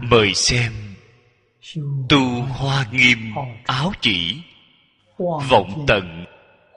[0.00, 0.72] Mời xem.
[2.08, 4.42] Tu hoa nghiêm áo chỉ.
[5.50, 6.24] Vọng tận.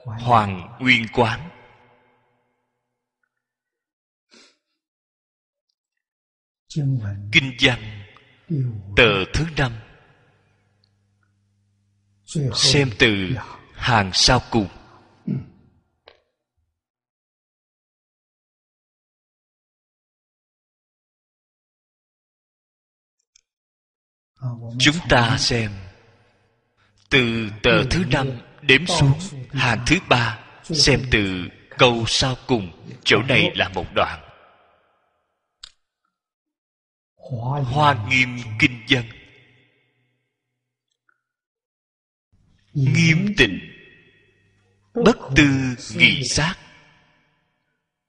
[0.04, 1.48] Hoàng nguyên quán.
[7.32, 7.78] Kinh văn.
[8.96, 9.72] Tờ thứ năm.
[12.54, 13.36] Xem từ
[13.72, 14.68] hàng sau cùng.
[24.78, 25.70] Chúng ta xem.
[27.10, 28.26] Từ tờ thứ năm
[28.62, 29.18] đếm xuống
[29.52, 32.70] hàng thứ ba, xem từ câu sau cùng,
[33.04, 34.22] chỗ này là một đoạn.
[37.64, 39.04] Hoa nghiêm kinh dân.
[42.72, 43.60] Nghiêm tịnh.
[45.04, 45.48] Bất tư
[45.96, 46.54] nghị sát.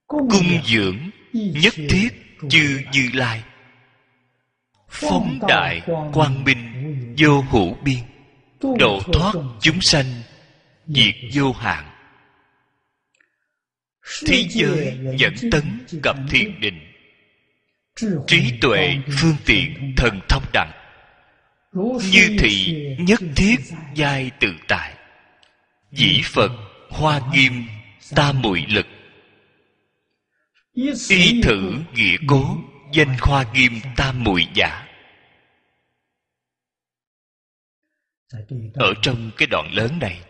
[0.07, 2.09] Cung dưỡng nhất thiết
[2.49, 3.43] chư như lai
[4.99, 5.81] phóng đại
[6.13, 6.57] quang minh
[7.17, 7.99] vô hữu biên.
[8.79, 10.05] Độ thoát chúng sanh,
[10.87, 11.85] diệt vô hạn.
[14.25, 16.87] Thế giới dẫn tấn cập thiền định
[18.27, 20.71] trí tuệ phương tiện thần thông đẳng.
[22.11, 23.55] Như thị nhất thiết
[23.95, 24.93] giai tự tại.
[25.91, 26.51] Dĩ phật,
[26.89, 27.63] hoa nghiêm,
[28.15, 28.87] ta muội lực.
[31.09, 32.57] Y thử nghĩa cố,
[32.93, 34.86] danh hoa nghiêm, ta muội giả.
[38.73, 40.23] Ở trong cái đoạn lớn này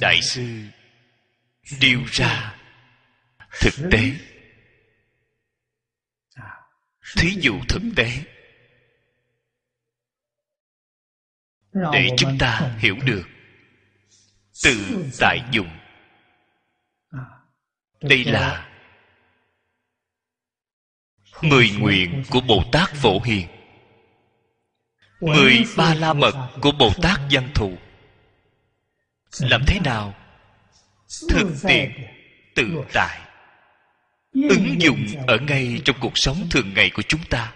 [0.00, 0.62] đại sư
[1.80, 2.54] điêu ra
[3.60, 4.12] thực tế.
[7.16, 8.24] Thí dụ thực tế.
[11.72, 13.24] Để chúng ta hiểu được.
[14.64, 15.78] Tự tại dụng
[18.00, 18.70] đây là
[21.42, 23.48] mười nguyện của bồ tát phổ hiền
[25.24, 27.72] mười ba la mật của bồ tát văn thù.
[29.40, 30.14] Làm thế nào?
[31.28, 31.90] Thực tiện
[32.54, 33.20] tự tại.
[34.32, 37.52] Ứng dụng ở ngay trong cuộc sống thường ngày của chúng ta.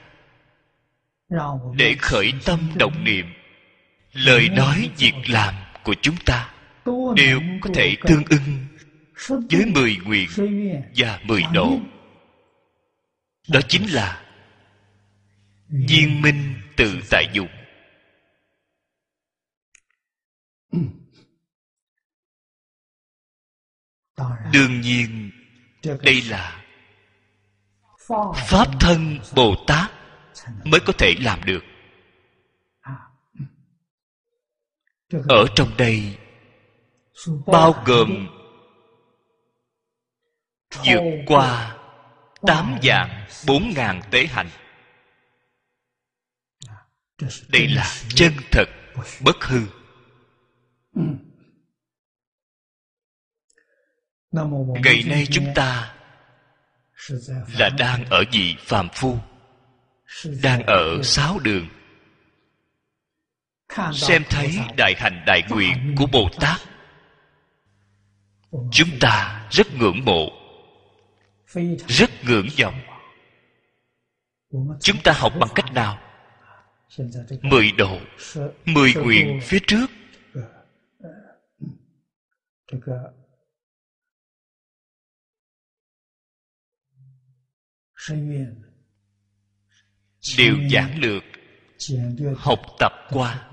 [1.75, 3.27] Để khởi tâm động niệm
[4.13, 6.51] lời nói việc làm của chúng ta
[7.17, 8.67] đều có thể tương ưng
[9.51, 10.29] với mười nguyện
[10.97, 11.79] và mười độ.
[13.49, 14.23] đó chính là
[15.69, 17.49] viên minh tự tại dụng
[24.53, 25.31] đương nhiên
[26.03, 26.65] đây là
[28.49, 29.91] pháp thân bồ tát
[30.65, 31.65] mới có thể làm được.
[35.29, 36.19] Ở trong đây
[37.47, 38.29] bao gồm
[40.71, 41.77] vượt qua
[42.47, 44.49] tám dạng bốn ngàn tế hành.
[47.49, 48.69] Đây là chân thật
[49.25, 49.61] bất hư
[54.83, 55.95] ngày nay chúng ta
[57.59, 59.19] là đang ở vị phàm phu
[60.43, 61.69] đang ở sáu đường.
[63.93, 66.61] Xem thấy đại hành đại nguyện của bồ tát.
[68.73, 70.29] Chúng ta rất ngưỡng mộ.
[71.89, 72.81] Rất ngưỡng vọng.
[74.81, 75.99] Chúng ta học bằng cách nào?
[77.43, 77.99] Mười độ
[78.65, 79.87] mười nguyện phía trước
[90.39, 91.23] đều giảng lược.
[92.37, 93.51] Học tập qua.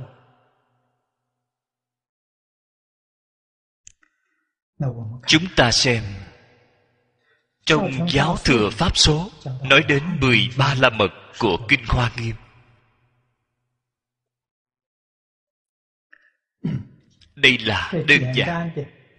[5.27, 6.03] chúng ta xem.
[7.65, 9.31] Trong giáo thừa pháp số
[9.63, 12.35] nói đến mười ba la mật của kinh hoa nghiêm.
[17.35, 18.71] Đây là đơn giản.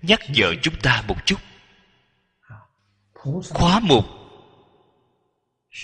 [0.03, 1.41] nhắc nhở chúng ta một chút.
[3.51, 4.05] Khóa mục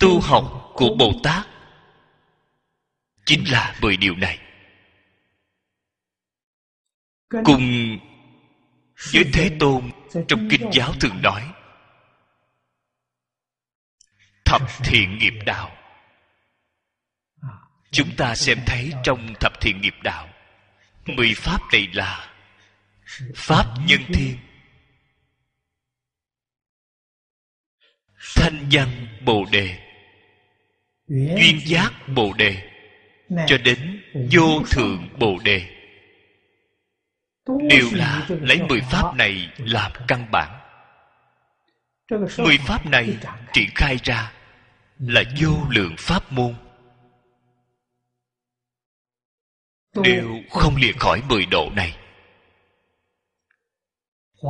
[0.01, 1.47] tu học của bồ tát
[3.27, 4.39] chính là mười điều này.
[7.45, 7.99] Cùng
[9.13, 9.91] với thế tôn
[10.29, 11.53] trong kinh giáo thường nói,
[14.45, 15.77] thập thiện nghiệp đạo.
[17.91, 20.29] Chúng ta xem thấy trong thập thiện nghiệp đạo,
[21.07, 22.35] mười pháp này là
[23.37, 24.39] pháp nhân thiên.
[28.37, 28.89] Thanh văn
[29.25, 29.79] bồ đề.
[31.09, 32.71] Duyên giác bồ đề.
[33.47, 35.69] Cho đến vô thượng bồ đề.
[37.47, 40.59] Đều là lấy mười pháp này làm căn bản.
[42.39, 43.17] Mười pháp này
[43.53, 44.33] triển khai ra
[44.99, 46.55] là vô lượng pháp môn.
[50.03, 51.97] Đều không lìa khỏi mười độ này.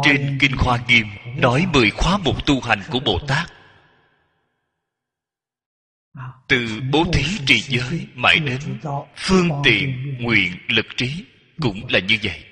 [0.05, 3.53] Trên kinh khoa nghiêm nói mười khóa mục tu hành của bồ tát
[6.49, 8.61] từ bố thí trì giới mãi đến
[9.17, 11.25] phương tiện nguyện lực trí
[11.61, 12.45] cũng là như vậy.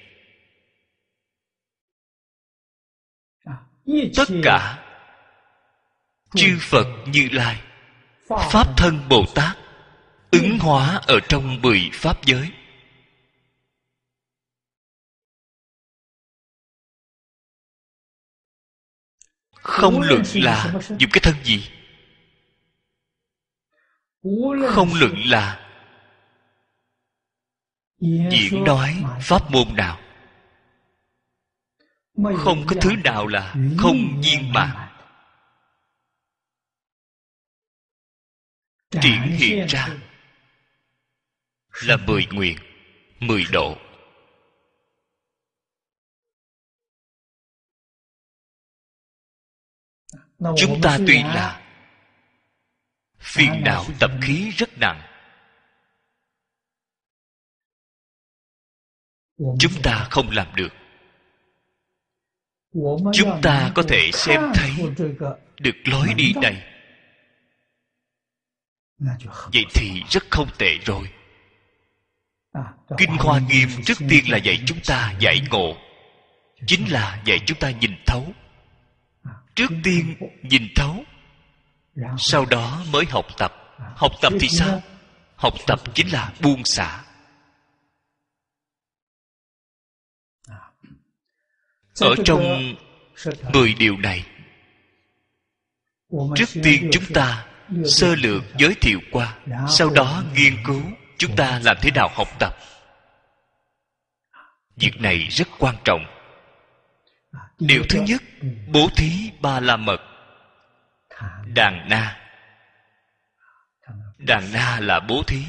[4.17, 4.87] Tất cả
[6.35, 7.61] chư phật như lai,
[8.29, 9.57] pháp thân bồ tát
[10.31, 12.51] ứng hóa ở trong mười pháp giới.
[19.53, 21.71] Không luận là dùng cái thân gì?
[24.69, 25.67] Không luận là
[27.99, 30.01] diễn nói pháp môn nào.
[32.37, 34.89] Không có thứ nào là không viên mãn.
[38.91, 39.89] Triển hiện ra
[41.83, 42.59] là mười nguyện,
[43.21, 43.77] mười độ.
[50.57, 51.70] Chúng ta tuy là
[53.21, 55.03] phiền não tập khí rất nặng.
[59.59, 60.73] Chúng ta không làm được.
[63.13, 64.71] Chúng ta có thể xem thấy
[65.61, 66.67] được lối đi này.
[69.53, 71.11] Vậy thì rất không tệ rồi.
[72.99, 75.77] Kinh hoa nghiêm trước tiên là dạy chúng ta giải ngộ.
[76.67, 78.33] Chính là dạy chúng ta nhìn thấu.
[79.55, 81.05] Trước tiên nhìn thấu
[82.19, 83.55] sau đó mới học tập.
[83.97, 84.83] Học tập thì sao?
[85.37, 87.05] Học tập chính là buông xả.
[92.01, 92.75] Ở trong
[93.53, 94.27] mười điều này
[96.37, 97.47] trước tiên chúng ta
[97.85, 99.39] sơ lược giới thiệu qua.
[99.69, 100.83] Sau đó nghiên cứu
[101.19, 102.57] chúng ta làm thế nào học tập?
[104.77, 106.05] Việc này rất quan trọng.
[107.59, 108.23] Điều thứ nhất
[108.73, 110.10] bố thí ba la mật
[111.55, 112.17] đàn na.
[114.19, 115.45] Đàn na là bố thí.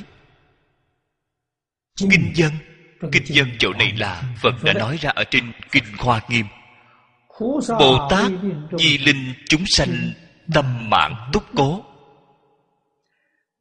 [1.97, 2.51] Kinh dân.
[3.12, 6.45] Kinh dân chỗ này là phật đã nói ra ở trên kinh khoa nghiêm.
[7.79, 8.31] Bồ tát
[8.79, 10.13] di linh chúng sanh
[10.53, 11.85] tâm mạng túc cố.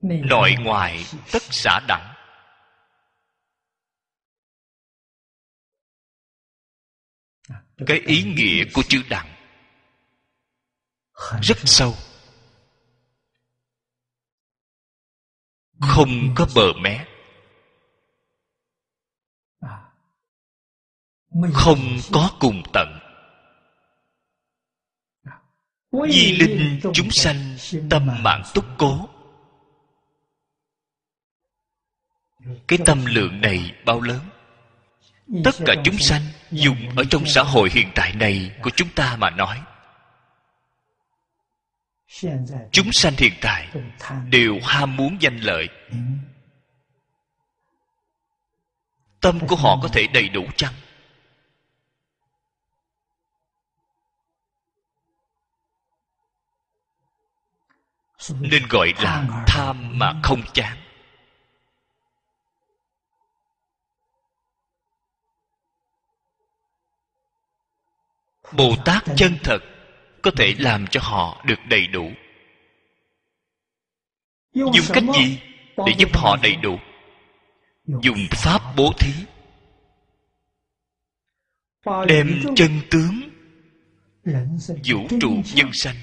[0.03, 2.15] Nội ngoại tất xã đẳng.
[7.87, 9.40] Cái ý nghĩa của chữ đẳng
[11.43, 11.95] rất sâu.
[15.81, 17.07] Không có bờ mé.
[21.55, 21.79] Không
[22.13, 22.99] có cùng tận.
[25.93, 27.57] Di linh chúng sanh
[27.91, 29.09] tâm mạng túc cố.
[32.69, 34.21] Cái tâm lượng này bao lớn?
[35.45, 39.17] Tất cả chúng sanh dùng ở trong xã hội hiện tại này của chúng ta
[39.17, 39.63] mà nói
[42.73, 43.69] chúng sanh hiện tại
[44.31, 45.69] đều ham muốn danh lợi.
[49.21, 50.75] Tâm của họ có thể đầy đủ chăng?
[58.41, 60.77] Nên gọi là tham mà không chán.
[68.53, 69.59] Bồ tát chân thật
[70.23, 72.11] có thể làm cho họ được đầy đủ.
[74.55, 75.39] Dùng cách gì
[75.87, 76.79] để giúp họ đầy đủ?
[77.85, 79.13] Dùng pháp bố thí.
[82.09, 83.21] Đem chân tướng
[84.65, 85.97] vũ trụ nhân sanh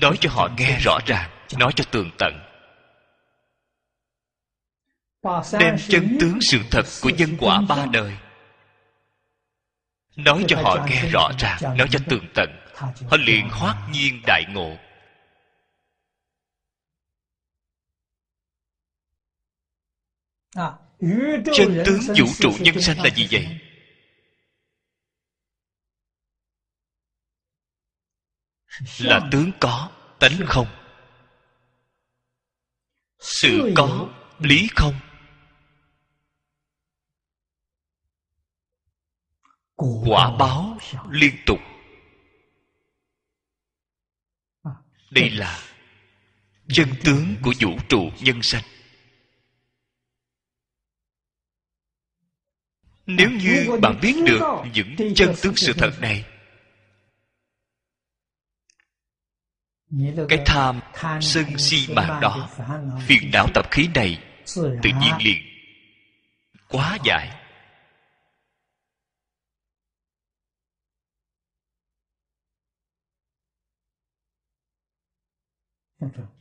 [0.00, 2.40] nói cho họ nghe rõ ràng nói cho tường tận.
[5.60, 8.16] Đem chân tướng sự thật của nhân quả ba đời.
[10.16, 14.44] Nói cho họ nghe rõ ràng nói cho tường tận họ liền hoát nhiên đại
[14.48, 14.76] ngộ.
[21.54, 23.60] Chân tướng vũ trụ nhân sanh là gì vậy?
[28.98, 30.66] Là tướng có, tánh không?
[33.18, 34.08] Sự có,
[34.38, 34.94] lý không?
[39.76, 40.78] Quả báo
[41.10, 41.58] liên tục.
[45.10, 45.62] Đây là
[46.68, 48.62] chân tướng của vũ trụ nhân sanh.
[53.06, 54.40] Nếu như bạn biết được
[54.74, 56.24] những chân tướng sự thật này,
[60.28, 60.80] cái tham
[61.20, 62.50] sân si mạng đó,
[63.06, 64.24] phiền não tập khí này
[64.56, 65.42] tự nhiên liền
[66.68, 67.39] quá giải.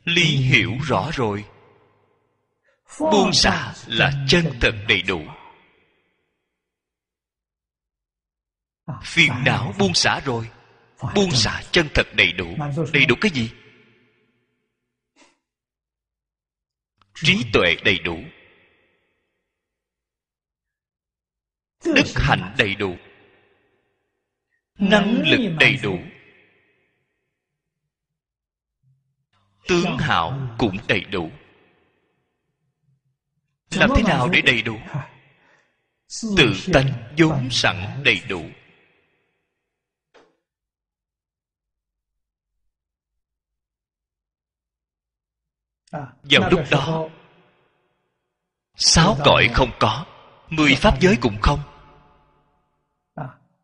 [0.06, 1.46] Ly hiểu rõ rồi.
[3.00, 5.22] Buông xả là chân thật đầy đủ.
[9.04, 10.50] Phiền não buông xả rồi.
[11.16, 12.58] Buông xả chân thật đầy đủ.
[12.94, 13.52] Đầy đủ cái gì?
[17.14, 18.18] Trí tuệ đầy đủ.
[21.86, 22.96] Đức hạnh đầy đủ.
[24.80, 26.00] Năng lực đầy đủ.
[29.70, 31.32] Tướng hảo cũng đầy đủ.
[33.72, 34.78] Làm thế nào để đầy đủ?
[36.38, 38.44] Tự tánh vốn sẵn đầy đủ.
[46.24, 47.10] Vào lúc đó,
[48.76, 50.06] sáu cõi không có,
[50.50, 51.60] mười pháp giới cũng không.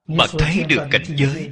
[0.08, 1.52] Bạn thấy được cảnh giới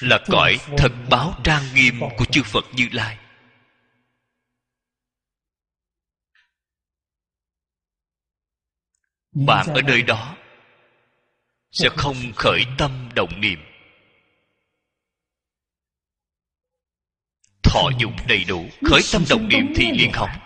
[0.00, 3.18] là cõi thật báo trang nghiêm của chư phật như lai.
[9.32, 10.36] Bạn ở nơi đó
[11.70, 13.58] sẽ không khởi tâm động niệm.
[17.62, 20.42] Thọ dụng đầy đủ khởi tâm động niệm thì liền hỏng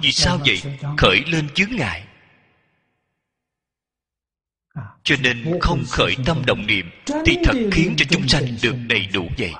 [0.00, 0.62] vì sao vậy?
[0.98, 2.06] khởi lên chướng ngại.
[5.02, 6.90] Cho nên không khởi tâm động niệm
[7.26, 9.52] thì thật khiến cho chúng sanh được đầy đủ vậy.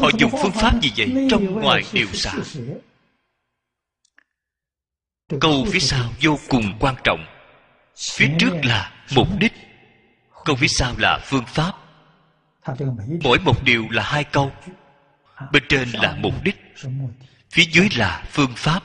[0.00, 1.28] Họ dùng phương pháp gì vậy?
[1.30, 2.34] Trong ngoài đều xả
[5.40, 7.26] câu phía sau vô cùng quan trọng.
[7.96, 9.52] Phía trước là mục đích.
[10.44, 11.72] Câu phía sau là phương pháp.
[13.22, 14.52] Mỗi một điều là hai câu.
[15.52, 16.56] Bên trên là mục đích.
[17.50, 18.82] Phía dưới là phương pháp.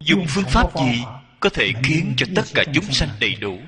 [0.00, 1.04] Dùng phương pháp gì
[1.40, 3.58] có thể khiến cho tất cả chúng sanh đầy đủ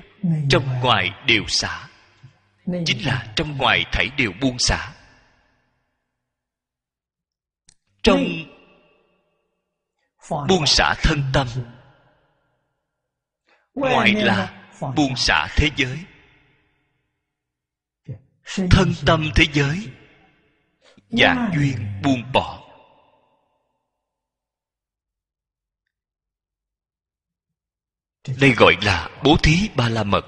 [0.49, 1.87] trong ngoài đều xả?
[2.85, 4.91] Chính là trong ngoài thảy đều buông xả.
[8.03, 8.25] Trong
[10.29, 11.47] buông xả thân tâm.
[13.73, 15.99] Ngoài là buông xả thế giới.
[18.71, 19.89] Thân tâm thế giới.
[21.09, 22.59] Dạng duyên buông bỏ.
[28.39, 30.25] Đây gọi là bố thí ba la mật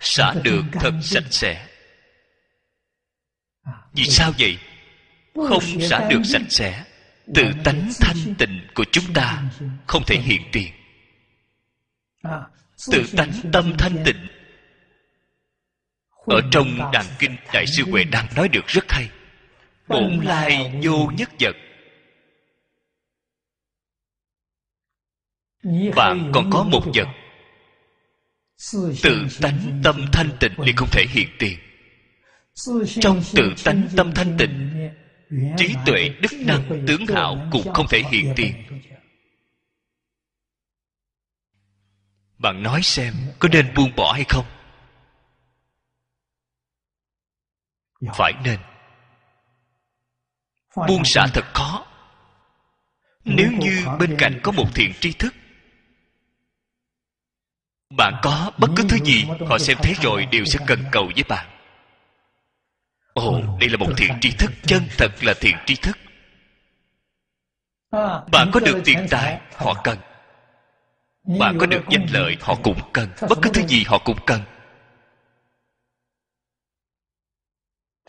[0.00, 1.68] xả được thật sạch sẽ.
[3.92, 4.58] Vì sao vậy?
[5.34, 6.84] Không xả được sạch sẽ
[7.34, 9.42] tự tánh thanh tịnh của chúng ta
[9.86, 10.72] không thể hiện tiền.
[12.90, 14.26] Tự tánh tâm thanh tịnh
[16.26, 19.10] ở trong đàn kinh đại sư huệ đang nói được rất hay.
[19.88, 21.56] Bổn lai vô nhất vật.
[25.96, 27.08] Bạn còn có một vật.
[29.02, 31.58] Tự tánh tâm thanh tịnh thì không thể hiện tiền.
[33.00, 34.70] Trong tự tánh tâm thanh tịnh
[35.56, 38.54] trí tuệ, đức năng, tướng hạo cũng không thể hiện tiền
[42.44, 44.44] bạn nói xem, có nên buông bỏ hay không?
[48.14, 48.60] Phải nên.
[50.76, 51.86] Buông xả thật khó.
[53.24, 55.34] Nếu như bên cạnh có một thiện tri thức,
[57.96, 61.24] bạn có bất cứ thứ gì, họ xem thấy rồi đều sẽ cần cầu với
[61.28, 61.53] bạn
[63.14, 65.98] ồ đây là một thiện tri thức chân thật là thiện tri thức.
[68.32, 69.98] Bạn có được tiền tài họ cần.
[71.38, 73.08] Bạn có được danh lợi họ cũng cần.
[73.28, 74.40] bất cứ thứ gì họ cũng cần.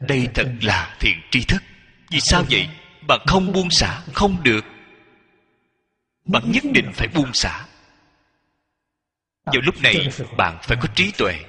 [0.02, 1.64] Đây thật là thiện tri thức.
[2.12, 2.70] Vì sao vậy?
[3.08, 4.66] Bạn không buông xả không được.
[6.26, 7.66] Bạn nhất định phải buông xả.
[9.46, 11.40] Vào lúc này bạn phải có trí tuệ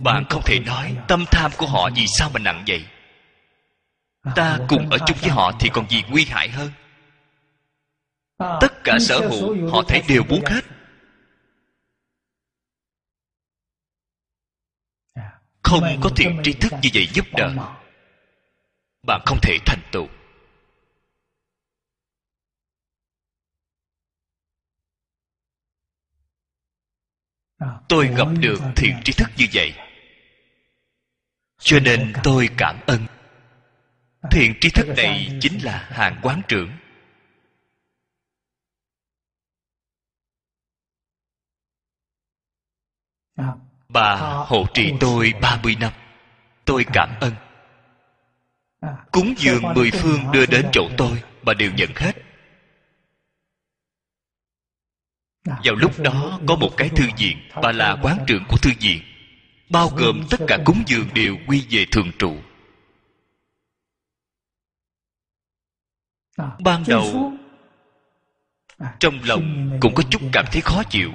[0.00, 2.86] bạn không thể nói tâm tham của họ vì sao mà nặng vậy.
[4.34, 6.70] Ta cùng ở chung với họ thì còn gì nguy hại hơn?
[8.38, 10.64] Tất cả sở hữu, họ thấy đều muốn hết.
[15.62, 17.54] Không có thiện tri thức như vậy giúp đỡ.
[19.06, 20.08] Bạn không thể thành tựu.
[27.88, 29.74] Tôi gặp được thiện tri thức như vậy.
[31.58, 33.06] Cho nên tôi cảm ơn.
[34.30, 36.70] Thiện tri thức này chính là hàng quán trưởng.
[43.88, 44.14] Bà
[44.46, 45.92] hộ trì tôi 30 năm.
[46.64, 47.32] Tôi cảm ơn.
[49.12, 52.12] Cúng dường mười phương đưa đến chỗ tôi, bà đều nhận hết.
[55.44, 59.02] Vào lúc đó có một cái thư viện bà là quán trưởng của thư viện
[59.70, 62.36] bao gồm tất cả cúng dường đều quy về thường trụ.
[66.58, 67.32] Ban đầu
[69.00, 71.12] trong lòng cũng có chút cảm thấy khó chịu.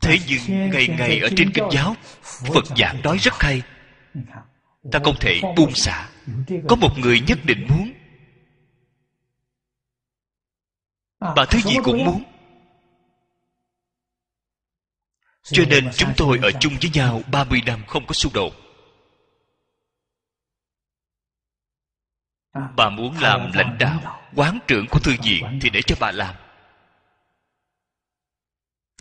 [0.00, 3.62] thế nhưng ngày ngày ở trên kinh giáo phật giảng nói rất hay.
[4.92, 6.08] Ta không thể buông xả.
[6.68, 7.92] Có một người nhất định muốn
[11.20, 12.22] bà thứ gì cũng muốn.
[15.42, 18.52] Cho nên chúng tôi ở chung với nhau 30 năm không có xung đột
[22.76, 26.34] bà muốn làm lãnh đạo quán trưởng của thư viện thì để cho bà làm.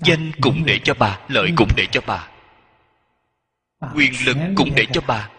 [0.01, 2.27] Danh cũng để cho bà lợi cũng để cho bà.
[3.95, 5.29] Quyền lực cũng để cho bà.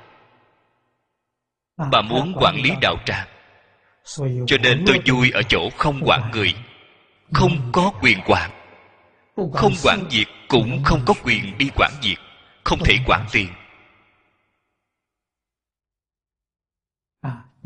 [1.76, 2.02] bà.
[2.02, 2.96] Muốn quản lý đạo.
[3.06, 3.28] tràng.
[4.46, 6.54] Cho nên tôi vui ở chỗ không quản người
[7.32, 8.50] không có quyền quản.
[9.37, 12.16] Không quản việc cũng không có quyền đi quản việc.
[12.64, 13.49] Không thể quản tiền.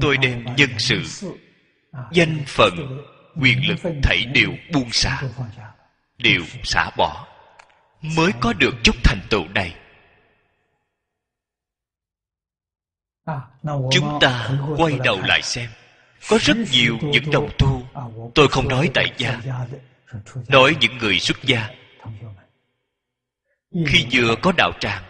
[0.01, 1.03] Tôi đem nhân sự,
[2.13, 3.03] danh phận,
[3.41, 5.23] quyền lực thảy đều buông xả,
[6.19, 7.27] đều xả bỏ.
[8.01, 9.77] Mới có được chút thành tựu này.
[13.93, 15.71] Chúng ta quay đầu lại xem,
[16.29, 17.84] có rất nhiều những đồng tu
[18.35, 19.41] tôi không nói tại gia,
[20.49, 21.69] nói những người xuất gia.
[23.87, 25.05] Khi vừa có đạo tràng,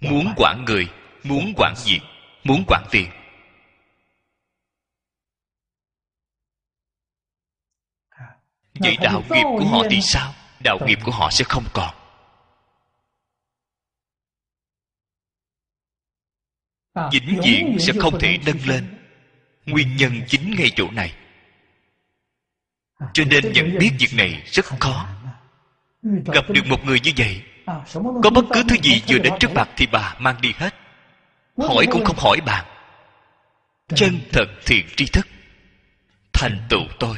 [0.00, 0.88] muốn quản người,
[1.22, 2.00] muốn quản việc,
[2.44, 3.10] muốn quản tiền
[8.80, 10.34] vậy đạo nghiệp của họ thì sao?
[10.64, 11.94] Đạo nghiệp của họ sẽ không còn.
[17.12, 18.98] Vĩnh viễn sẽ không thể nâng lên.
[19.66, 21.14] Nguyên nhân chính ngay chỗ này
[23.12, 25.08] cho nên nhận biết việc này rất khó.
[26.24, 27.42] Gặp được một người như vậy
[28.22, 30.74] có bất cứ thứ gì vừa đến trước mặt thì bà mang đi hết.
[31.58, 32.64] Hỏi cũng không hỏi bạn
[33.94, 35.26] chân thật thiện tri thức.
[36.32, 37.16] Thành tựu tôi.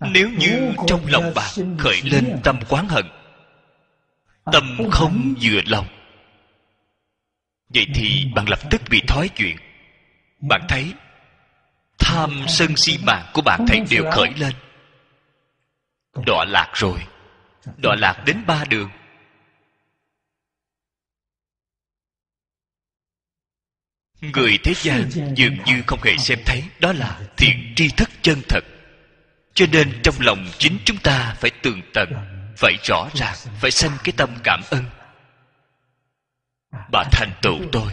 [0.00, 3.06] Nếu như trong lòng bạn khởi lên tâm quán hận
[4.52, 5.86] tâm không vừa lòng
[7.74, 9.56] vậy thì bạn lập tức bị thói chuyện
[10.40, 10.94] bạn thấy,
[11.98, 14.52] tham sân si mạng của bạn thấy đều khởi lên.
[16.26, 17.00] Đọa lạc rồi,
[17.76, 18.90] đọa lạc đến ba đường.
[24.20, 28.42] Người thế gian dường như không hề xem thấy đó là thiện tri thức chân
[28.48, 28.64] thật.
[29.54, 32.12] Cho nên trong lòng chính chúng ta phải tường tận,
[32.56, 34.84] phải rõ ràng, phải sanh cái tâm cảm ơn.
[36.92, 37.92] Bà thành tựu tôi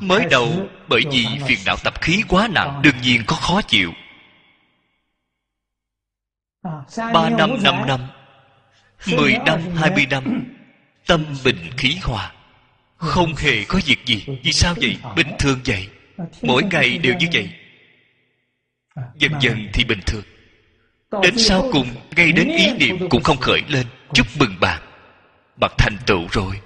[0.00, 3.92] mới đầu bởi vì phiền não tập khí quá nặng đương nhiên có khó chịu.
[6.96, 8.00] Ba năm năm năm
[9.06, 10.44] mười năm hai mươi năm
[11.06, 12.32] tâm bình khí hòa.
[12.96, 14.24] Không hề có việc gì.
[14.42, 14.96] Vì sao vậy?
[15.16, 15.88] bình thường vậy.
[16.42, 17.50] Mỗi ngày đều như vậy.
[19.14, 20.24] Dần dần thì bình thường.
[21.22, 23.86] Đến sau cùng ngay đến ý niệm cũng không khởi lên.
[24.14, 24.82] chúc mừng bạn.
[25.60, 26.60] Bạn thành tựu rồi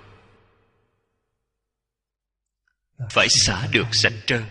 [3.11, 4.44] phải xả được sạch trơn.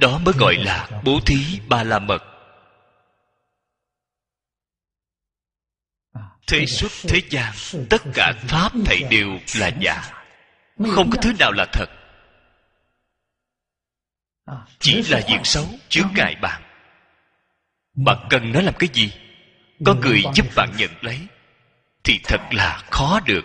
[0.00, 2.22] Đó mới gọi là bố thí ba la mật
[6.50, 7.52] thế xuất thế gian,
[7.90, 10.02] tất cả pháp thầy đều là giả.
[10.78, 11.88] Không có thứ nào là thật.
[14.78, 16.62] Chỉ là việc xấu, chướng ngại bạn.
[17.94, 19.12] Bạn cần nó làm cái gì?
[19.86, 21.18] Có người giúp bạn nhận lấy,
[22.04, 23.44] thì thật là khó được.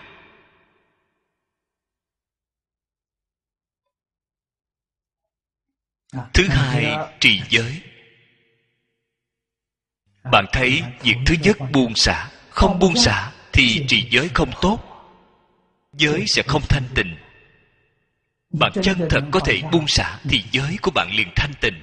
[6.33, 7.81] Thứ hai, trì giới.
[10.31, 14.79] Bạn thấy việc thứ nhất buông xả, không buông xả thì trì giới không tốt.
[15.93, 17.15] Giới sẽ không thanh tịnh.
[18.59, 21.81] Bạn chân thật có thể buông xả thì giới của bạn liền thanh tịnh.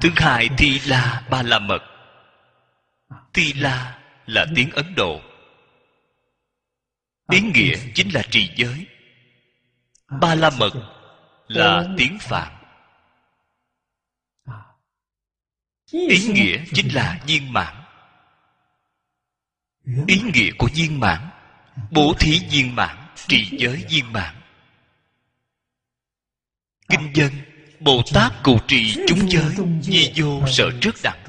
[0.00, 1.82] Thứ hai thì là ba la mật.
[3.32, 5.20] Ti La là tiếng Ấn Độ.
[7.30, 8.86] Ý nghĩa chính là trì giới.
[10.20, 10.72] Ba La Mật
[11.48, 12.57] là tiếng Phạn.
[15.90, 17.74] Ý nghĩa chính là viên mãn.
[20.06, 21.28] Ý nghĩa của viên mãn,
[21.90, 22.96] Bố thí viên mãn,
[23.28, 24.34] Trì giới viên mãn.
[26.88, 27.32] Kinh dân,
[27.80, 31.24] Bồ Tát cụ trì chúng giới, Di vô sợ trước đẳng.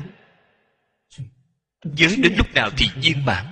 [1.83, 3.45] Giới đến lúc nào thì viên mãn,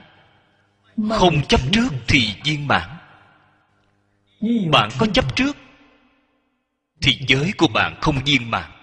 [1.10, 2.90] Không chấp trước thì viên mãn.
[4.72, 5.58] Bạn có chấp trước
[7.02, 8.77] Thì giới của bạn không viên mãn.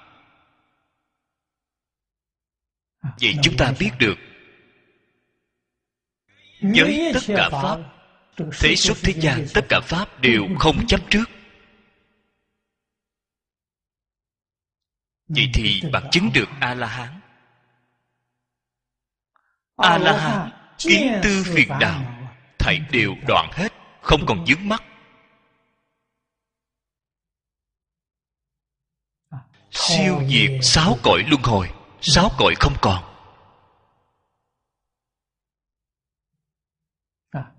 [3.21, 4.15] Vậy chúng ta biết được
[6.61, 7.79] với tất cả Pháp,
[8.61, 11.25] Thế xuất thế gian, tất cả Pháp đều không chấp trước.
[15.29, 17.21] Vậy thì bạn chứng được A-la-hán.
[19.77, 24.83] A la hán kiến tư phiền đạo thảy đều đoạn hết, không còn dướng mắt.
[29.71, 31.71] Siêu diệt sáu cõi luân hồi
[32.07, 33.05] sáu cõi không còn.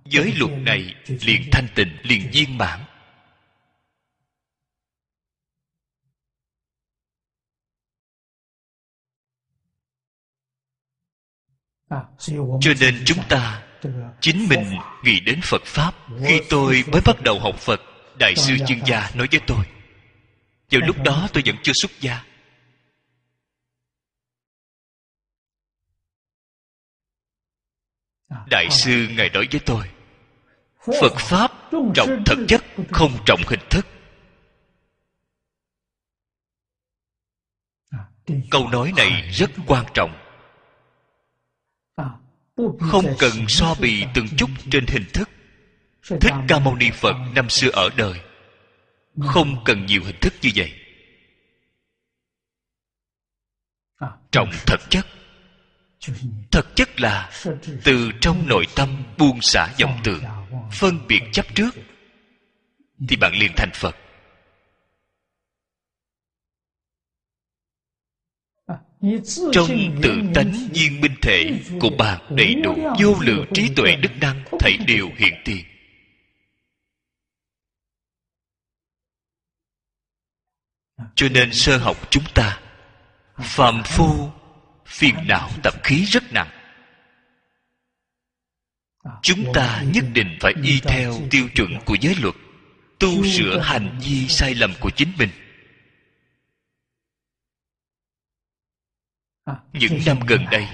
[0.06, 2.80] Giới luật này liền thanh tịnh liền viên mãn.
[12.62, 13.64] Cho nên chúng ta
[14.22, 15.94] chính mình nghĩ đến phật pháp
[16.28, 17.82] khi tôi mới bắt đầu học phật
[18.20, 19.66] đại sư chuyên gia nói với tôi.
[20.72, 22.35] Vào lúc đó tôi vẫn chưa xuất gia
[28.50, 29.86] đại sư ngài nói với tôi
[30.86, 31.52] phật pháp
[31.96, 33.86] trọng thực chất không trọng hình thức.
[38.52, 40.22] Câu nói này rất quan trọng.
[42.80, 45.30] Không cần so bì từng chút trên hình thức.
[46.22, 48.22] Thích ca mâu ni phật năm xưa ở đời.
[49.20, 50.74] Không cần nhiều hình thức như vậy.
[54.32, 55.06] Trọng thật chất
[56.52, 57.32] thật chất là
[57.84, 60.24] từ trong nội tâm buông xả vọng tưởng,
[60.72, 61.76] phân biệt chấp trước.
[63.08, 63.96] Thì bạn liền thành phật.
[69.52, 69.70] Trong
[70.04, 74.44] tự tánh viên minh thể của bạn đầy đủ vô lượng trí tuệ đức năng
[74.60, 75.66] thảy đều hiện tiền.
[81.16, 82.60] Cho nên sơ học chúng ta,
[83.38, 84.30] phàm phu
[84.86, 86.50] phiền não tập khí rất nặng.
[89.22, 92.36] Chúng ta nhất định phải y theo tiêu chuẩn của giới luật,
[93.00, 95.30] tu sửa hành vi sai lầm của chính mình.
[99.74, 100.68] Những năm gần đây,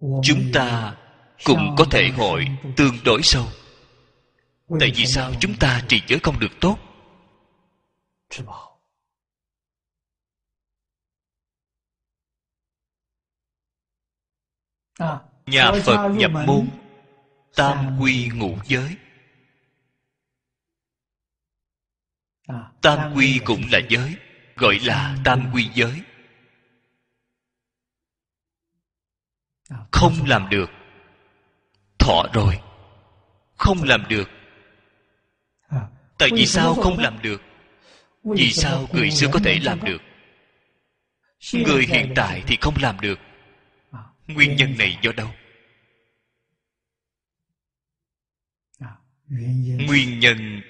[0.00, 0.96] chúng ta
[1.44, 3.46] cũng có thể hội tương đối sâu.
[4.80, 6.78] Tại vì sao chúng ta trì giới không được tốt?
[15.46, 16.68] Nhà phật nhập môn
[17.56, 18.96] tam quy ngũ giới.
[22.82, 24.16] Tam quy cũng là giới
[24.56, 26.02] gọi là tam quy giới.
[29.92, 30.70] Không làm được
[31.98, 32.60] thọ rồi.
[33.56, 34.30] Không làm được.
[36.18, 37.42] Tại vì sao không làm được?
[38.24, 40.02] Vì sao người xưa có thể làm được?
[41.52, 43.18] Người hiện tại thì không làm được
[44.26, 45.30] nguyên nhân này do đâu?
[49.86, 50.60] Nguyên nhân.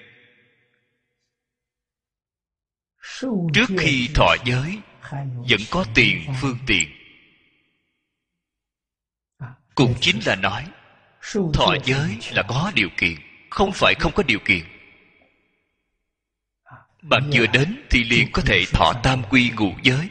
[3.55, 4.79] Trước khi thọ giới
[5.21, 6.89] vẫn có tiền phương tiện.
[9.75, 10.67] Cũng chính là nói
[11.55, 13.15] thọ giới là có điều kiện
[13.51, 14.65] không phải không có điều kiện.
[17.03, 20.09] Bạn vừa đến thì liền có thể thọ tam quy ngũ giới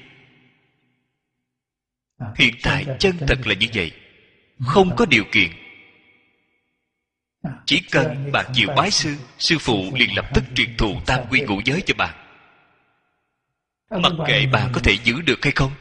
[2.36, 3.92] hiện tại chân thật là như vậy.
[4.66, 5.52] Không có điều kiện.
[7.66, 11.42] Chỉ cần bạn chịu bái sư sư phụ liền lập tức truyền thụ tam quy
[11.42, 12.26] ngũ giới cho bạn
[13.90, 15.72] mặc kệ bạn có thể giữ được hay không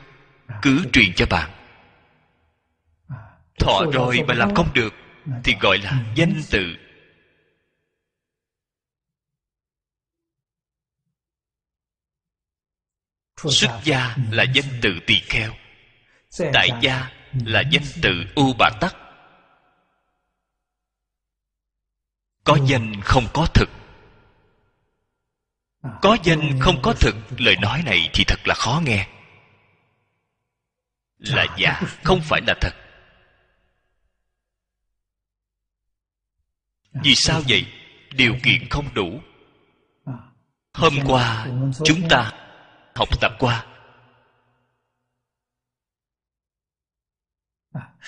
[0.63, 1.51] cứ truyền cho bạn
[3.59, 4.95] thọ rồi mà làm không được
[5.45, 6.77] thì gọi là danh tự
[13.51, 15.53] xuất gia là danh tự tỳ kheo
[16.39, 17.11] tại gia
[17.45, 18.97] là danh tự u bà tắc
[22.45, 23.69] có danh không có thực.
[26.03, 29.09] Có danh không có thực lời nói này thì thật là khó nghe.
[31.19, 32.73] Là giả không phải là thật.
[37.05, 37.67] Vì sao vậy?
[38.17, 39.21] điều kiện không đủ.
[40.73, 41.47] Hôm qua
[41.85, 42.33] chúng ta
[42.95, 43.67] học tập qua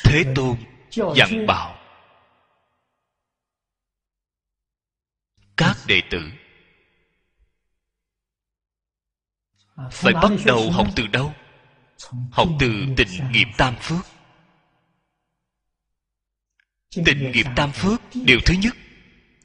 [0.05, 0.57] thế tôn
[1.17, 1.77] dặn bảo
[5.57, 6.21] các đệ tử
[9.93, 11.35] phải bắt đầu học từ đâu?
[12.33, 14.07] Học từ tịnh nghiệp tam phước.
[16.91, 18.01] Tịnh nghiệp tam phước.
[18.15, 18.77] Điều thứ nhất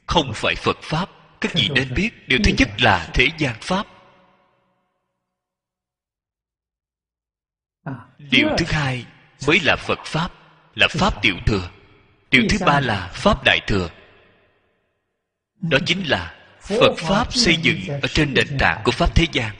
[0.07, 1.09] không phải phật pháp
[1.41, 2.09] các vị nên biết.
[2.27, 3.87] Điều thứ nhất là thế gian pháp.
[8.17, 9.05] Điều thứ hai
[9.47, 10.31] mới là phật pháp,
[10.75, 11.69] là pháp tiểu thừa.
[12.31, 13.89] Điều thứ ba là pháp đại thừa.
[15.61, 19.55] Đó chính là phật pháp xây dựng ở trên nền tảng của pháp thế gian.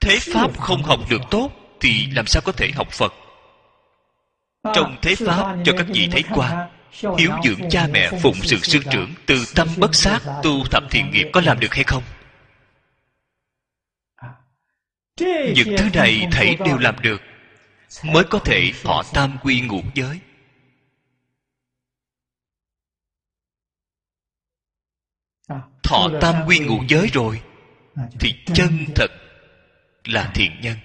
[0.00, 3.14] Thế pháp không học được tốt thì làm sao có thể học phật?
[4.74, 6.68] Trong thế pháp, cho các vị thấy qua,
[7.18, 11.10] hiếu dưỡng cha mẹ phụng sự sư trưởng từ tâm bất sát tu thập thiện
[11.10, 12.02] nghiệp có làm được hay không?
[15.54, 17.22] Những thứ này thầy đều làm được
[18.04, 20.20] mới có thể thọ tam quy ngũ giới.
[25.82, 27.42] Thọ tam quy ngũ giới rồi
[28.20, 29.10] thì chân thật
[30.04, 30.76] là thiện nhân.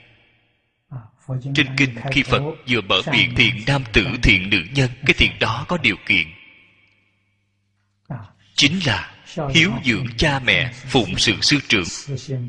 [1.55, 5.39] Trên kinh khi phật vừa mở miệng thiện nam tử thiện nữ nhân cái thiện
[5.39, 6.27] đó có điều kiện.
[8.55, 9.15] Chính là
[9.53, 11.83] hiếu dưỡng cha mẹ phụng sự sư trưởng.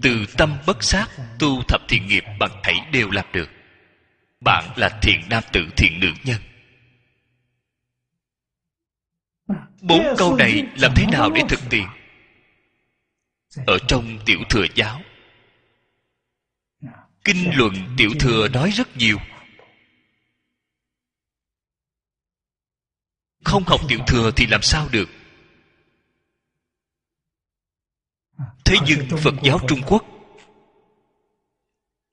[0.03, 1.07] từ tâm bất sát
[1.39, 3.49] tu thập thiện nghiệp bằng thảy đều làm được
[4.41, 6.41] bạn là thiện nam tử thiện nữ nhân.
[9.83, 11.89] Bốn câu này làm thế nào để thực hiện?
[13.67, 15.03] Ở trong tiểu thừa giáo,
[17.25, 19.19] kinh luận tiểu thừa nói rất nhiều.
[23.45, 25.09] Không học tiểu thừa thì làm sao được?
[28.65, 30.05] Thế nhưng phật giáo trung quốc,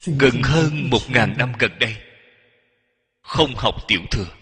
[0.05, 2.04] gần hơn một ngàn năm gần đây
[3.25, 4.35] không học tiểu thừa.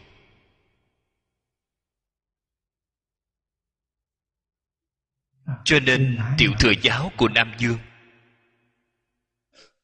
[5.65, 7.79] Cho nên tiểu thừa giáo của nam dương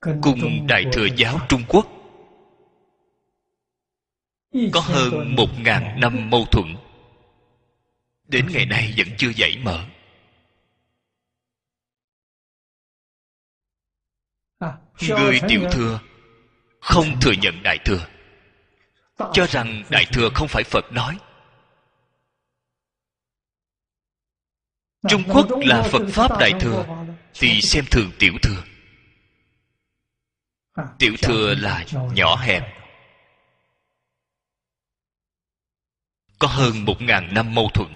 [0.02, 1.88] cùng đại thừa giáo trung quốc
[4.74, 6.76] có hơn một ngàn năm mâu thuẫn,
[8.24, 9.86] đến ngày nay vẫn chưa giải mở.
[15.02, 16.00] Người tiểu thừa
[16.82, 18.08] không thừa nhận đại thừa
[19.34, 21.20] cho rằng đại thừa không phải phật nói.
[25.10, 28.64] Trung quốc là phật pháp đại thừa thì xem thường tiểu thừa.
[31.00, 32.64] Tiểu thừa là nhỏ hẹp.
[36.40, 37.94] Có hơn một ngàn năm mâu thuẫn.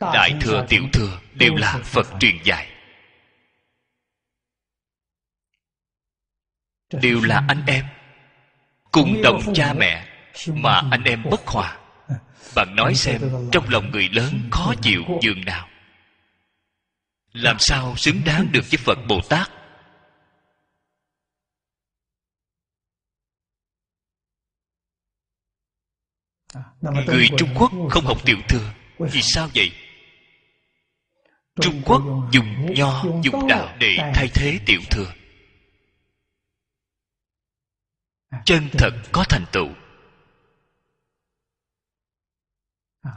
[0.00, 2.06] Đại thừa tiểu thừa đều là phật.
[2.20, 2.69] truyền dạy
[6.92, 7.84] đều là anh em.
[8.92, 10.06] Cùng đồng cha mẹ
[10.46, 11.78] mà anh em bất hòa.
[12.54, 13.20] Bạn nói xem,
[13.52, 15.68] trong lòng người lớn khó chịu dường nào.
[17.32, 19.50] Làm sao xứng đáng được với phật bồ tát?
[26.80, 29.72] Người trung quốc không học tiểu thừa vì sao vậy?
[31.60, 35.12] Trung quốc dùng nho, dùng đạo để thay thế tiểu thừa.
[38.44, 39.68] Chân thật có thành tựu.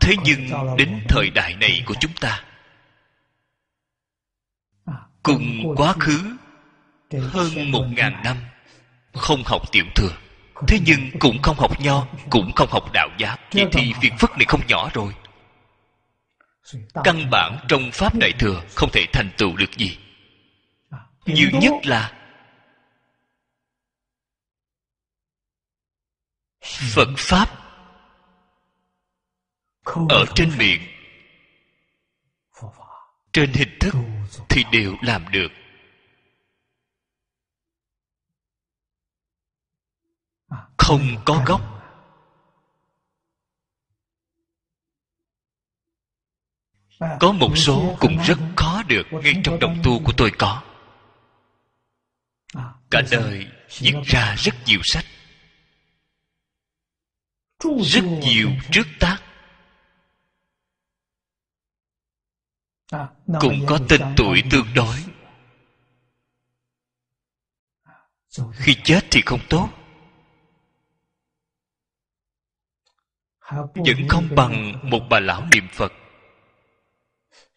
[0.01, 2.43] Thế nhưng đến thời đại này của chúng ta
[5.23, 6.37] cùng quá khứ
[7.21, 8.37] hơn một ngàn năm
[9.13, 10.17] không học tiểu thừa.
[10.67, 14.29] Thế nhưng cũng không học nho cũng không học đạo giáo vậy thì việc phất
[14.31, 15.13] này không nhỏ rồi.
[17.03, 19.97] căn bản trong pháp đại thừa không thể thành tựu được gì.
[21.25, 22.11] Nhiều nhất là
[26.63, 27.49] phật pháp
[30.09, 30.81] ở trên miệng.
[33.33, 33.93] Trên hình thức
[34.49, 35.51] thì đều làm được.
[40.77, 41.73] Không có gốc.
[47.19, 50.61] có một số cũng rất khó được ngay trong đồng tu của tôi có.
[52.91, 53.47] Cả đời
[53.79, 55.05] viết ra rất nhiều sách
[57.85, 59.17] rất nhiều trước tác.
[63.39, 64.95] Cũng có tên tuổi tương đối.
[68.53, 69.69] Khi chết thì không tốt.
[73.75, 75.93] Vẫn không bằng một bà lão niệm phật.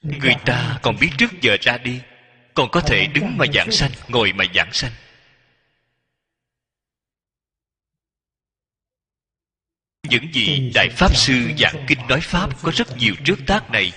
[0.03, 2.01] Người ta còn biết trước giờ ra đi
[2.55, 4.93] còn có thể đứng mà giảng sanh ngồi mà giảng sanh
[10.11, 13.93] những gì đại pháp sư giảng kinh nói pháp có rất nhiều trước tác này.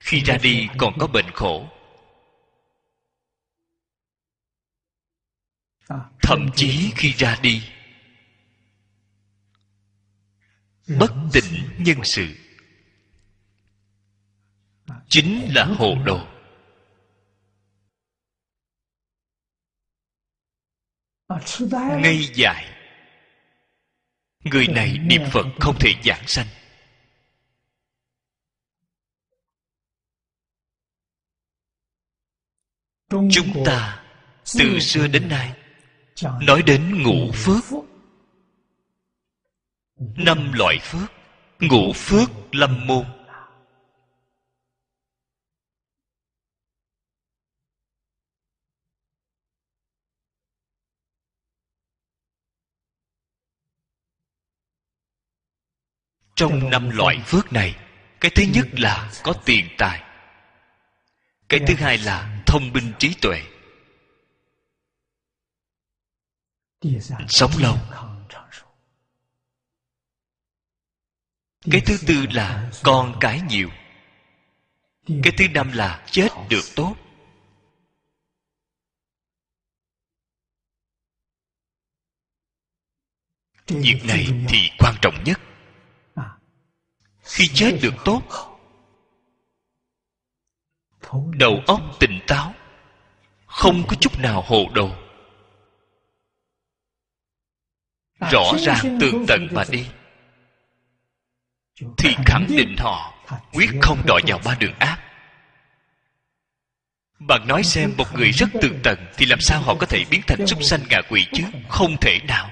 [0.00, 1.68] Khi ra đi còn có bệnh khổ.
[6.22, 7.62] Thậm chí khi ra đi,
[10.98, 12.26] bất tỉnh nhân sự.
[15.08, 16.26] Chính là hồ đồ.
[22.00, 22.73] Ngây dại
[24.44, 26.46] người này niệm phật không thể giảng sanh.
[33.10, 34.04] Chúng ta
[34.58, 35.52] từ xưa đến nay
[36.46, 37.64] nói đến ngũ phước.
[39.98, 41.12] năm loại phước
[41.60, 43.04] ngũ phước lâm môn
[56.34, 57.76] trong năm loại phước này
[58.20, 60.02] cái thứ nhất là có tiền tài.
[61.48, 63.42] Cái thứ hai là thông minh trí tuệ.
[67.28, 67.78] Sống lâu.
[71.70, 73.70] Cái thứ tư là con cái nhiều.
[75.06, 76.96] Cái thứ năm là chết được tốt.
[83.66, 85.40] Việc này thì quan trọng nhất
[87.24, 88.22] khi chết được tốt,
[91.32, 92.54] đầu óc tỉnh táo,
[93.46, 94.90] không có chút nào hồ đồ.
[98.30, 99.86] Rõ ràng tường tận mà đi,
[101.98, 103.14] thì khẳng định họ
[103.52, 105.00] quyết không đọa vào ba đường ác.
[107.18, 110.20] Bạn nói xem một người rất tường tận thì làm sao họ có thể biến
[110.26, 111.44] thành súc sanh ngạ quỷ chứ?
[111.68, 112.50] Không thể nào.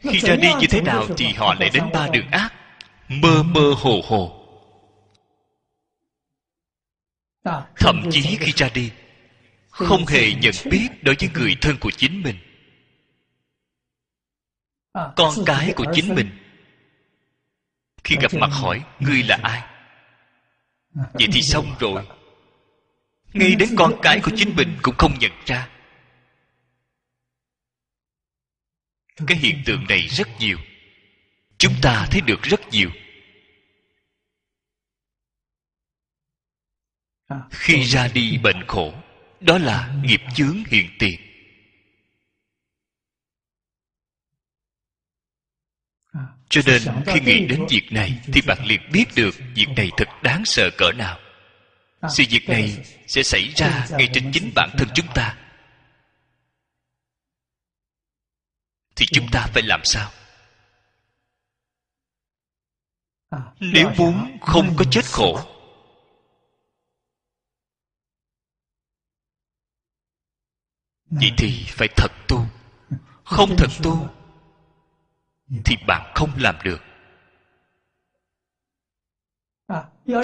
[0.00, 2.54] Khi ra đi như thế nào thì họ lại đến ba đường ác
[3.20, 4.38] mơ mơ hồ hồ.
[7.76, 8.90] Thậm chí khi ra đi
[9.72, 12.36] không hề nhận biết đối với người thân của chính mình.
[14.92, 16.30] Con cái của chính mình.
[18.04, 19.62] Khi gặp mặt hỏi ngươi là ai?
[20.94, 22.06] Vậy thì xong rồi.
[23.32, 25.68] Ngay đến con cái của chính mình cũng không nhận ra.
[29.26, 30.58] Cái hiện tượng này rất nhiều.
[31.58, 32.90] Chúng ta thấy được rất nhiều
[37.50, 38.94] khi ra đi bệnh khổ,
[39.40, 41.20] đó là nghiệp chướng hiện tiền.
[46.48, 50.08] Cho nên khi nghĩ đến việc này thì bạn liền biết được việc này thật
[50.22, 51.18] đáng sợ cỡ nào.
[52.08, 55.38] Sự việc này sẽ xảy ra ngay trên chính bản thân chúng ta.
[58.96, 60.10] Thì chúng ta phải làm sao?
[63.60, 65.51] Nếu muốn không có chết khổ
[71.12, 72.46] vậy thì phải thật tu.
[73.24, 74.08] Không thật tu
[75.64, 76.80] thì bạn không làm được.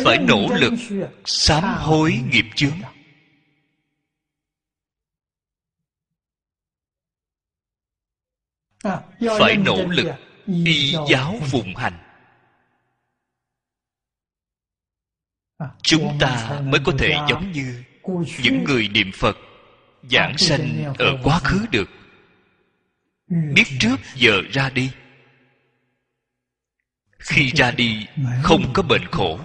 [0.05, 0.73] Phải nỗ lực
[1.25, 2.79] sám hối nghiệp chướng.
[9.39, 10.15] Phải nỗ lực
[10.47, 11.99] y giáo phụng hành.
[15.83, 17.85] Chúng ta mới có thể giống như
[18.43, 19.37] những người niệm phật
[20.03, 21.89] giảng sanh ở quá khứ được.
[23.55, 24.91] Biết trước giờ ra đi.
[27.19, 28.07] Khi ra đi
[28.43, 29.41] không có bệnh khổ.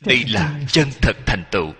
[0.00, 1.72] Đây là chân thật thành tựu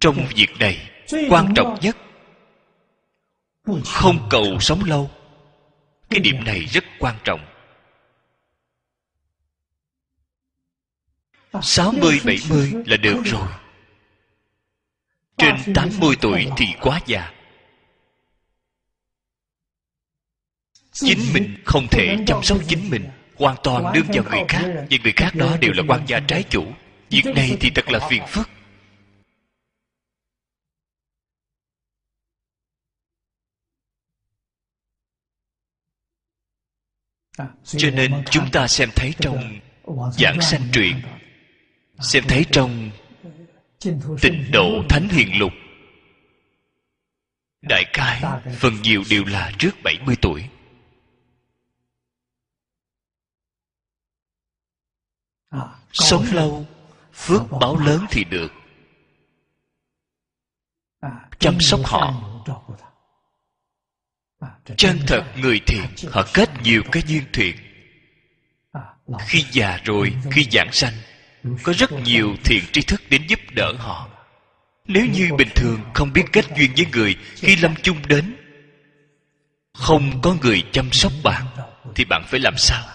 [0.00, 0.90] trong việc này
[1.28, 1.96] quan trọng nhất
[3.84, 5.10] không cầu sống lâu.
[6.10, 7.46] Cái điểm này rất quan trọng.
[11.62, 13.48] Sáu mươi bảy mươi là được rồi.
[15.38, 17.32] Trên tám mươi tuổi thì quá già.
[20.92, 23.04] Chính mình không thể chăm sóc chính mình
[23.36, 26.44] hoàn toàn nương vào người khác và người khác đó đều là quan gia trái
[26.50, 26.66] chủ.
[27.10, 28.48] Việc này thì thật là phiền phức
[37.64, 39.60] cho nên chúng ta xem thấy trong
[40.12, 41.02] giảng sanh truyện
[42.00, 42.90] xem thấy trong
[44.22, 45.52] tịnh độ thánh hiền lục
[47.68, 48.22] đại khái
[48.58, 50.48] phần nhiều đều là trước 70 tuổi.
[55.92, 56.66] Sống lâu
[57.12, 58.52] phước báo lớn thì được.
[61.38, 62.12] Chăm sóc họ
[64.76, 67.56] chân thật người thiện họ kết nhiều cái duyên thiện.
[69.26, 70.92] Khi già rồi, khi giảng sanh,
[71.62, 74.08] có rất nhiều thiện tri thức đến giúp đỡ họ.
[74.86, 78.36] Nếu như bình thường không biết kết duyên với người khi lâm chung đến,
[79.74, 81.46] không có người chăm sóc bạn,
[81.94, 82.88] thì bạn phải làm sao?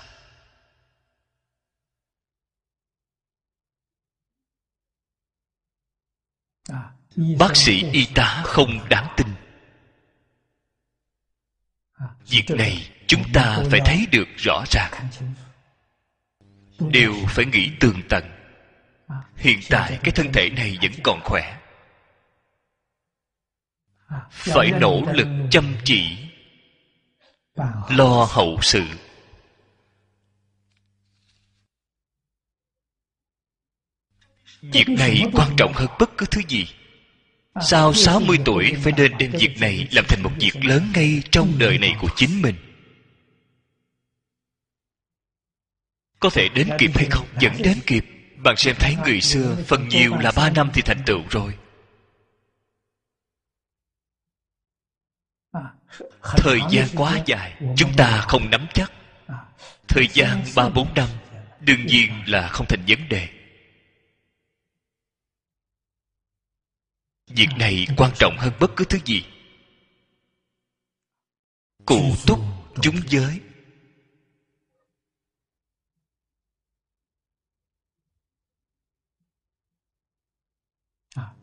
[7.39, 9.27] Bác sĩ y tá không đáng tin
[12.27, 15.09] việc này chúng ta phải thấy được rõ ràng.
[16.79, 18.23] đều phải nghĩ tường tận.
[19.35, 21.59] Hiện tại cái thân thể này vẫn còn khỏe.
[24.29, 26.17] Phải nỗ lực chăm chỉ
[27.89, 28.83] lo hậu sự.
[34.61, 36.67] Việc này quan trọng hơn bất cứ thứ gì
[37.61, 41.53] sau 60 tuổi phải nên đem việc này làm thành một việc lớn ngay trong
[41.57, 42.55] đời này của chính mình.
[46.19, 47.27] Có thể đến kịp hay không?
[47.41, 48.05] vẫn đến kịp.
[48.43, 51.53] Bạn xem thấy người xưa phần nhiều là ba năm thì thành tựu rồi.
[56.21, 58.91] Thời gian quá dài chúng ta không nắm chắc.
[59.87, 61.07] Thời gian ba bốn năm
[61.59, 63.38] đương nhiên là không thành vấn đề
[67.29, 69.25] việc này quan trọng hơn bất cứ thứ gì.
[71.85, 72.39] Cụ túc
[72.81, 73.39] chúng giới.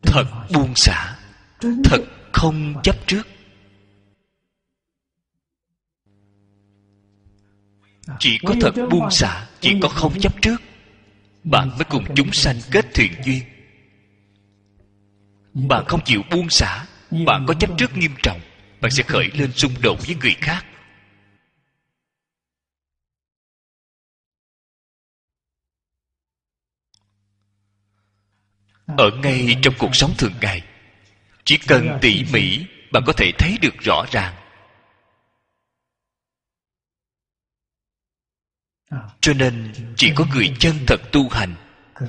[0.01, 1.19] Thật buông xả,
[1.59, 3.23] thật không chấp trước.
[8.19, 10.61] Chỉ có thật buông xả, chỉ có không chấp trước.
[11.43, 13.56] Bạn mới cùng chúng sanh kết thuyền duyên
[15.65, 16.85] bạn không chịu buông xả
[17.25, 18.41] bạn có chấp trước nghiêm trọng,
[18.81, 20.65] bạn sẽ khởi lên xung đột với người khác.
[28.85, 30.63] Ở ngay trong cuộc sống thường ngày,
[31.43, 34.35] chỉ cần tỉ mỉ, bạn có thể thấy được rõ ràng.
[39.21, 41.55] Cho nên, chỉ có người chân thật tu hành,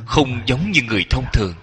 [0.07, 1.55] không giống như người thông thường.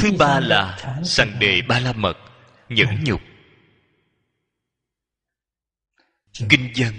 [0.00, 2.18] Thứ ba là sằng đề ba la mật,
[2.68, 3.20] nhẫn nhục.
[6.48, 6.94] Kinh dân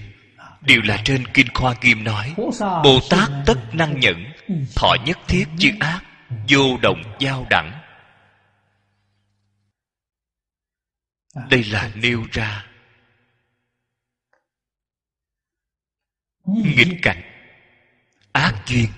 [0.61, 2.33] đều là trên kinh khoa nghiêm nói,
[2.83, 4.25] bồ tát tất năng nhẫn,
[4.75, 6.01] thọ nhất thiết chư ác,
[6.49, 7.81] vô đồng giao đẳng.
[11.49, 12.65] Đây là nêu ra
[16.45, 17.21] nghịch cảnh,
[18.31, 18.89] ác duyên.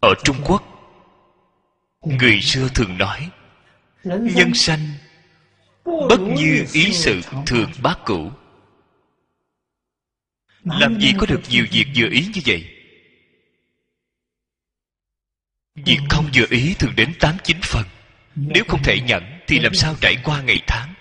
[0.00, 0.62] Ở trung quốc,
[2.00, 3.30] người xưa thường nói,
[4.04, 4.80] nhân sanh
[5.84, 8.30] bất như ý sự thường bác cửu
[10.64, 12.68] làm gì có được nhiều việc vừa ý như vậy?
[15.74, 17.86] Việc không vừa ý thường đến tám chín phần.
[18.34, 20.94] Nếu không thể nhận thì làm sao trải qua ngày tháng?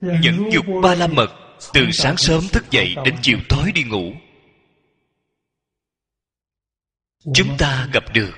[0.00, 4.12] Nhẫn dục ba la mật từ sáng sớm thức dậy đến chiều tối đi ngủ,
[7.34, 8.34] chúng ta gặp được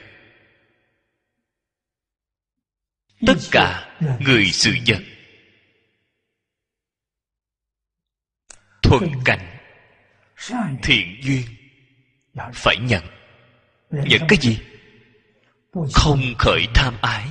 [3.27, 5.03] tất cả người sự vật.
[8.83, 9.59] Thuận cảnh,
[10.83, 11.43] thiện duyên,
[12.55, 13.05] phải nhận.
[13.91, 14.59] Nhận cái gì?
[15.93, 17.29] Không khởi tham ái.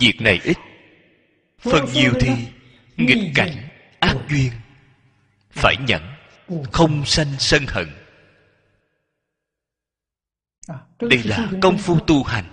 [0.00, 0.56] Việc này ít
[1.64, 2.30] phần nhiều thì
[2.96, 3.68] nghịch cảnh,
[4.00, 4.52] ác duyên.
[5.50, 6.02] Phải nhẫn,
[6.72, 7.88] không sanh sân hận.
[11.00, 12.44] Đây là công phu tu hành.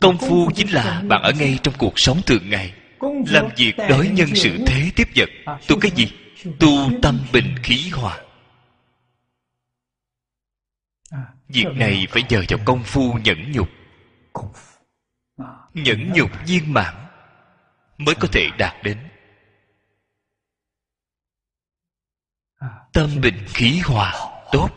[0.00, 2.74] Công phu chính là bạn ở ngay trong cuộc sống thường ngày.
[3.26, 5.28] Làm việc đối nhân sự thế tiếp vật.
[5.68, 6.12] Tu cái gì?
[6.60, 8.20] Tu tâm bình khí hòa.
[11.48, 13.68] Việc này phải nhờ vào công phu nhẫn nhục.
[15.74, 16.94] Nhẫn nhục viên mãn
[17.98, 19.08] mới có thể đạt đến.
[22.92, 24.12] Tâm bình khí hòa
[24.52, 24.68] tốt.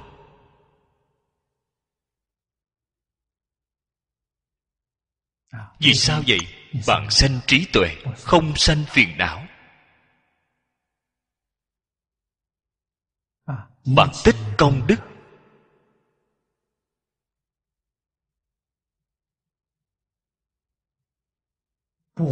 [5.79, 6.39] Vì sao vậy?
[6.87, 9.47] Bạn sanh trí tuệ không sanh phiền não.
[13.95, 14.99] Bạn tích công đức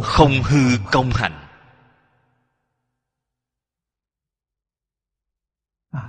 [0.02, 1.44] không hư công hạnh.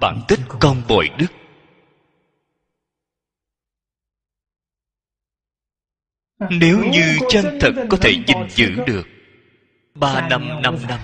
[0.02, 1.28] Bạn tích công bội đức.
[6.50, 9.08] Nếu như chân thật có thể gìn giữ được,
[9.94, 11.00] ba năm năm năm,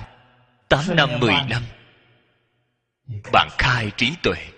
[0.69, 1.63] tám năm, mười năm,
[3.33, 4.51] bạn khai trí tuệ.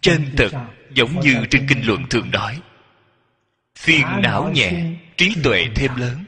[0.00, 0.50] Chân thật
[0.94, 2.62] giống như trên kinh luận thường nói
[3.78, 6.24] phiền não nhẹ trí tuệ thêm lớn.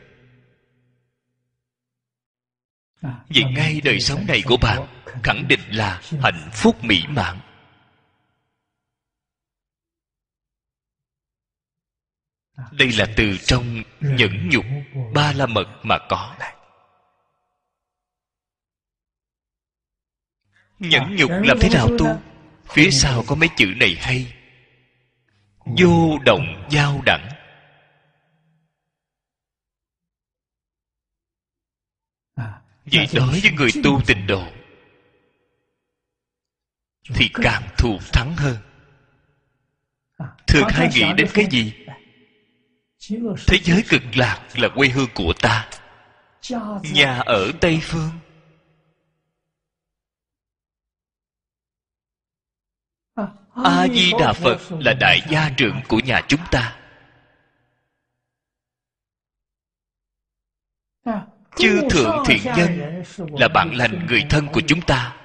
[3.29, 4.87] Vì ngay đời sống này của bạn
[5.23, 7.41] khẳng định là hạnh phúc mỹ mãn.
[12.71, 14.65] Đây là từ trong nhẫn nhục
[15.15, 16.37] ba la mật mà có.
[20.79, 22.07] Nhẫn nhục làm thế nào tu?
[22.69, 24.35] phía sau có mấy chữ này hay.
[25.79, 27.29] Vô động giao đẳng
[32.93, 34.47] Vậy đối với người tu tịnh độ
[37.15, 38.57] Thì càng thù thắng hơn.
[40.47, 41.73] Thường hay nghĩ đến cái gì?
[43.47, 45.69] Thế giới cực lạc là quê hương của ta.
[46.95, 48.11] Nhà ở Tây Phương.
[53.65, 56.77] A di đà phật là đại gia trưởng của nhà chúng ta
[61.57, 63.03] chư thượng thiện nhân
[63.39, 65.17] là bạn lành người thân của chúng ta.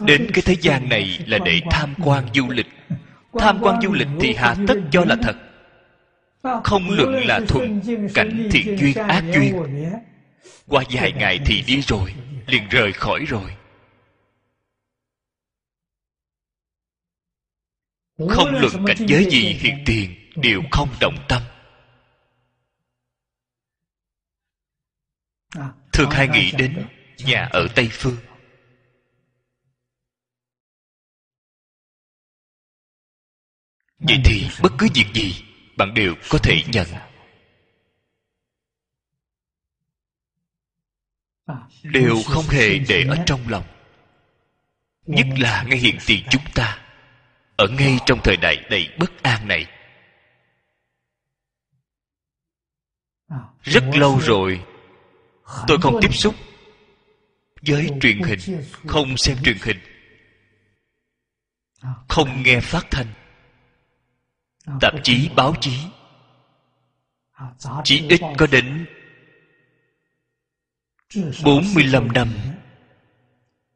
[0.00, 2.66] Đến cái thế gian này là để tham quan du lịch.
[3.38, 5.36] Tham quan du lịch thì hạ tất cho là thật.
[6.64, 7.80] Không luận là thuận,
[8.14, 9.54] cảnh thiện duyên ác duyên.
[10.66, 12.14] Qua vài ngày thì đi rồi,
[12.46, 13.56] liền rời khỏi rồi.
[18.28, 21.42] Không luận cảnh giới gì hiện tiền đều không động tâm.
[25.92, 26.88] Thường hay nghĩ đến
[27.18, 28.16] nhà ở tây phương?
[33.98, 35.44] Vậy thì bất cứ việc gì
[35.76, 36.86] bạn đều có thể nhận.
[41.82, 43.64] Đều không hề để ở trong lòng.
[45.06, 46.86] Nhất là ngay hiện tiền chúng ta.
[47.56, 49.66] Ở ngay trong thời đại đầy bất an này.
[53.62, 54.64] Rất lâu rồi
[55.66, 56.34] tôi không tiếp xúc
[57.66, 59.78] với truyền hình không xem truyền hình
[62.08, 63.06] không nghe phát thanh.
[64.80, 65.72] Tạp chí báo chí
[67.84, 68.86] chỉ ít có đến
[71.44, 72.28] 45 năm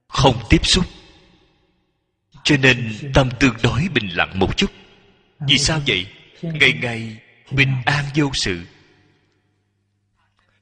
[0.09, 0.85] không tiếp xúc.
[2.45, 4.71] Cho nên tâm tương đối bình lặng một chút.
[5.39, 6.07] Vì sao vậy?
[6.43, 7.19] ngày ngày
[7.51, 8.67] bình an vô sự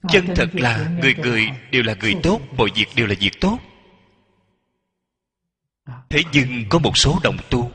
[0.09, 3.59] chân thật là người người đều là người tốt mọi việc đều là việc tốt.
[6.11, 7.73] Thế nhưng có một số đồng tu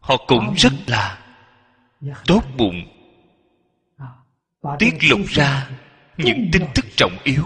[0.00, 1.18] họ cũng rất là
[2.26, 2.82] tốt bụng.
[4.78, 5.70] Tiết lộ ra
[6.16, 7.44] những tin tức trọng yếu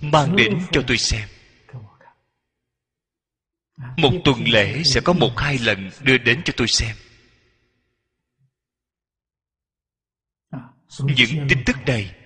[0.00, 1.28] mang đến cho tôi xem.
[3.96, 6.96] Một tuần lễ sẽ có một hai lần đưa đến cho tôi xem
[10.98, 12.16] những tin tức này.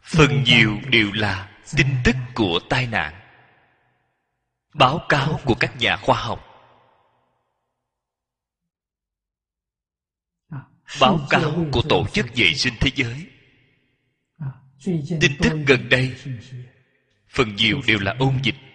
[0.00, 3.20] Phần nhiều đều là tin tức của tai nạn.
[4.74, 6.44] Báo cáo của các nhà khoa học.
[11.00, 13.26] Báo cáo của tổ chức vệ sinh thế giới.
[15.20, 16.14] Tin tức gần đây.
[17.28, 18.67] Phần nhiều đều là ôn dịch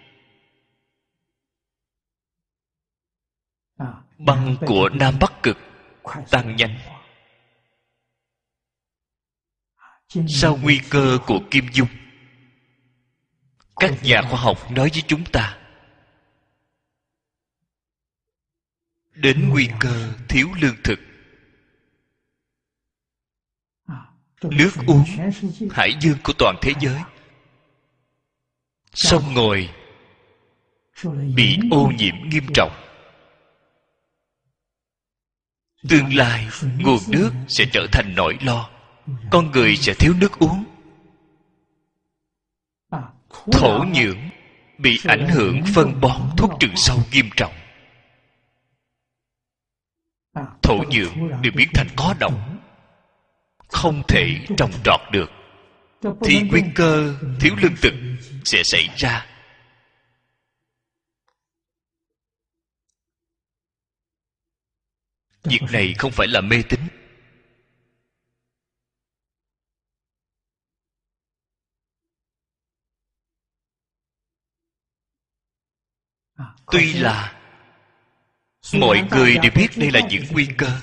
[4.18, 5.56] băng của nam bắc cực
[6.30, 6.78] tăng nhanh.
[10.28, 11.88] Sau nguy cơ của kim dung
[13.76, 15.58] các nhà khoa học nói với chúng ta
[19.14, 20.98] đến nguy cơ thiếu lương thực.
[24.42, 25.04] Nước uống
[25.70, 27.00] hải dương của toàn thế giới.
[28.92, 29.70] Sông ngồi
[31.34, 32.83] bị ô nhiễm nghiêm trọng
[35.88, 36.46] tương lai
[36.78, 38.70] nguồn nước sẽ trở thành nỗi lo,
[39.30, 40.64] con người sẽ thiếu nước uống.
[43.52, 44.18] Thổ nhưỡng
[44.78, 47.52] bị ảnh hưởng phân bón thuốc trừ sâu nghiêm trọng.
[50.62, 52.32] Thổ nhưỡng đều biến thành có độc,
[53.68, 55.30] không thể trồng trọt được.
[56.24, 57.94] Thì nguy cơ thiếu lương thực
[58.44, 59.26] sẽ xảy ra.
[65.44, 66.80] Việc này không phải là mê tín.
[76.72, 77.40] Tuy là
[78.74, 80.80] mọi người đều biết đây là những nguy cơ.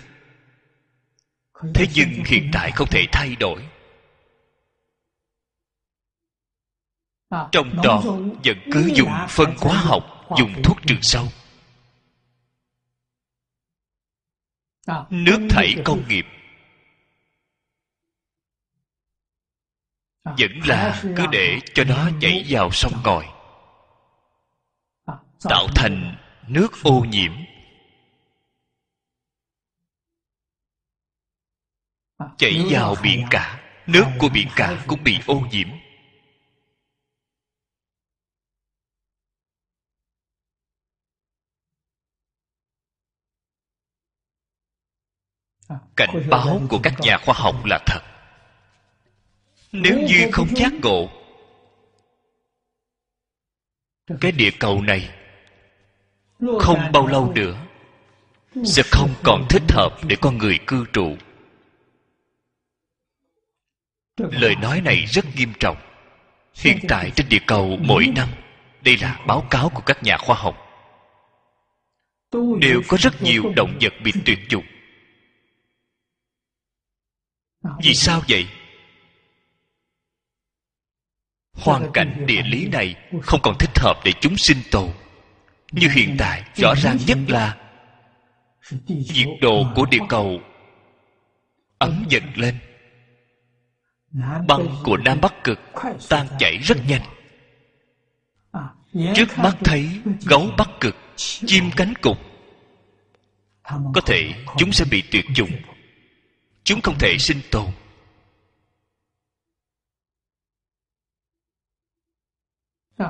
[1.76, 3.68] Thế nhưng hiện tại không thể thay đổi.
[7.52, 8.02] Trong đó,
[8.44, 10.04] vẫn cứ dùng phân hóa học,
[10.38, 11.28] dùng thuốc trừ sâu.
[15.10, 16.26] Nước thải công nghiệp.
[20.24, 23.28] Vẫn là cứ để cho nó chảy vào sông ngòi
[25.50, 26.16] tạo thành
[26.48, 27.32] nước ô nhiễm.
[32.38, 33.58] Chảy vào biển cả.
[33.88, 35.68] Nước của biển cả cũng bị ô nhiễm
[45.96, 48.02] cảnh báo của các nhà khoa học là thật.
[49.72, 51.10] Nếu như không giác ngộ
[54.22, 55.10] cái địa cầu này
[56.60, 57.66] không bao lâu nữa
[58.66, 61.16] sẽ không còn thích hợp để con người cư trụ
[64.18, 65.78] lời nói này rất nghiêm trọng.
[66.56, 68.30] Hiện tại trên địa cầu mỗi năm
[68.84, 70.58] đây là báo cáo của các nhà khoa học.
[72.60, 74.66] Đều có rất nhiều động vật bị tuyệt chủng
[77.84, 78.48] vì sao vậy?
[81.54, 84.90] Hoàn cảnh địa lý này không còn thích hợp để chúng sinh tồn.
[85.72, 87.58] Như hiện tại, rõ ràng nhất là
[88.88, 90.42] nhiệt độ của địa cầu
[91.78, 92.58] ấm dần lên.
[94.48, 95.60] Băng của nam bắc cực
[96.10, 97.02] tan chảy rất nhanh.
[99.16, 99.90] Trước mắt thấy
[100.26, 102.18] gấu bắc cực, chim cánh cụt.
[103.64, 105.52] Có thể chúng sẽ bị tuyệt chủng
[106.64, 107.72] chúng không thể sinh tồn.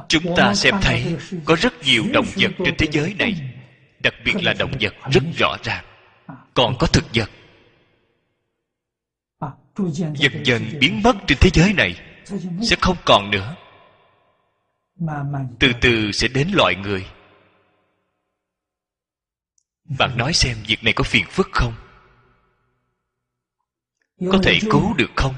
[0.08, 3.54] Chúng ta xem thấy có rất nhiều động vật trên thế giới này,
[4.00, 5.86] đặc biệt là động vật rất rõ ràng,
[6.54, 7.30] còn có thực vật.
[10.16, 11.96] Dần dần biến mất trên thế giới này
[12.62, 13.56] sẽ không còn nữa.
[15.60, 17.08] Từ từ sẽ đến loại người.
[20.00, 21.74] Bạn nói xem việc này có phiền phức không?
[24.32, 25.36] Có thể cứu được không?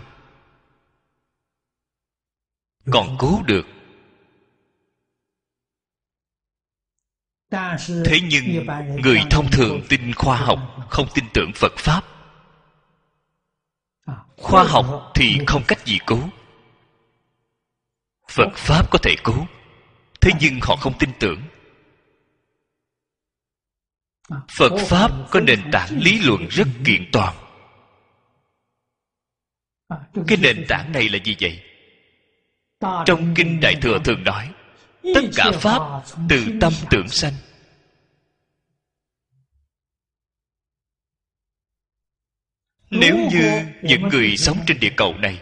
[2.92, 3.66] Còn cứu được.
[8.06, 8.66] Thế nhưng,
[9.04, 10.60] người thông thường tin khoa học
[10.90, 12.04] không tin tưởng phật pháp.
[14.38, 16.30] Khoa học thì không cách gì cứu.
[18.32, 19.46] Phật pháp có thể cứu,
[20.22, 21.42] thế nhưng họ không tin tưởng.
[24.50, 27.43] Phật pháp có nền tảng lý luận rất kiện toàn
[30.28, 31.62] cái nền tảng này là gì vậy?
[33.06, 34.50] Trong kinh đại thừa thường nói
[35.04, 35.82] tất cả pháp
[36.30, 37.34] từ tâm tưởng sanh.
[42.90, 45.42] Nếu như những người sống trên địa cầu này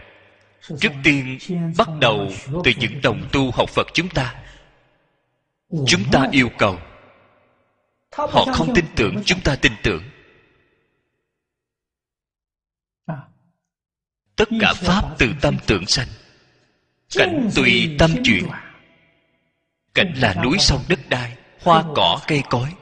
[0.80, 1.38] trước tiên
[1.78, 2.28] bắt đầu
[2.64, 4.36] từ những đồng tu học phật chúng ta.
[5.88, 6.80] Chúng ta yêu cầu
[8.12, 10.04] họ không tin tưởng chúng ta tin tưởng
[14.42, 16.08] tất cả pháp từ tâm tưởng sanh.
[17.16, 18.48] Cảnh tùy tâm chuyển.
[19.94, 22.74] cảnh là núi sông đất đai hoa cỏ cây cối.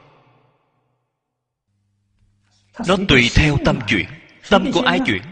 [2.88, 4.06] Nó tùy theo tâm chuyển.
[4.50, 5.22] Tâm của ai chuyển?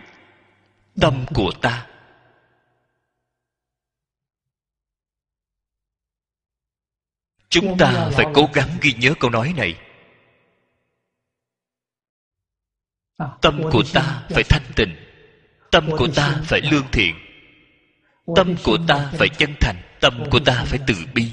[1.01, 1.87] Tâm của ta.
[7.49, 9.79] Chúng ta phải cố gắng ghi nhớ câu nói này.
[13.41, 15.08] Tâm của ta phải thanh tịnh
[15.71, 17.15] tâm của ta phải lương thiện.
[18.37, 19.77] Tâm của ta phải chân thành.
[20.01, 21.33] Tâm của ta phải từ bi.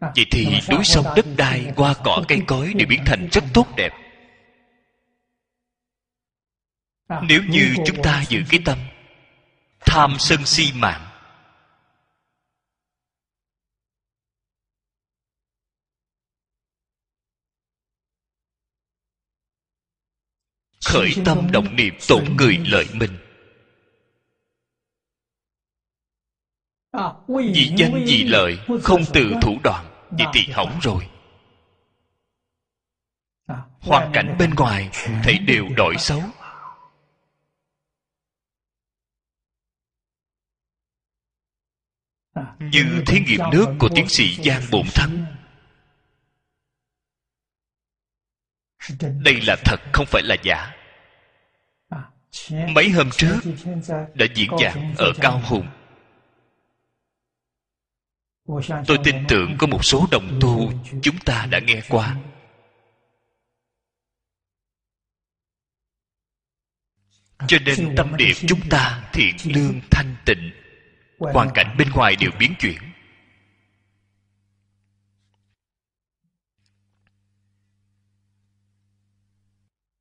[0.00, 3.66] Vậy thì núi sông đất đai hoa cỏ cây cối đều biến thành rất tốt
[3.76, 3.92] đẹp.
[7.22, 8.78] Nếu như chúng ta giữ cái tâm
[9.80, 11.13] tham sân si mạng
[20.94, 23.10] khởi tâm động niệm tổn người lợi mình.
[27.28, 31.08] Vì danh vì lợi, không từ thủ đoạn vậy thì hỏng rồi.
[33.80, 34.90] Hoàn cảnh bên ngoài,
[35.24, 36.22] thấy đều đổi xấu.
[42.58, 45.24] Như thí nghiệm nước của tiến sĩ giang bổn thắng.
[49.00, 50.83] Đây là thật, không phải là giả
[52.50, 53.36] mấy hôm trước,
[54.14, 55.66] đã diễn giảng ở cao hùng.
[58.86, 60.72] Tôi tin tưởng có một số đồng tu
[61.02, 62.16] chúng ta đã nghe qua.
[67.48, 70.50] Cho nên tâm điểm chúng ta thiện lương thanh tịnh.
[71.18, 72.78] Hoàn cảnh bên ngoài đều biến chuyển.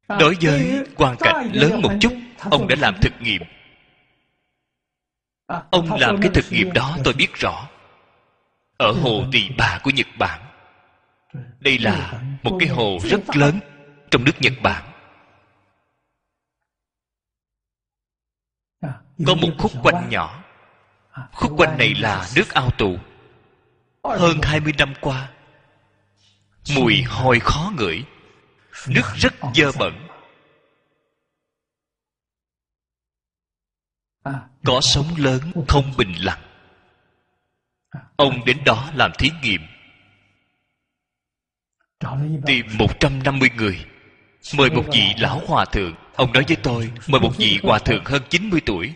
[0.08, 2.14] Đối với hoàn cảnh lớn một chút
[2.52, 3.42] ông đã làm thực nghiệm.
[5.48, 7.70] Ông làm cái thực nghiệm đó tôi biết rõ.
[8.78, 10.42] Ở hồ tỳ bà của nhật bản.
[11.60, 13.60] Đây là một cái hồ rất lớn
[14.12, 14.84] trong nước nhật bản.
[19.28, 20.44] Có một khúc quanh nhỏ.
[21.32, 22.98] Khúc quanh này là nước ao tù.
[24.04, 25.30] Hơn 20 năm qua
[26.76, 28.04] mùi hôi khó ngửi.
[28.88, 30.08] Nước rất dơ bẩn
[34.66, 36.42] có sóng lớn không bình lặng.
[38.16, 39.62] Ông đến đó làm thí nghiệm.
[42.46, 43.86] Tìm 150 người.
[44.58, 45.96] Mời một vị lão hòa thượng.
[46.16, 48.94] Ông nói với tôi, mời một vị hòa thượng hơn 90 tuổi.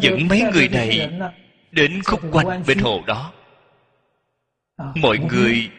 [0.00, 1.10] Dẫn mấy người này
[1.70, 3.32] đến khúc quanh bên hồ đó.
[4.94, 5.70] Mọi người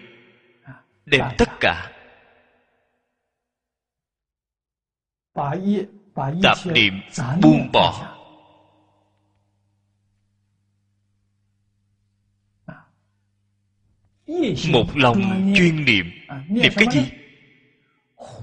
[1.05, 1.91] đem tất cả.
[6.43, 7.01] Tạp niệm,
[7.41, 8.17] buông bỏ.
[14.71, 16.11] Một lòng chuyên niệm.
[16.47, 17.01] Niệm cái gì?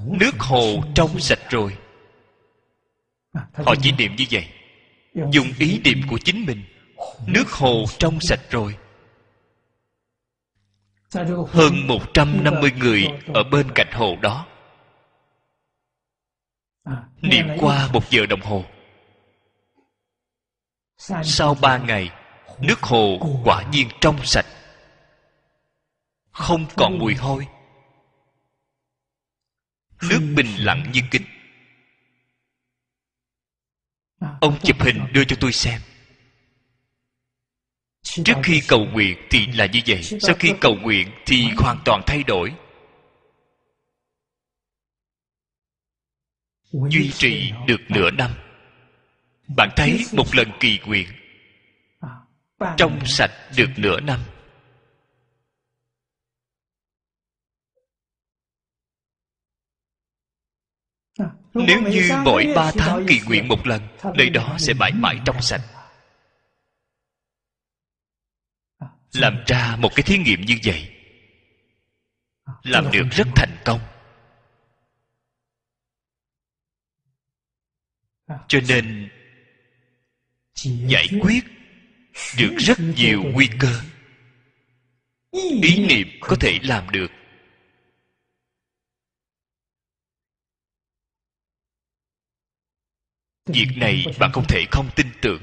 [0.06, 1.76] Nước hồ trong sạch rồi.
[3.34, 4.48] Họ chỉ niệm như vậy.
[5.32, 6.62] Dùng ý niệm của chính mình.
[7.26, 8.76] Nước hồ trong sạch rồi.
[11.48, 14.46] Hơn 150 người ở bên cạnh hồ đó.
[17.22, 18.64] Niệm qua một giờ đồng hồ.
[21.24, 22.10] Sau ba ngày,
[22.60, 24.46] nước hồ quả nhiên trong sạch
[26.38, 27.46] không còn mùi hôi.
[30.02, 31.22] Nước bình lặng như kính
[34.40, 35.80] ông chụp hình đưa cho tôi xem.
[38.02, 40.02] Trước khi cầu nguyện thì là như vậy.
[40.02, 42.54] Sau khi cầu nguyện thì hoàn toàn thay đổi.
[46.72, 48.30] Duy trì được nửa năm.
[49.56, 51.08] Bạn thấy một lần kỳ nguyện.
[52.76, 54.20] Trong sạch được nửa năm
[61.66, 63.82] nếu như mỗi ba tháng kỳ nguyện một lần
[64.14, 65.62] nơi đó sẽ mãi mãi trong sạch.
[69.12, 70.88] Làm ra một cái thí nghiệm như vậy
[72.62, 73.80] làm được rất thành công.
[78.48, 79.08] Cho nên
[80.62, 81.44] giải quyết
[82.38, 83.80] được rất nhiều nguy cơ.
[85.62, 87.10] Ý niệm có thể làm được
[93.48, 95.42] việc này bạn không thể không tin tưởng.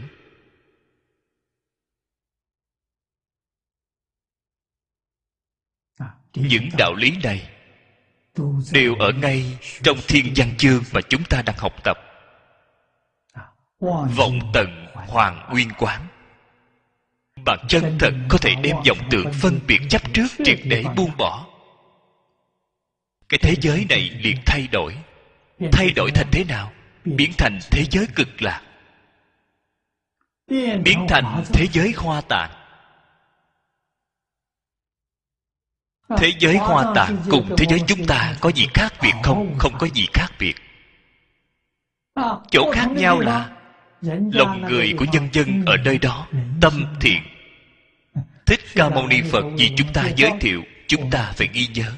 [6.33, 7.49] Những đạo lý này
[8.71, 11.97] đều ở ngay trong thiên văn chương mà chúng ta đang học tập.
[14.15, 16.07] Vọng tận hoàng nguyên quán.
[17.45, 21.11] Bạn chân thật có thể đem vọng tưởng phân biệt chấp trước triệt để buông
[21.17, 21.47] bỏ.
[23.29, 24.95] Cái thế giới này liền thay đổi.
[25.71, 26.71] Thay đổi thành thế nào?
[27.05, 28.61] Biến thành thế giới cực lạc.
[30.83, 32.65] Biến thành thế giới hoa tạng
[36.17, 39.55] thế giới hoa tạng cùng thế giới chúng ta có gì khác biệt không?
[39.57, 40.55] Không có gì khác biệt.
[42.51, 43.49] Chỗ khác nhau là
[44.31, 46.27] lòng người của nhân dân ở nơi đó,
[46.61, 47.21] tâm thiện.
[48.45, 51.91] Thích ca mâu ni phật vì chúng ta giới thiệu, chúng ta phải ghi nhớ.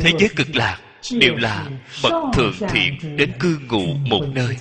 [0.00, 0.80] Thế giới cực lạc
[1.10, 1.66] đều là
[2.02, 4.56] bậc thượng thiện đến cư ngụ một nơi.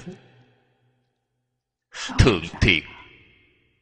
[2.20, 2.84] Thượng thiện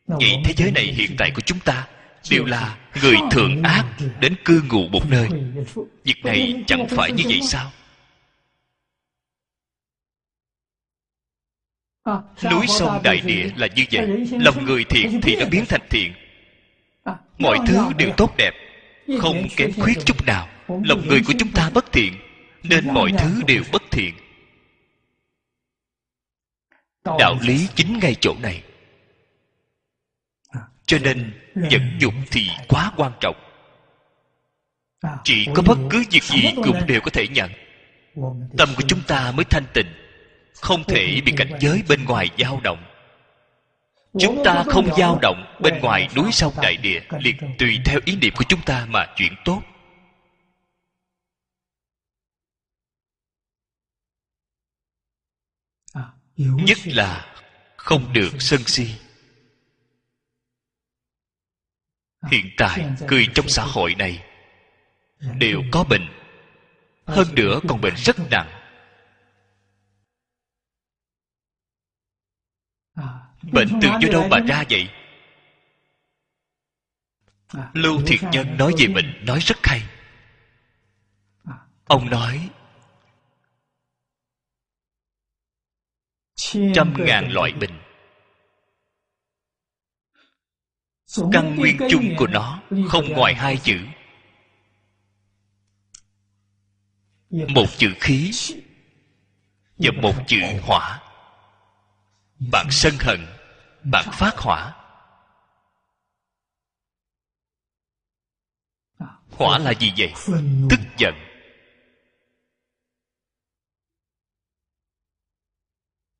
[0.07, 1.87] vậy thế giới này hiện tại của chúng ta
[2.31, 3.85] đều là người thượng ác
[4.19, 5.27] đến cư ngụ một nơi.
[6.03, 7.71] Việc này chẳng phải như vậy sao?
[12.51, 14.27] Núi sông đại địa là như vậy.
[14.31, 16.13] Lòng người thiện thì nó biến thành thiện.
[17.37, 18.51] Mọi thứ đều tốt đẹp,
[19.19, 20.47] không kém khuyết chút nào.
[20.67, 22.13] Lòng người của chúng ta bất thiện
[22.63, 24.13] nên mọi thứ đều bất thiện.
[27.19, 28.63] Đạo lý chính ngay chỗ này.
[30.85, 33.35] Cho nên nhẫn dục thì quá quan trọng.
[35.23, 37.51] Chỉ có bất cứ việc gì cũng đều có thể nhận.
[38.57, 39.87] Tâm của chúng ta mới thanh tịnh
[40.55, 42.83] không thể bị cảnh giới bên ngoài dao động.
[44.19, 48.15] Chúng ta không dao động bên ngoài núi sông đại địa liền tùy theo ý
[48.15, 49.61] niệm của chúng ta mà chuyển tốt
[56.39, 57.35] nhất là
[57.77, 58.95] không được sân si.
[62.31, 64.25] Hiện tại người trong xã hội này
[65.37, 66.07] đều có bệnh.
[67.05, 68.55] Hơn nữa còn bệnh rất nặng.
[73.51, 74.89] Bệnh từ do đâu mà ra vậy?
[77.73, 79.83] Lưu thiệt nhân nói về bệnh nói rất hay.
[81.85, 82.49] Ông nói
[86.73, 87.79] trăm ngàn loại bệnh
[91.31, 93.79] căn nguyên chung của nó không ngoài hai chữ.
[97.29, 98.31] Một chữ khí
[99.77, 101.01] và một chữ hỏa.
[102.51, 103.25] Bạn sân hận
[103.83, 104.75] bạn phát hỏa.
[109.31, 110.13] Hỏa là gì vậy?
[110.69, 111.28] tức giận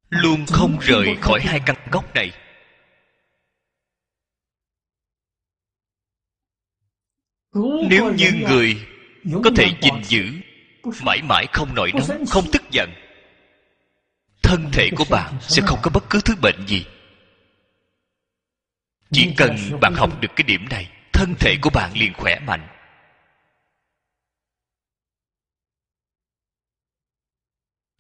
[0.09, 2.31] luôn không rời khỏi hai căn gốc này.
[7.89, 8.87] Nếu như người
[9.43, 10.25] có thể gìn giữ
[11.05, 12.89] mãi mãi không nổi nóng không tức giận
[14.43, 16.85] thân thể của bạn sẽ không có bất cứ thứ bệnh gì.
[19.11, 22.67] Chỉ cần bạn học được cái điểm này thân thể của bạn liền khỏe mạnh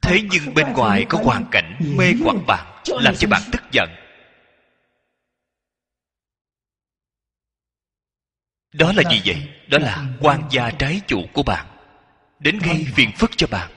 [0.09, 3.89] thế nhưng bên ngoài có hoàn cảnh mê hoặc bạn, làm cho bạn tức giận.
[8.73, 9.47] Đó là gì vậy?
[9.67, 11.65] Đó là quan gia trái chủ của bạn,
[12.39, 13.71] đến gây phiền phức cho bạn.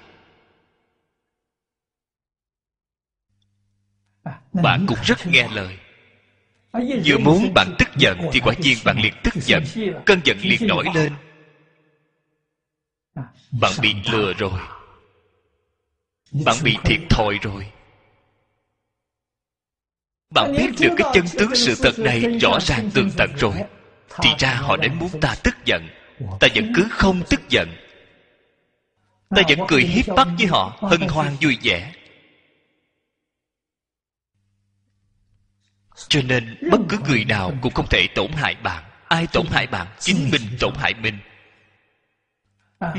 [4.52, 5.78] Bạn cũng rất nghe lời.
[7.04, 9.64] Vừa muốn bạn tức giận thì quả nhiên bạn liền tức giận,
[10.06, 11.12] cơn giận liền nổi lên.
[13.60, 14.60] Bạn bị lừa rồi
[16.32, 17.66] bạn bị thiệt thòi rồi.
[20.34, 23.54] Bạn biết được cái chân tướng sự thật này rõ ràng tường tận rồi.
[24.22, 25.88] thì ra họ đến muốn ta tức giận.
[26.40, 27.68] Ta vẫn cứ không tức giận.
[29.36, 31.92] Ta vẫn cười hiếp bắt với họ hân hoan vui vẻ.
[36.08, 38.84] Cho nên bất cứ người nào cũng không thể tổn hại bạn.
[39.08, 39.86] Ai tổn hại bạn?
[39.98, 41.18] Chính mình tổn hại mình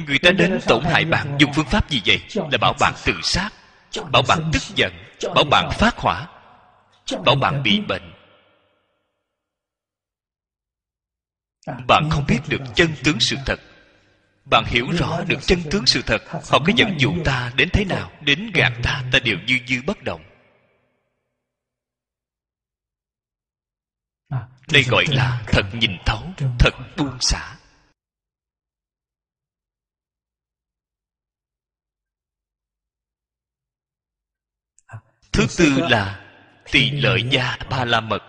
[0.07, 2.21] người ta đến tổn hại bạn dùng phương pháp gì vậy?
[2.51, 3.49] Là bảo bạn tự sát
[4.11, 4.93] bảo bạn tức giận
[5.35, 6.27] bảo bạn phát hỏa
[7.25, 8.13] bảo bạn bị bệnh.
[11.87, 13.59] Bạn không biết được chân tướng sự thật.
[14.45, 16.21] Bạn hiểu rõ được chân tướng sự thật.
[16.27, 19.81] họ có dẫn dụ ta đến thế nào đến gạt ta ta đều như như
[19.85, 20.23] bất động.
[24.71, 26.23] Đây gọi là thật nhìn thấu
[26.59, 27.55] thật buông xả
[35.33, 36.19] thứ tư là
[36.71, 38.23] tỳ lợi gia ba la mật.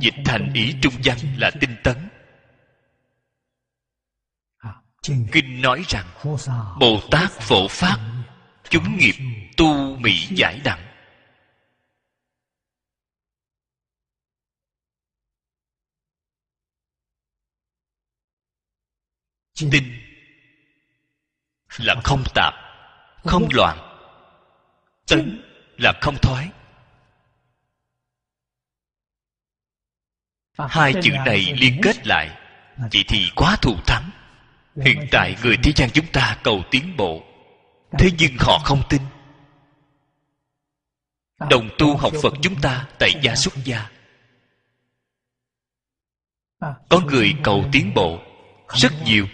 [0.00, 1.96] Dịch thành ý trung văn là tinh tấn.
[5.32, 6.06] Kinh nói rằng
[6.80, 7.98] bồ tát phổ phát
[8.70, 9.14] chúng nghiệp
[9.56, 10.86] tu mỹ giải đẳng.
[19.72, 20.00] Tinh
[21.78, 22.54] là không tạp
[23.24, 23.89] không loạn
[25.10, 25.42] tấn
[25.76, 26.50] là không thoái.
[30.58, 32.36] Hai chữ này liên kết lại.
[32.92, 34.10] Vậy thì quá thù thắng.
[34.84, 37.22] Hiện tại người thế gian chúng ta cầu tiến bộ.
[37.98, 39.00] Thế nhưng họ không tin.
[41.50, 43.90] Đồng tu học phật chúng ta tại gia xuất gia.
[46.60, 48.18] Có người cầu tiến bộ.
[48.68, 49.26] Rất nhiều.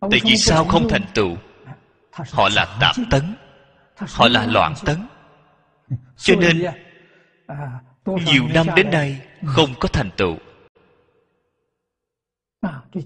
[0.00, 1.36] Tại vì sao không thành tựu?
[2.12, 3.36] Họ là tạp tấn
[3.96, 5.06] họ là loạn tấn.
[6.16, 6.62] Cho nên
[8.24, 10.38] nhiều năm đến nay không có thành tựu.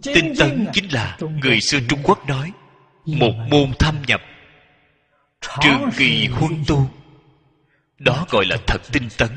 [0.03, 2.53] Tinh tấn chính là người xưa trung quốc nói
[3.07, 4.21] một môn thâm nhập.
[5.41, 6.91] Trường kỳ huân tu.
[7.99, 9.29] Đó gọi là thật tinh tấn.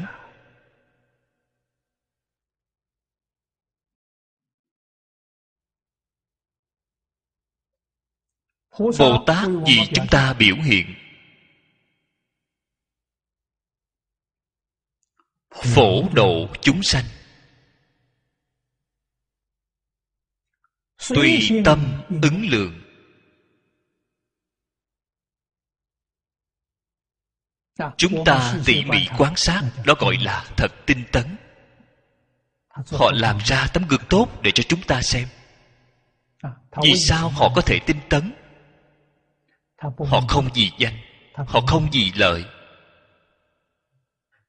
[8.79, 11.02] bồ tát vì chúng ta biểu hiện
[15.53, 17.05] phổ độ chúng sanh.
[21.09, 22.79] Tùy tâm ứng lượng.
[27.97, 31.35] Chúng ta tỉ mỉ quan sát, đó gọi là thật tinh tấn.
[32.69, 35.27] Họ làm ra tấm gương tốt để cho chúng ta xem.
[36.83, 38.33] Vì sao họ có thể tinh tấn?
[40.09, 40.97] Họ không vì danh,
[41.33, 42.45] họ không vì lợi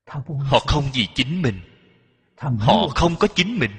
[0.07, 1.61] họ không vì chính mình.
[2.39, 3.71] Họ không có chính mình.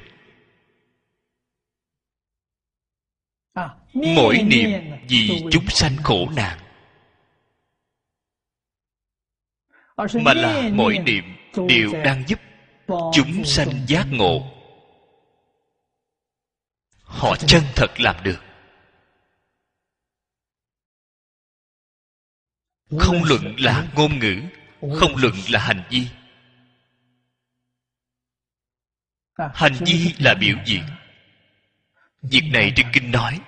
[3.94, 4.70] Mỗi niệm
[5.10, 6.60] vì chúng sanh khổ nạn.
[9.98, 11.24] Mà là mỗi niệm
[11.70, 12.40] đều đang giúp
[12.88, 14.52] chúng sanh giác ngộ.
[17.02, 18.40] Họ chân thật làm được.
[23.00, 24.42] Không luận là ngôn ngữ
[24.94, 26.08] không luận là hành vi.
[29.54, 30.84] Hành vi là biểu diễn.
[32.22, 33.40] Việc này trên kinh nói,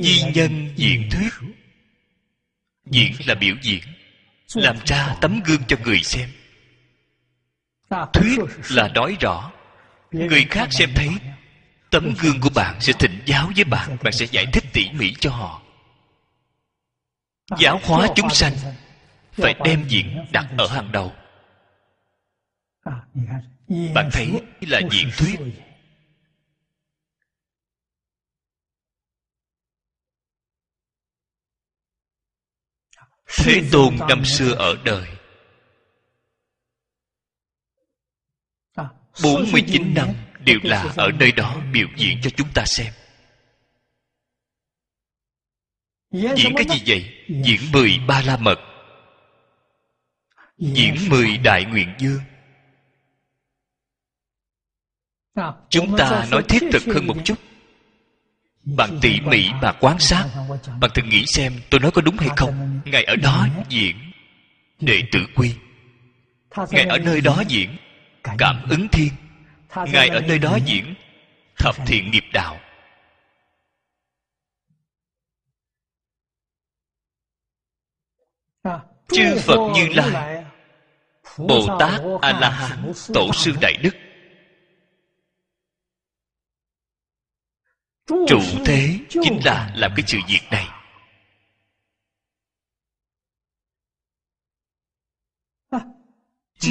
[0.00, 1.32] di nhân diễn thuyết.
[2.86, 3.82] Diễn là biểu diễn,
[4.54, 6.28] làm ra tấm gương cho người xem.
[8.12, 8.38] Thuyết
[8.70, 9.52] là nói rõ,
[10.10, 11.08] người khác xem thấy,
[11.90, 15.14] tấm gương của bạn sẽ thỉnh giáo với bạn bạn sẽ giải thích tỉ mỉ
[15.20, 15.62] cho họ.
[17.58, 18.52] Giáo hóa chúng sanh
[19.36, 21.12] phải đem diễn đặt ở hàng đầu.
[23.94, 25.40] Bạn thấy là diễn thuyết.
[33.26, 35.08] Thế tôn năm xưa ở đời.
[39.22, 40.08] 49 năm
[40.40, 42.92] đều là ở nơi đó biểu diễn cho chúng ta xem.
[46.10, 47.24] Diễn cái gì vậy?
[47.44, 48.73] Diễn mười ba la mật.
[50.58, 52.20] Diễn mười đại nguyện dương.
[55.68, 57.38] Chúng ta nói thiết thực hơn một chút.
[58.64, 60.28] Bạn tỉ mỉ mà quan sát,
[60.80, 62.80] Bạn thử nghĩ xem tôi nói có đúng hay không.
[62.84, 63.96] Ngài ở đó diễn
[64.80, 65.54] Đệ tử quy.
[66.70, 67.76] Ngài ở nơi đó diễn
[68.38, 69.12] Cảm ứng thiên.
[69.92, 70.94] Ngài ở nơi đó diễn
[71.58, 72.60] Thập thiện nghiệp đạo.
[79.08, 80.43] Chư phật như lai
[81.38, 83.90] bồ tát a la hán tổ sư đại đức.
[88.06, 90.68] Trụ thế chính là làm cái sự việc này.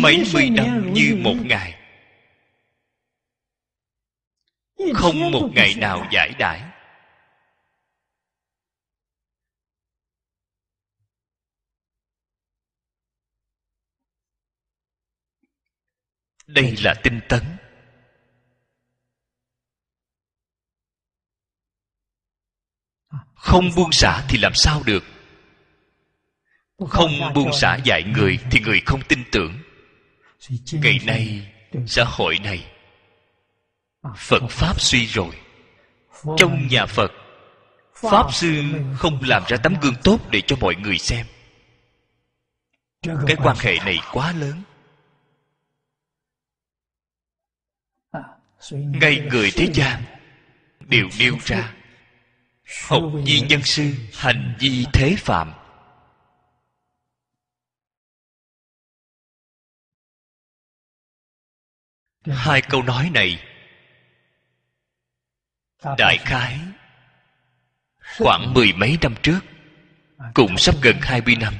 [0.01, 1.79] Mấy mươi năm như một ngày.
[4.93, 6.72] Không một ngày nào giải đãi.
[16.47, 17.41] Đây là tinh tấn.
[23.35, 25.03] Không buông xả thì làm sao được?
[26.89, 29.57] Không buông xả dạy người thì người không tin tưởng.
[30.71, 31.53] Ngày nay,
[31.87, 32.71] xã hội này,
[34.17, 35.35] phật pháp suy rồi.
[36.37, 37.11] Trong nhà phật,
[37.95, 38.63] pháp sư
[38.97, 41.25] không làm ra tấm gương tốt để cho mọi người xem.
[43.01, 44.61] Cái quan hệ này quá lớn.
[48.71, 50.03] Ngay người thế gian
[50.79, 51.73] đều nêu ra.
[52.89, 55.53] Học di nhân sư hành vi thế phạm.
[62.25, 63.43] Hai câu nói này,
[65.97, 66.59] đại khái
[68.17, 69.39] khoảng mười mấy năm trước,
[70.33, 71.53] cũng sắp gần hai mươi năm.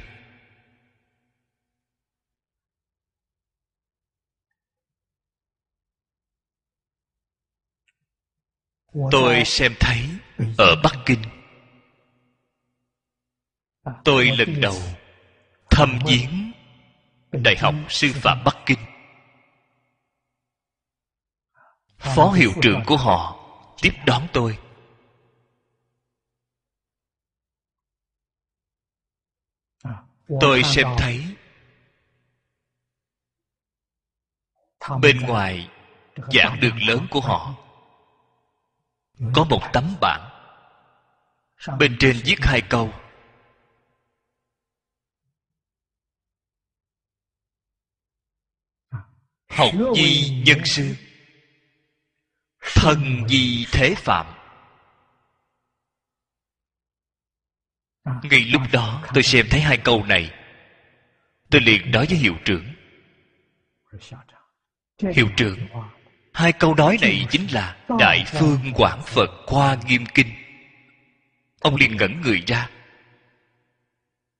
[9.11, 10.09] Tôi xem thấy
[10.57, 11.21] ở bắc kinh.
[14.03, 14.75] Tôi lần đầu
[15.69, 16.51] thăm viếng
[17.31, 18.79] đại học sư phạm bắc kinh.
[21.97, 23.39] Phó hiệu trưởng của họ
[23.81, 24.57] tiếp đón tôi.
[30.41, 31.35] Tôi xem thấy
[35.01, 35.69] bên ngoài
[36.33, 37.62] giảng đường lớn của họ
[39.33, 40.29] có một tấm bảng.
[41.79, 42.93] Bên trên viết hai câu.
[49.49, 50.95] Học di nhân sư.
[52.75, 54.25] Thân di thế phạm.
[58.03, 60.31] Ngay lúc đó, tôi xem thấy hai câu này.
[61.49, 62.73] Tôi liền nói với hiệu trưởng.
[65.13, 65.67] Hiệu trưởng
[66.33, 70.27] hai câu nói này chính là đại phương quảng phật khoa nghiêm kinh.
[71.59, 72.69] Ông liền ngẩn người ra.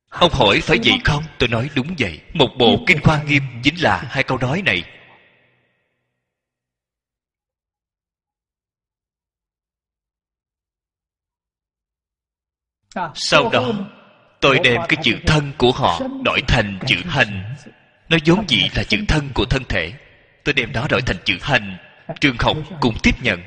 [0.09, 1.23] Ông hỏi phải vậy không?
[1.39, 2.21] Tôi nói đúng vậy.
[2.33, 4.83] Một bộ kinh khoa nghiêm chính là hai câu nói này.
[13.15, 13.71] Sau đó,
[14.41, 17.55] tôi đem cái chữ thân của họ đổi thành chữ hành.
[18.09, 19.93] Nó vốn dĩ là chữ thân của thân thể
[20.43, 21.77] tôi đem đó đổi thành chữ hành.
[22.21, 23.41] Trường học cũng tiếp nhận.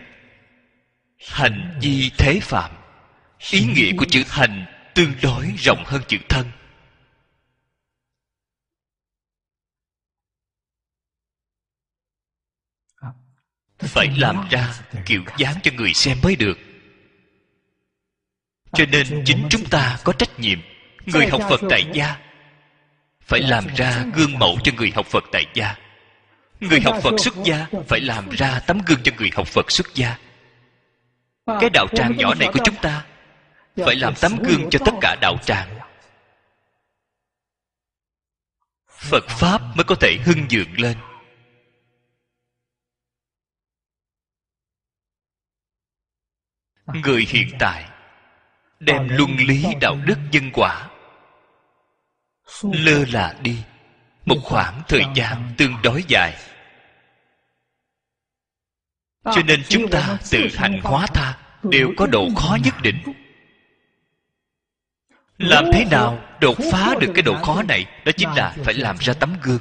[1.28, 2.70] Hành di thế phạm.
[3.50, 6.50] Ý nghĩa của chữ hành tương đối rộng hơn chữ thân.
[13.78, 14.74] Phải làm ra
[15.06, 16.58] kiểu dáng cho người xem mới được.
[18.72, 20.58] Cho nên chính chúng ta có trách nhiệm,
[21.06, 22.16] người học phật tại gia.
[23.20, 25.85] Phải làm ra gương mẫu cho người học phật tại gia
[26.60, 29.94] người học phật xuất gia phải làm ra tấm gương cho người học phật xuất
[29.94, 30.18] gia.
[31.46, 33.06] Cái đạo tràng nhỏ này của chúng ta
[33.76, 35.78] phải làm tấm gương cho tất cả đạo tràng.
[38.88, 40.96] Phật pháp mới có thể hưng dượng lên.
[46.86, 47.90] Người hiện tại
[48.80, 50.90] đem luân lý đạo đức nhân quả
[52.62, 53.64] lơ là đi
[54.26, 56.45] một khoảng thời gian tương đối dài
[59.34, 62.96] cho nên chúng ta tự hành hóa tha đều có độ khó nhất định.
[65.38, 67.86] Làm thế nào đột phá được cái độ khó này?
[68.04, 69.60] Đó chính là phải làm ra tấm gương.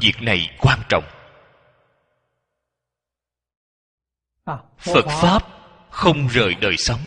[0.00, 1.04] Việc này quan trọng.
[4.78, 5.42] Phật pháp
[5.90, 7.00] không rời đời sống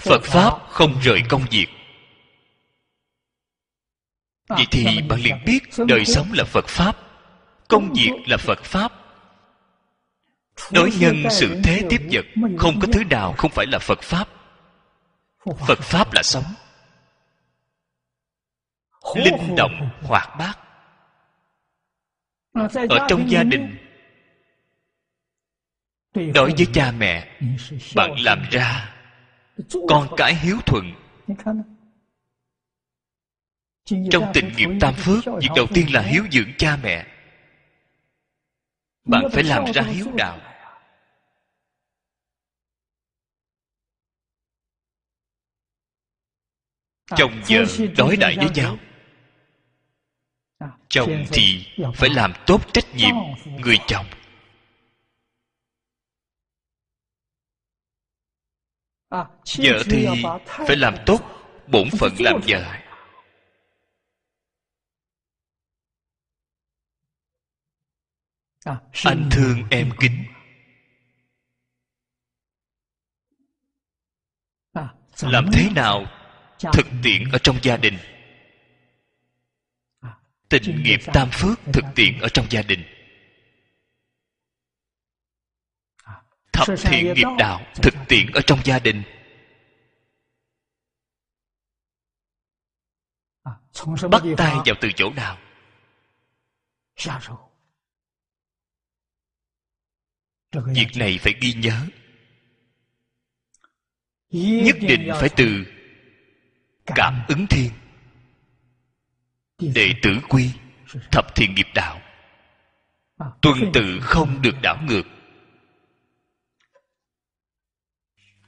[0.00, 1.66] phật pháp không rời công việc.
[4.48, 6.96] Vậy thì bạn liền biết đời sống là phật pháp
[7.68, 8.92] công việc là phật pháp.
[10.72, 12.24] Đối nhân sự thế tiếp vật
[12.58, 14.28] không có thứ nào không phải là phật pháp.
[15.66, 16.44] Phật pháp là sống.
[19.14, 20.58] Linh động hoạt bát.
[22.88, 23.76] Ở trong gia đình.
[26.14, 27.40] Đối với cha mẹ
[27.94, 28.95] bạn làm ra
[29.88, 30.92] con cái hiếu thuận.
[34.10, 37.06] Trong tình nghiệp tam phước việc đầu tiên là hiếu dưỡng cha mẹ.
[39.04, 40.40] Bạn phải làm ra hiếu đạo.
[47.16, 47.64] Chồng vợ
[47.96, 48.78] đối đãi với nhau.
[50.88, 53.14] Chồng thì phải làm tốt trách nhiệm
[53.60, 54.06] người chồng
[59.10, 60.06] vợ thì
[60.46, 61.20] phải làm tốt
[61.66, 62.76] bổn phận làm vợ.
[69.04, 70.24] Anh thương em kính.
[75.22, 76.06] Làm thế nào
[76.72, 77.98] thực tiễn ở trong gia đình?
[80.48, 82.95] Tình nghiệp tam phước thực tiễn ở trong gia đình
[86.56, 89.02] thập thiện nghiệp đạo thực tiễn ở trong gia đình.
[94.10, 95.38] Bắt tay vào từ chỗ nào?
[100.52, 101.86] Việc này phải ghi nhớ.
[104.30, 105.64] Nhất định phải từ
[106.86, 107.72] cảm ứng thiên.
[109.58, 110.50] Đệ tử quy
[111.10, 112.00] thập thiện nghiệp đạo.
[113.42, 115.15] Tuân tự không được đảo ngược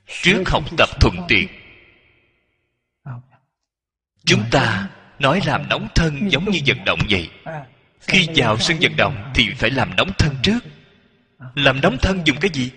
[0.09, 1.49] trước học tập thuận tiện
[4.29, 7.31] chúng ta nói làm nóng thân giống như vận động vậy.
[8.01, 10.59] Khi vào sân vận động thì phải làm nóng thân trước.
[11.55, 12.71] Làm nóng thân dùng cái gì?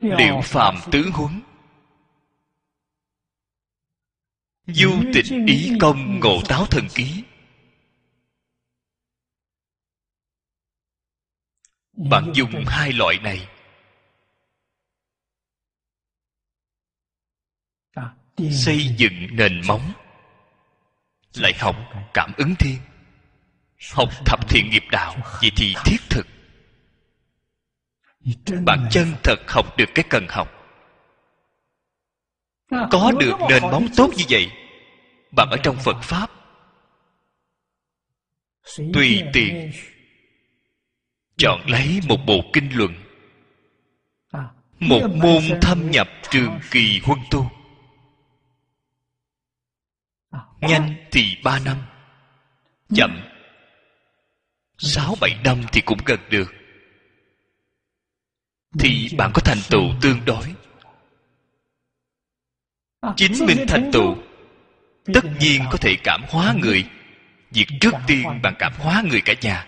[0.00, 1.40] Liệu phàm tứ huấn.
[4.66, 7.22] Du tịch ý công ngộ táo thần ký.
[11.92, 13.48] Bạn dùng hai loại này
[18.52, 19.92] xây dựng nền móng.
[21.34, 21.76] Lại học
[22.14, 22.78] cảm ứng thiên.
[23.92, 26.26] Học thập thiện nghiệp đạo vậy thì thiết thực.
[28.64, 30.48] Bạn chân thật học được cái cần học.
[32.70, 34.50] Có được nền móng tốt như vậy,
[35.36, 36.30] bạn ở trong phật pháp.
[38.94, 39.72] Tùy tiện,
[41.36, 42.94] chọn lấy một bộ kinh luận,
[44.80, 47.50] một môn thâm nhập trường kỳ huân tu
[50.60, 51.76] nhanh thì ba năm,
[52.94, 53.28] chậm
[54.78, 56.52] sáu bảy năm thì cũng gần được.
[58.78, 60.54] Thì bạn có thành tựu tương đối.
[63.16, 64.16] Chính mình thành tựu,
[65.14, 66.90] tất nhiên có thể cảm hóa người.
[67.50, 69.66] Việc trước tiên bạn cảm hóa người cả nhà.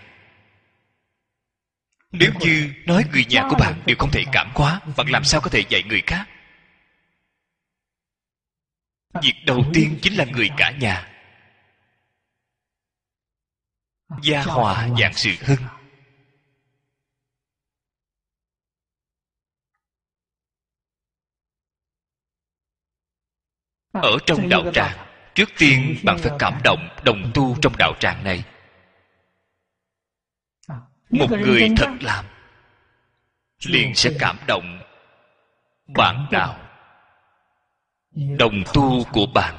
[2.11, 5.41] Nếu như nói người nhà của bạn đều không thể cảm hóa, bạn làm sao
[5.41, 6.25] có thể dạy người khác?
[9.21, 11.07] Việc đầu tiên chính là người cả nhà.
[14.23, 15.67] Gia hòa dạng sự hưng.
[23.91, 28.23] Ở trong đạo tràng, trước tiên bạn phải cảm động, đồng tu trong đạo tràng
[28.23, 28.43] này.
[31.09, 32.25] Một người thật làm,
[33.65, 34.81] liền sẽ cảm động
[35.87, 36.70] bạn đạo
[38.11, 39.55] đồng tu của bạn.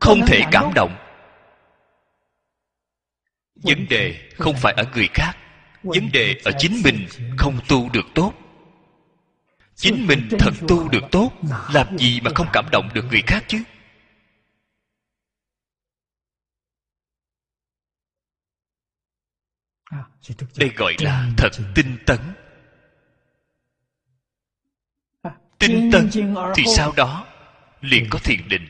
[0.00, 0.96] Không thể cảm động.
[3.54, 5.32] Vấn đề không phải ở người khác.
[5.82, 7.06] Vấn đề ở chính mình
[7.38, 8.32] không tu được tốt.
[9.74, 11.32] Chính mình thật tu được tốt.
[11.72, 13.58] Làm gì mà không cảm động được người khác chứ?
[20.56, 22.18] Đây gọi là thật tinh tấn.
[25.58, 26.10] Tinh tấn
[26.54, 27.26] thì sau đó
[27.80, 28.68] liền có thiền định.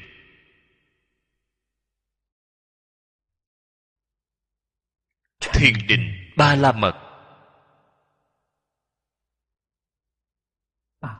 [5.40, 7.02] Thiền định ba la mật.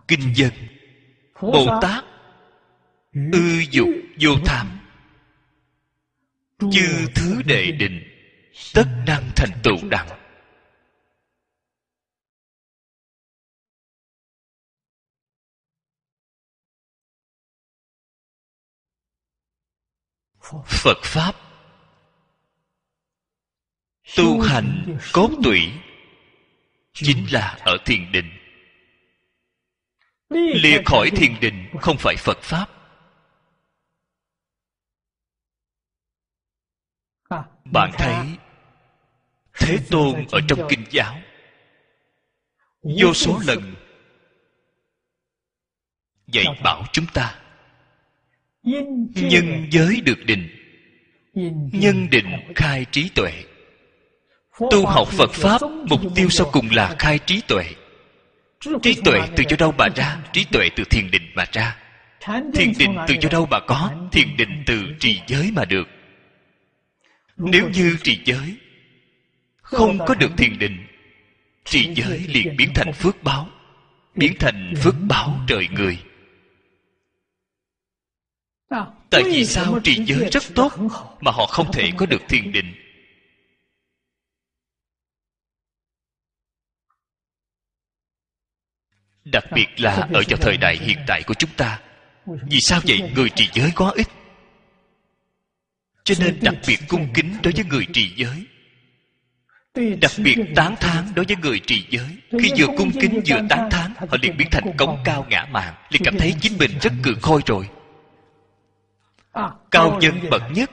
[0.09, 0.52] Kinh dân.
[1.40, 2.05] Bồ tát.
[3.32, 3.88] Ư dục
[4.20, 4.78] vô tham.
[6.59, 8.02] Chư thứ đệ định.
[8.74, 10.25] Tất năng thành tựu đẳng
[20.66, 21.32] phật pháp.
[24.16, 25.73] Tu hành cốt tủy
[26.93, 28.31] chính là ở thiền định.
[30.31, 32.70] Lìa khỏi thiền định không phải phật pháp.
[37.64, 38.39] Bạn thấy
[39.55, 41.20] thế tôn ở trong kinh giáo.
[42.82, 43.74] Vô số lần
[46.27, 47.45] dạy bảo chúng ta
[49.14, 50.48] nhân giới được định
[51.72, 53.32] nhân định khai trí tuệ.
[54.70, 57.64] Tu học phật pháp mục tiêu sau cùng là khai trí tuệ.
[58.82, 60.18] Trí tuệ từ chỗ đâu mà ra?
[60.32, 61.76] trí tuệ từ thiền định mà ra.
[62.55, 63.90] Thiền định từ chỗ đâu mà có?
[64.12, 65.88] Thiền định từ trì giới mà được.
[67.36, 68.56] Nếu như trì giới
[69.62, 70.86] không có được thiền định
[71.64, 73.48] trì giới liền biến thành phước báo
[74.14, 75.98] biến thành phước báo trời người
[79.10, 80.72] tại vì sao trì giới rất tốt
[81.20, 82.74] mà họ không thể có được thiền định?
[89.24, 91.80] Đặc biệt là ở cho thời đại hiện tại của chúng ta,
[92.26, 94.06] vì sao vậy người trì giới quá ít?
[96.05, 98.47] Cho nên đặc biệt cung kính đối với người trì giới,
[100.01, 102.09] đặc biệt tán thán đối với người trì giới.
[102.30, 105.74] Khi vừa cung kính vừa tán thán, họ liền biến thành cống cao ngã mạn.
[105.90, 107.68] Liền cảm thấy chính mình rất cường khôi rồi
[109.70, 110.70] cao nhân bậc nhất.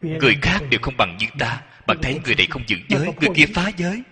[0.00, 1.62] Người khác đều không bằng như ta.
[1.86, 4.02] Bạn thấy người này không giữ giới người kia phá giới.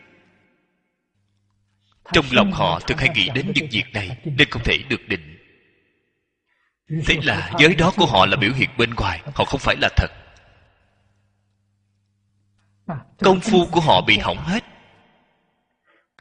[2.13, 5.39] Trong lòng họ thường hay nghĩ đến những việc này nên không thể được định.
[7.07, 9.89] Thế là giới đó của họ là biểu hiện bên ngoài họ không phải là
[9.97, 10.11] thật.
[13.19, 14.65] Công phu của họ bị hỏng hết.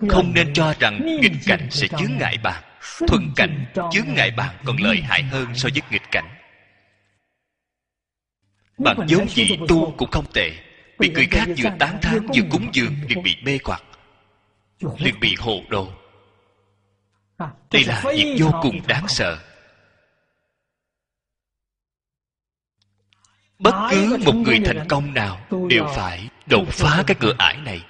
[0.10, 2.64] Không nên cho rằng nghịch cảnh sẽ chướng ngại bạn.
[3.08, 6.35] thuận cảnh chướng ngại bạn còn lợi hại hơn so với nghịch cảnh
[8.78, 10.52] bạn vốn dĩ tu cũng không tệ.
[11.00, 13.84] bị người khác vừa tán thán vừa cúng dường liền bị mê hoặc.
[14.98, 15.88] Liền bị hồ đồ.
[17.72, 19.40] Đây là việc vô cùng đáng sợ.
[23.60, 27.82] Bất cứ một người thành công nào đều phải đột phá cái cửa ải này.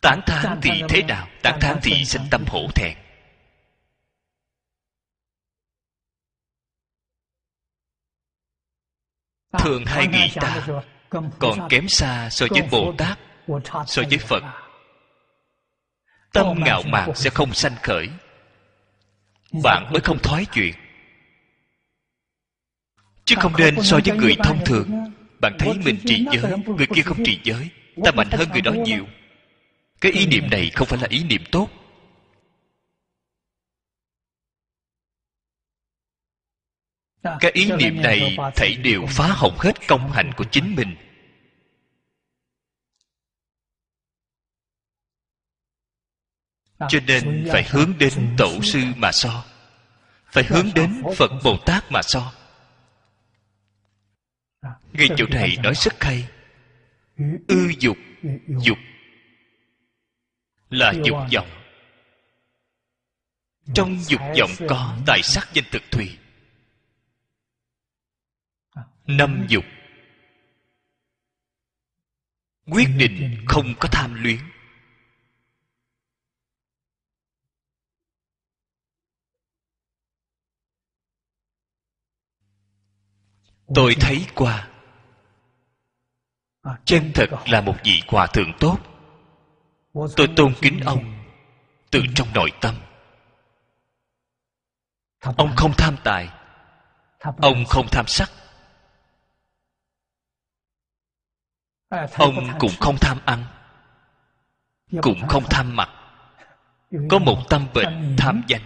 [0.00, 1.28] Tán thán thì thế nào?
[1.42, 2.96] tán thán thì sinh tâm hổ thẹn
[9.58, 10.66] thường hay nghĩ ta
[11.38, 13.18] còn kém xa so với bồ tát
[13.86, 14.42] so với phật
[16.32, 18.08] tâm ngạo mạn sẽ không sanh khởi.
[19.62, 20.74] Bạn mới không thoái chuyện.
[23.24, 24.90] Chứ không nên so với người thông thường.
[25.40, 27.68] bạn thấy mình trì giới người kia không trì giới
[28.04, 29.06] ta mạnh hơn người đó nhiều.
[30.00, 31.68] cái ý niệm này không phải là ý niệm tốt
[37.22, 40.96] cái ý niệm này thảy đều phá hỏng hết công hạnh của chính mình.
[46.88, 49.44] Cho nên phải hướng đến tổ sư mà so.
[50.26, 52.32] Phải hướng đến phật bồ tát mà so.
[54.92, 56.28] Ngay chỗ này nói rất hay.
[57.48, 57.96] Ư dục
[58.48, 58.78] dục.
[60.70, 61.48] là dục vọng.
[63.74, 66.18] Trong dục vọng có tài sắc danh thực thùy
[69.08, 69.64] năm dục.
[72.70, 74.38] Quyết định không có tham luyến.
[83.74, 84.68] Tôi thấy qua,
[86.84, 88.78] chân thật là một vị hòa thượng tốt.
[90.16, 91.24] Tôi tôn kính ông
[91.90, 92.74] từ trong nội tâm.
[95.20, 96.28] Ông không tham tài,
[97.38, 98.30] ông không tham sắc.
[102.18, 103.44] Ông cũng không tham ăn
[105.02, 105.88] cũng không tham mặc.
[107.10, 108.62] Có một tâm bệnh tham danh.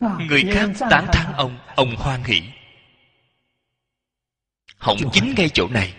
[0.00, 2.42] Người khác tán thán ông ông hoan hỷ.
[4.78, 5.94] Hỏng chính ngay chỗ này.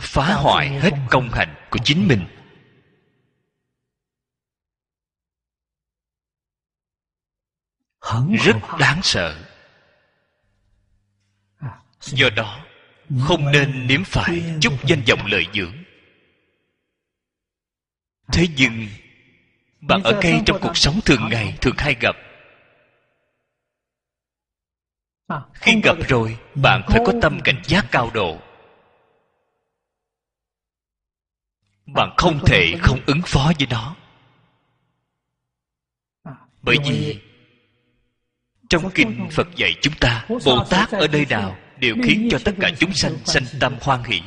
[0.00, 2.43] Phá hoại hết công hạnh của chính mình
[8.44, 9.44] rất đáng sợ.
[12.00, 12.64] Do đó
[13.20, 15.74] không nên nếm phải chút danh vọng lợi dưỡng.
[18.32, 18.88] Thế nhưng
[19.80, 22.16] bạn ở ngay trong cuộc sống thường ngày thường hay gặp.
[25.54, 28.40] Khi gặp rồi bạn phải có tâm cảnh giác cao độ.
[31.86, 33.96] Bạn không thể không ứng phó với nó.
[36.62, 37.20] Bởi vì
[38.68, 42.52] trong kinh phật dạy chúng ta bồ tát ở nơi nào đều khiến cho tất
[42.60, 44.22] cả chúng sanh sanh tâm hoan hỷ.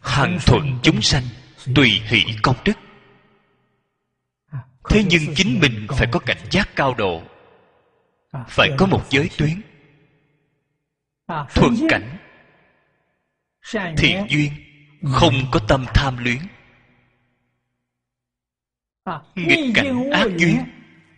[0.00, 1.22] Hằng thuận chúng sanh
[1.74, 2.72] tùy hỷ công đức.
[4.90, 7.22] Thế nhưng chính mình phải có cảnh giác cao độ.
[8.48, 9.62] Phải có một giới tuyến.
[11.28, 12.18] Thuận cảnh,
[13.96, 14.52] thiện duyên,
[15.12, 16.38] không có tâm tham luyến
[19.34, 20.58] nghịch cảnh ác duyên.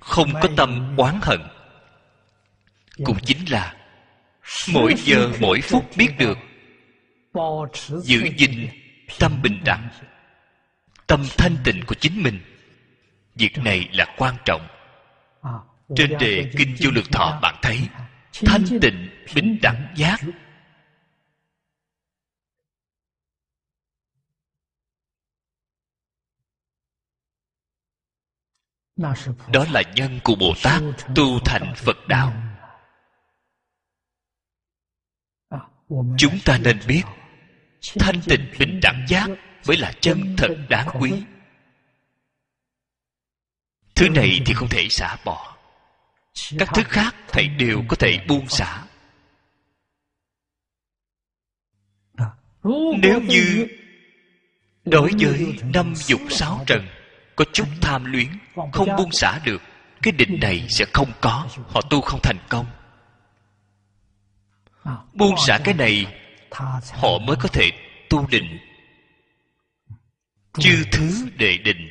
[0.01, 1.41] Không có tâm oán hận.
[3.05, 3.75] Cũng chính là
[4.73, 6.39] mỗi giờ mỗi phút biết được
[8.03, 8.69] giữ gìn
[9.19, 9.89] tâm bình đẳng.
[11.07, 12.41] Tâm thanh tịnh của chính mình.
[13.35, 14.69] Việc này là quan trọng.
[15.97, 17.81] Trên đề kinh vô lượng thọ bạn thấy
[18.33, 20.21] thanh tịnh bình đẳng giác
[29.53, 30.83] đó là nhân của bồ tát
[31.15, 32.33] tu thành phật đạo.
[36.19, 37.03] Chúng ta nên biết,
[37.99, 39.29] thanh tịnh bình đẳng giác
[39.67, 41.13] mới là chân thật đáng quý.
[43.95, 45.57] Thứ này thì không thể xả bỏ.
[46.59, 48.87] Các thứ khác thầy đều có thể buông xả.
[53.03, 53.67] Nếu như
[54.85, 56.87] đối với năm dục sáu trần
[57.41, 58.29] có chút tham luyến,
[58.73, 59.62] không buông xả được,
[60.03, 62.67] cái định này sẽ không có, họ tu không thành công.
[65.12, 66.07] Buông xả cái này,
[66.93, 67.71] họ mới có thể
[68.11, 68.59] tu định.
[70.59, 71.91] Chư thứ đệ định.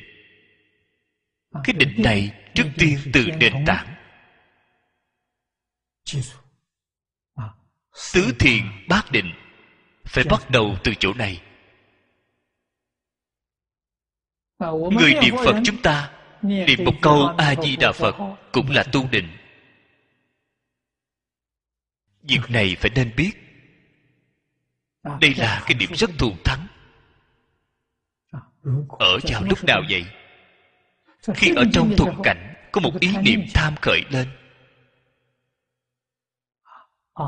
[1.64, 3.94] Cái định này trước tiên từ nền tảng.
[8.12, 9.32] Tứ thiền bát định.
[10.04, 11.40] Phải bắt đầu từ chỗ này.
[14.68, 16.10] Người niệm phật chúng ta
[16.42, 18.16] niệm một câu a di đà phật
[18.52, 19.28] cũng là tu định.
[22.22, 23.30] Việc này phải nên biết.
[25.20, 26.66] Đây là cái điểm rất thù thắng.
[28.88, 30.04] Ở vào lúc nào vậy?
[31.34, 34.28] Khi ở trong thuận cảnh có một ý niệm tham khởi lên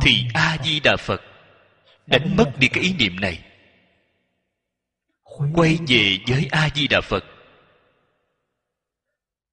[0.03, 1.21] thì a di đà phật
[2.07, 3.52] đánh mất đi cái ý niệm này
[5.55, 7.25] quay về với a di đà phật.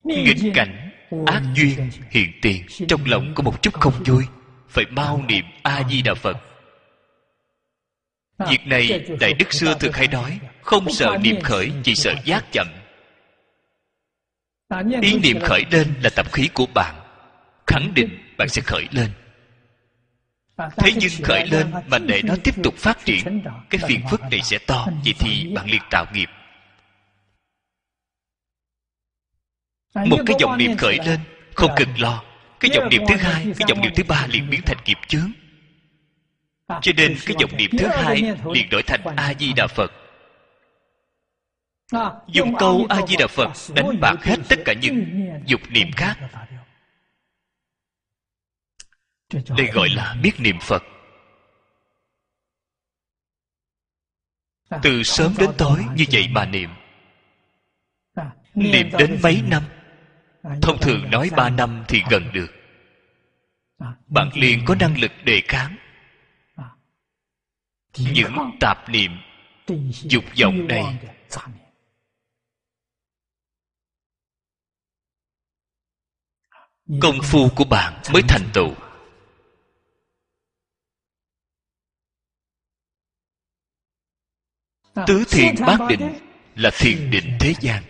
[0.04, 0.92] Nghịch cảnh,
[1.26, 4.24] ác duyên, hiện tiền, trong lòng có một chút không vui,
[4.70, 6.38] phải mau niệm a di đà phật.
[8.50, 12.46] Việc này đại đức xưa thường hay nói, không sợ niệm khởi, chỉ sợ giác
[12.52, 12.68] chậm.
[15.02, 16.96] Ý niệm khởi lên là tập khí của bạn.
[17.68, 19.10] Khẳng định bạn sẽ khởi lên
[20.77, 24.40] thế nhưng khởi lên mà để nó tiếp tục phát triển cái phiền phức này
[24.44, 24.88] sẽ to.
[25.03, 26.30] Vậy thì bạn liền tạo nghiệp.
[29.95, 31.19] Một cái dòng niệm khởi lên
[31.56, 32.23] không cần lo.
[32.60, 35.31] cái dòng niệm thứ hai cái dòng niệm thứ ba liền biến thành nghiệp chướng.
[36.81, 38.22] Cho nên cái dòng niệm thứ hai
[38.53, 39.91] liền đổi thành a di đà phật.
[42.27, 46.18] Dùng câu a di đà phật đánh bạc hết tất cả những dục niệm khác
[49.34, 50.84] đây gọi là biết niệm phật.
[54.84, 56.70] Từ sớm đến tối như vậy mà niệm.
[58.56, 59.64] Niệm đến mấy năm
[60.62, 62.52] thông thường nói ba năm thì gần được.
[64.08, 65.76] Bạn liền có năng lực đề kháng.
[67.98, 69.12] Những tạp niệm
[69.92, 70.84] dục vọng này.
[77.02, 78.74] công phu của bạn mới thành tựu
[85.07, 86.14] tứ thiền bát định
[86.56, 87.84] là thiền định thế gian.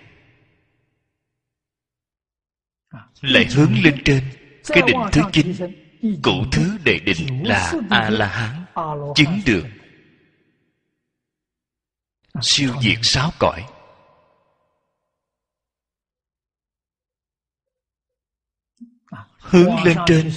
[3.22, 4.24] Lại hướng lên trên
[4.64, 5.56] cái định thứ chín
[6.24, 8.66] cụ thứ đệ định là a la hán
[9.16, 9.66] chứng được.
[12.42, 13.66] siêu diệt sáu cõi.
[19.38, 20.32] Hướng lên trên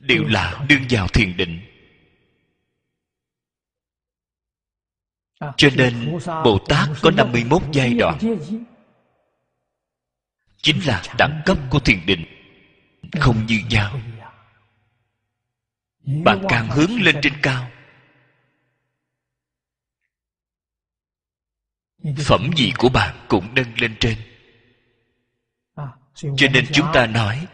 [0.00, 1.65] đều là đương vào thiền định
[5.40, 8.18] cho nên bồ tát có 51 giai đoạn.
[10.62, 12.24] Chính là đẳng cấp của thiền định
[13.20, 14.00] không như nhau.
[16.24, 17.70] bạn càng hướng lên trên cao
[22.24, 24.18] phẩm vị của bạn cũng nâng lên trên.
[26.14, 27.46] Cho nên chúng ta nói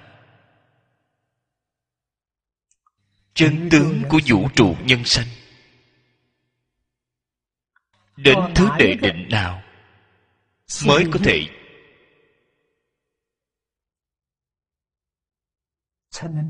[3.35, 5.27] chân tướng của vũ trụ nhân sanh
[8.17, 9.63] đến thứ đệ định nào
[10.87, 11.47] mới có thể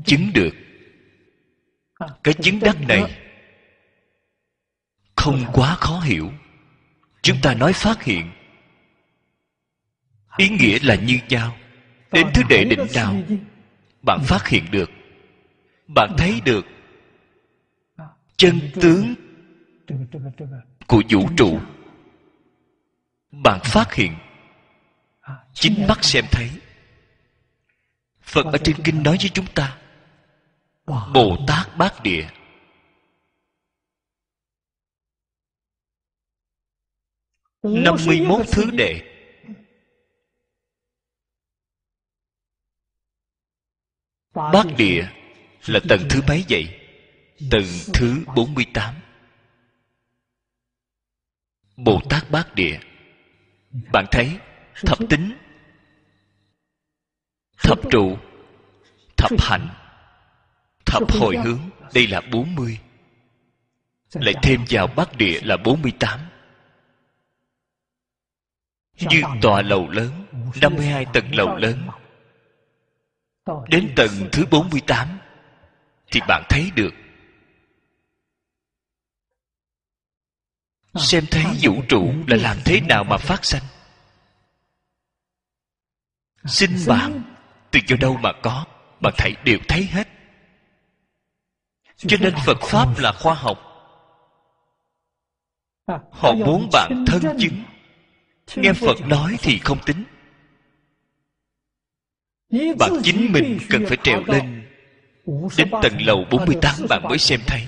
[0.05, 0.53] chứng được
[2.23, 3.19] cái chứng đắc này
[5.15, 6.31] không quá khó hiểu.
[7.21, 8.31] Chúng ta nói phát hiện.
[10.37, 11.57] Ý nghĩa là như nhau.
[12.11, 13.15] Đến thứ đệ định nào
[14.01, 14.89] bạn phát hiện được.
[15.87, 16.65] Bạn thấy được.
[18.37, 19.15] Chân tướng
[20.87, 21.59] của vũ trụ.
[23.31, 24.15] Bạn phát hiện,
[25.53, 26.49] chính mắt xem thấy.
[28.21, 29.77] Phật ở trên kinh nói với chúng ta,
[30.85, 32.27] bồ tát bát địa.
[37.63, 39.01] năm mươi mốt thứ đệ.
[44.33, 45.07] Bát địa
[45.65, 46.79] là tầng thứ mấy vậy?
[47.51, 49.02] Tầng thứ bốn mươi tám
[51.77, 52.79] bồ tát bát địa.
[53.91, 54.39] Bạn thấy
[54.75, 55.37] thập tính,
[57.63, 58.17] thập trụ,
[59.17, 59.67] thập hạnh,
[60.85, 61.59] thập hồi hướng,
[61.93, 62.79] đây là bốn mươi.
[64.13, 66.19] Lại thêm vào bát địa là bốn mươi tám.
[68.99, 70.25] Như tòa lầu lớn,
[70.61, 71.87] năm mươi hai tầng lầu lớn.
[73.67, 75.07] Đến tầng thứ bốn mươi tám,
[76.11, 76.93] thì bạn thấy được
[80.95, 83.63] xem thấy vũ trụ là làm thế nào mà phát sanh.
[86.45, 87.23] Sinh bạn
[87.71, 88.65] từ chỗ đâu mà có
[89.01, 90.07] bạn thấy đều thấy hết.
[91.97, 93.59] Cho nên phật pháp là khoa học.
[96.11, 97.63] Họ muốn bạn thân chứng.
[98.55, 100.03] Nghe phật nói thì không tính.
[102.79, 104.69] Bạn chính mình cần phải trèo lên.
[105.57, 107.67] Đến tầng lầu 48 bạn mới xem thấy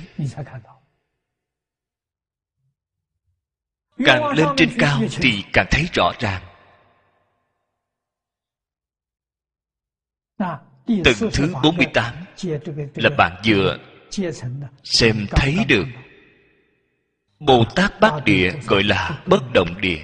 [3.97, 6.41] càng lên trên cao thì càng thấy rõ ràng.
[10.87, 12.15] Tầng thứ 48
[12.95, 13.77] là bạn vừa
[14.83, 15.85] xem thấy được.
[17.39, 20.03] Bồ Tát Bát Địa gọi là bất động địa.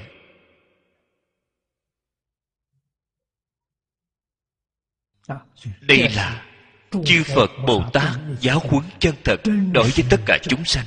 [5.81, 6.45] Đây là
[7.05, 9.37] chư Phật Bồ Tát giáo huấn chân thật
[9.71, 10.85] đối với tất cả chúng sanh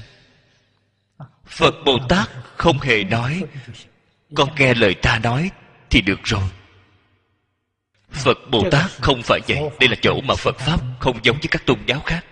[1.46, 3.44] Phật Bồ Tát không hề nói,
[4.34, 5.50] Con nghe lời ta nói
[5.90, 6.48] thì được rồi.
[8.10, 9.58] Phật Bồ Tát không phải vậy.
[9.80, 12.24] Đây là chỗ mà Phật Pháp không giống với các tôn giáo khác.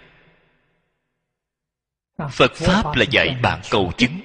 [2.30, 4.20] Phật Pháp là dạy bạn cầu chứng,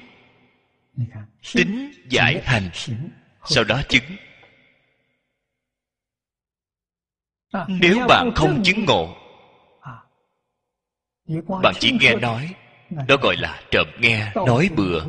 [1.54, 2.70] Tính giải hành,
[3.46, 4.04] Sau đó chứng.
[7.68, 9.16] Nếu bạn không chứng ngộ,
[11.64, 12.56] Bạn chỉ nghe nói
[12.90, 15.04] đó gọi là trộm nghe, Nói bừa.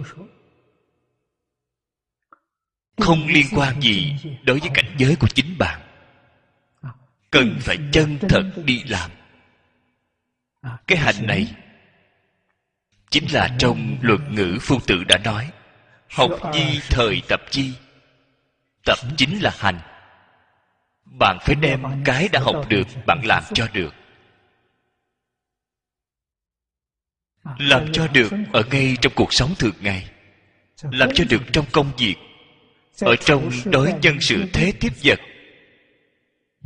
[3.00, 5.80] Không liên quan gì Đối với cảnh giới của chính bạn.
[7.30, 9.10] Cần phải chân thật đi làm.
[10.86, 11.46] Cái hành này
[13.10, 15.50] chính là trong luật ngữ phu tử đã nói.
[16.10, 17.72] Học di thời tập chi.
[18.84, 19.80] Tập chính là hành.
[21.04, 23.94] Bạn phải đem cái đã học được, bạn làm cho được.
[27.58, 30.10] Làm cho được ở ngay trong cuộc sống thường ngày.
[30.82, 32.14] Làm cho được trong công việc.
[33.00, 35.18] Ở trong đối nhân sự thế tiếp vật.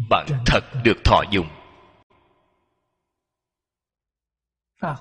[0.08, 1.48] Bạn thật được thọ dụng.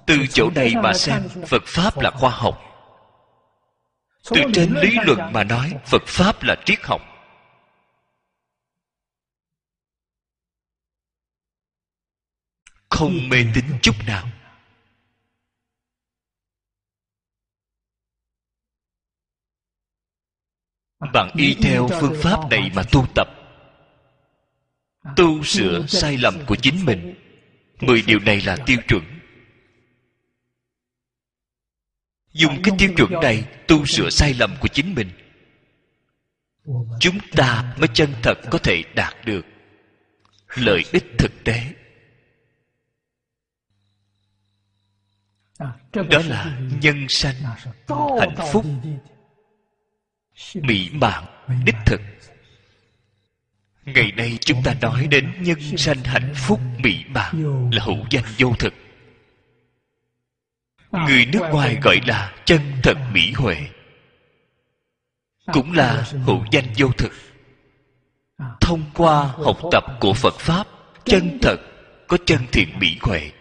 [0.05, 2.61] Từ chỗ này mà xem, phật pháp là khoa học.
[4.29, 7.01] Từ trên lý luận mà nói, phật pháp là triết học.
[12.89, 14.27] Không mê tín chút nào.
[21.13, 23.27] Bạn y theo phương pháp này mà tu tập.
[25.15, 27.15] Tu sửa sai lầm của chính mình.
[27.81, 29.03] Mười điều này là tiêu chuẩn.
[32.33, 35.11] Dùng cái tiêu chuẩn này tu sửa sai lầm của chính mình.
[36.99, 39.45] Chúng ta mới chân thật có thể đạt được
[40.55, 41.73] lợi ích thực tế.
[45.93, 47.35] Đó là nhân sanh
[48.19, 48.65] hạnh phúc
[50.55, 51.23] mỹ mãn
[51.65, 52.01] đích thực.
[53.85, 58.23] Ngày nay chúng ta nói đến nhân sanh hạnh phúc mỹ mãn là hữu danh
[58.37, 58.73] vô thực.
[60.91, 63.57] Người nước ngoài gọi là chân thật mỹ huệ,
[65.53, 67.11] cũng là hữu danh vô thực.
[68.61, 70.67] Thông qua học tập của phật pháp,
[71.05, 71.57] chân thật
[72.07, 73.31] có chân thiện mỹ huệ,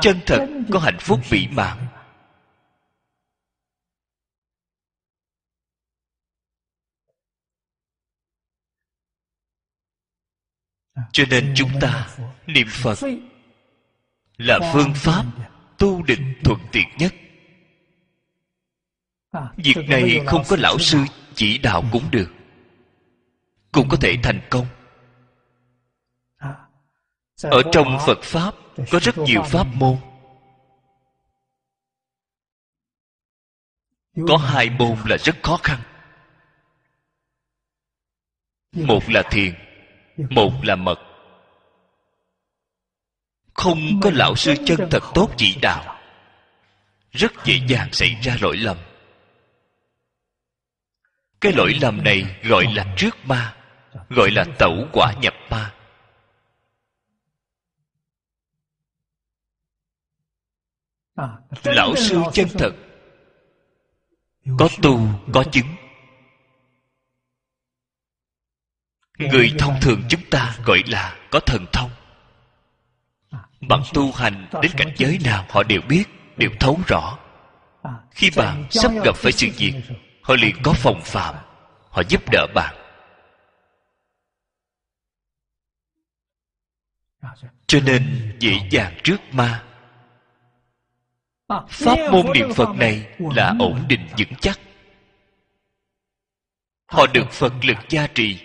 [0.00, 1.78] chân thật có hạnh phúc mỹ mãn
[11.12, 12.08] cho nên chúng ta
[12.46, 12.98] niệm phật
[14.36, 15.24] là phương pháp
[15.78, 17.14] tu định thuận tiện nhất.
[19.56, 20.98] Việc này không có lão sư
[21.34, 22.32] chỉ đạo cũng được,
[23.72, 24.66] cũng có thể thành công.
[27.42, 28.54] Ở trong phật pháp
[28.90, 29.96] có rất nhiều pháp môn.
[34.28, 35.80] Có hai môn là rất khó khăn.
[38.72, 39.63] Một là thiền
[40.16, 41.00] một là mật.
[43.54, 46.00] Không có lão sư chân thật tốt chỉ đạo.
[47.10, 48.76] Rất dễ dàng xảy ra lỗi lầm.
[51.40, 53.56] Cái lỗi lầm này gọi là trước ma
[54.08, 55.74] gọi là tẩu quả nhập ma.
[61.64, 62.72] Lão sư chân thật.
[64.58, 65.00] Có tu
[65.32, 65.66] có chứng
[69.18, 71.90] người thông thường chúng ta gọi là có thần thông.
[73.68, 76.04] Bạn tu hành đến cảnh giới nào họ đều biết,
[76.36, 77.18] đều thấu rõ.
[78.10, 79.74] Khi bạn sắp gặp phải sự việc,
[80.22, 81.34] họ liền có phòng phạm,
[81.90, 82.74] họ giúp đỡ bạn
[87.66, 89.64] cho nên dễ dàng trước ma.
[91.68, 94.60] Pháp môn niệm phật này là ổn định vững chắc.
[96.86, 98.40] Họ được phật lực gia trì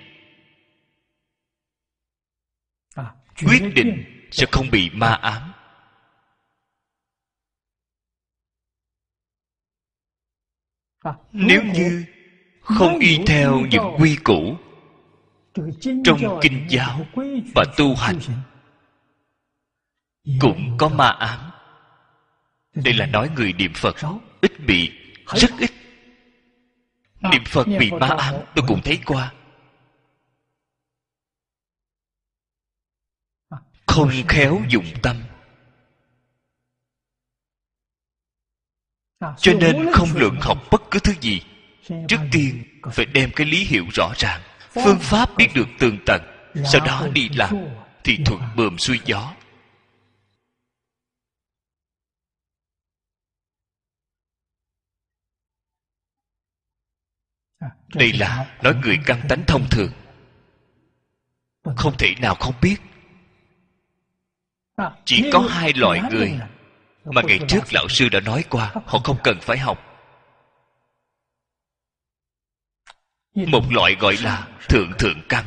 [3.46, 5.52] quyết định sẽ không bị ma ám.
[11.32, 12.06] Nếu như
[12.62, 14.58] không y theo những quy củ
[16.04, 17.06] trong kinh giáo
[17.56, 18.20] và tu hành
[20.40, 21.40] cũng có ma ám.
[22.76, 23.96] Đây là nói người niệm phật
[24.42, 24.92] ít bị
[25.28, 25.72] rất ít.
[27.32, 29.34] Niệm phật bị ma ám tôi cũng thấy qua
[33.90, 35.24] không khéo dùng tâm.
[39.38, 41.42] Cho nên không lượng học bất cứ thứ gì.
[42.08, 44.42] Trước tiên phải đem cái lý hiệu rõ ràng.
[44.70, 46.22] Phương pháp biết được tường tận
[46.72, 47.56] sau đó đi làm
[48.04, 49.36] thì thuận bườm xuôi gió.
[57.96, 59.92] Đây là nói người căn tánh thông thường.
[61.78, 62.78] Không thể nào không biết
[65.06, 66.40] chỉ có hai loại người
[67.06, 69.86] mà ngày trước lão sư đã nói qua họ không cần phải học.
[73.36, 75.46] Một loại gọi là thượng thượng căn.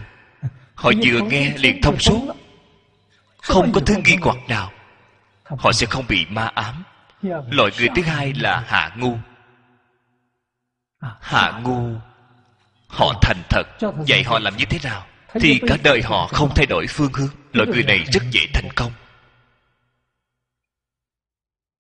[0.75, 2.35] Họ vừa nghe liền thông suốt.
[3.43, 4.73] không có thứ nghi hoặc nào.
[5.45, 6.85] Họ sẽ không bị ma ám.
[7.51, 9.17] Loại người thứ hai là hạ ngu.
[11.21, 11.95] Hạ ngu
[12.89, 13.63] họ thành thật.
[14.07, 15.07] Dạy họ làm như thế nào?
[15.35, 17.29] Thì cả đời họ không thay đổi phương hướng.
[17.53, 18.93] Loại người này rất dễ thành công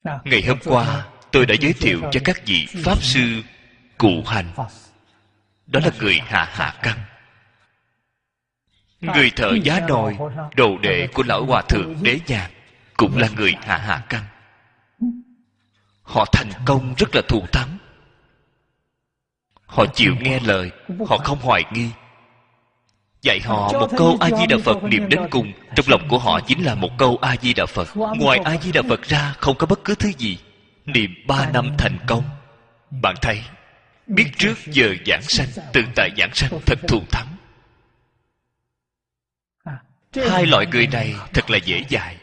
[0.04, 3.42] ngày hôm qua tôi đã giới thiệu cho các vị pháp sư
[3.98, 4.46] cụ hành.
[5.66, 6.98] Đó là người hạ hạ căn
[9.00, 10.16] người thợ giá nồi
[10.56, 12.50] đồ đệ của lão hòa thượng đế nhàn
[12.96, 14.24] cũng là người hạ hạ căn
[16.02, 17.78] họ thành công rất là thù thắng.
[19.66, 20.70] Họ chịu nghe lời
[21.08, 21.90] họ không hoài nghi
[23.22, 25.52] dạy họ một câu a di đà phật niệm đến cùng.
[25.76, 28.72] Trong lòng của họ chính là một câu a di đà phật ngoài a di
[28.72, 30.38] đà phật ra không có bất cứ thứ gì.
[30.86, 32.24] Niệm ba năm thành công.
[32.90, 33.42] Bạn thấy
[34.06, 37.26] biết trước giờ giảng sanh tự tại giảng sanh thật thù thắng.
[40.30, 42.16] Hai loại người này thật là dễ dạy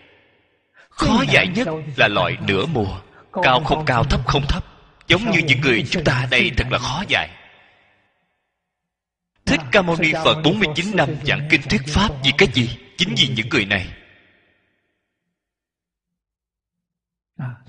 [0.89, 2.99] khó dạy nhất là loại nửa mùa.
[3.43, 4.63] cao không cao thấp không thấp.
[5.07, 7.29] Giống như những người chúng ta đây thật là khó dạy
[9.71, 12.79] Ca Mâu Ni Phật 49 năm giảng kinh thuyết Pháp vì cái gì?
[12.97, 13.87] Chính vì những người này.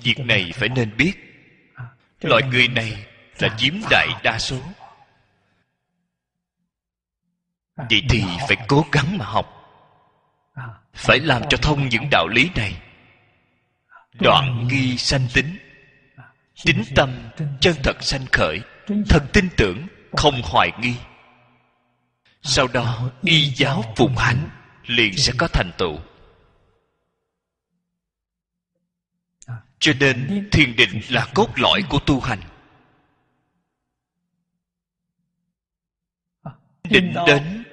[0.02, 1.12] Việc này phải nên biết.
[2.20, 3.06] Loại người này
[3.38, 4.60] là chiếm đại đa số.
[7.76, 9.46] Vậy thì phải cố gắng mà học.
[10.94, 12.82] Phải làm cho thông những đạo lý này.
[14.20, 15.58] Đoạn nghi sanh tính.
[16.64, 18.60] Tính tâm chân thật sanh khởi.
[19.08, 20.94] Thật tin tưởng, không hoài nghi
[22.42, 24.50] sau đó, y giáo phụng hành
[24.86, 25.98] liền sẽ có thành tựu.
[29.78, 32.40] Cho nên, thiền định là cốt lõi của tu hành.
[36.90, 37.64] Định đến,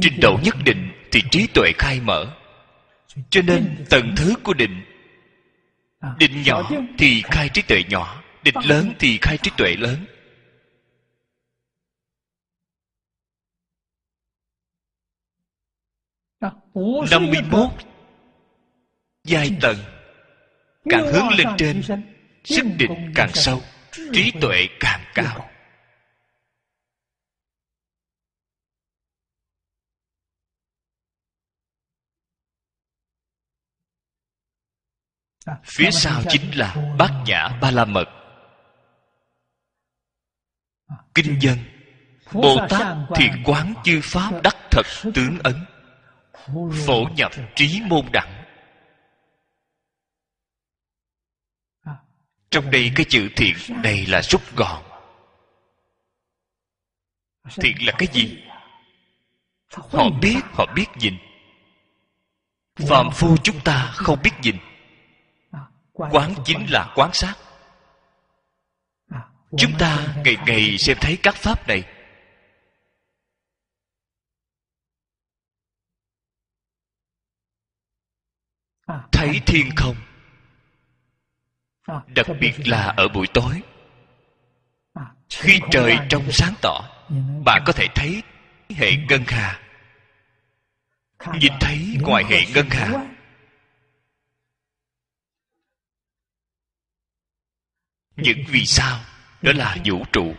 [0.00, 2.36] trình độ nhất định thì trí tuệ khai mở.
[3.30, 4.84] Cho nên, tầng thứ của định
[6.18, 10.06] định nhỏ thì khai trí tuệ nhỏ, định lớn thì khai trí tuệ lớn.
[16.76, 17.70] 51
[19.24, 19.76] Giai tầng.
[20.88, 21.82] Càng hướng lên trên
[22.44, 23.62] Sức định càng sâu
[24.12, 25.50] Trí tuệ càng cao.
[35.64, 38.08] Phía sau chính là Bát Nhã Ba La Mật.
[41.14, 41.58] Kinh dân.
[42.32, 45.54] Bồ Tát thiện quán chư Pháp đắc thật tướng ấn
[46.86, 48.44] phổ nhập trí môn đẳng.
[52.50, 54.82] Trong đây cái chữ thiện này là rút gọn.
[57.56, 58.42] Thiện là cái gì?
[59.72, 61.18] Họ biết họ biết nhìn.
[62.76, 64.56] Phàm phu chúng ta không biết nhìn.
[65.92, 67.34] Quán chính là quán sát.
[69.58, 71.95] Chúng ta ngày ngày xem thấy các pháp này.
[79.12, 79.96] Thấy thiên không?
[82.06, 83.62] Đặc biệt là ở buổi tối.
[85.30, 86.80] Khi trời trong sáng tỏ
[87.44, 88.22] bạn có thể thấy
[88.70, 89.60] hệ ngân hà.
[91.40, 93.16] nhìn thấy ngoài hệ ngân hà.
[98.16, 99.00] những vì sao?
[99.42, 100.34] Đó là vũ trụ.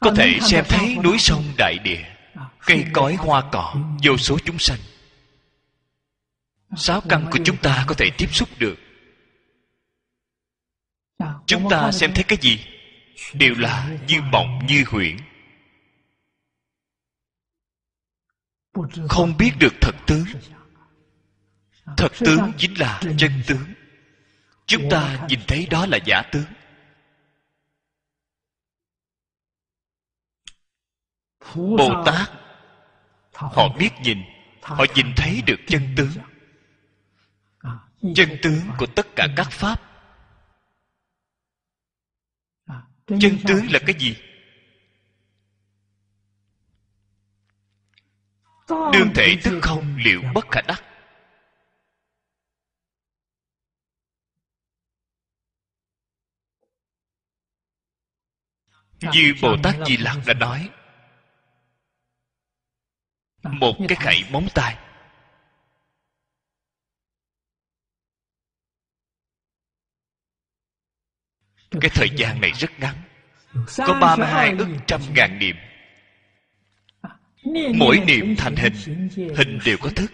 [0.00, 2.15] Có thể xem thấy núi sông đại địa
[2.66, 4.78] cây cối hoa cỏ, vô số chúng sanh.
[6.76, 8.76] Sáu căn của chúng ta có thể tiếp xúc được.
[11.46, 12.64] Chúng ta xem thấy cái gì?
[13.34, 15.16] Đều là như mộng, như huyễn
[19.08, 20.24] không biết được thật tướng.
[21.96, 23.64] Thật tướng chính là chân tướng.
[24.66, 26.44] Chúng ta nhìn thấy đó là giả tướng.
[31.54, 32.30] Bồ tát
[33.32, 34.22] họ biết nhìn
[34.62, 36.12] họ nhìn thấy được chân tướng.
[38.14, 39.80] chân tướng của tất cả các pháp.
[43.06, 44.16] Chân tướng là cái gì?
[48.68, 50.82] Đương thể tức không liệu bất khả đắc?
[59.00, 60.70] Như bồ tát di lặc đã nói
[63.50, 64.76] một cái khẩy móng tay.
[71.80, 72.94] Cái thời gian này rất ngắn.
[73.76, 75.56] có 32 ức trăm ngàn niệm.
[77.74, 80.12] Mỗi niệm thành hình hình đều có thức.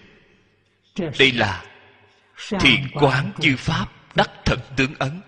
[1.19, 1.65] Đây là
[2.61, 5.21] thiện quán chư pháp đắc thật tướng ấn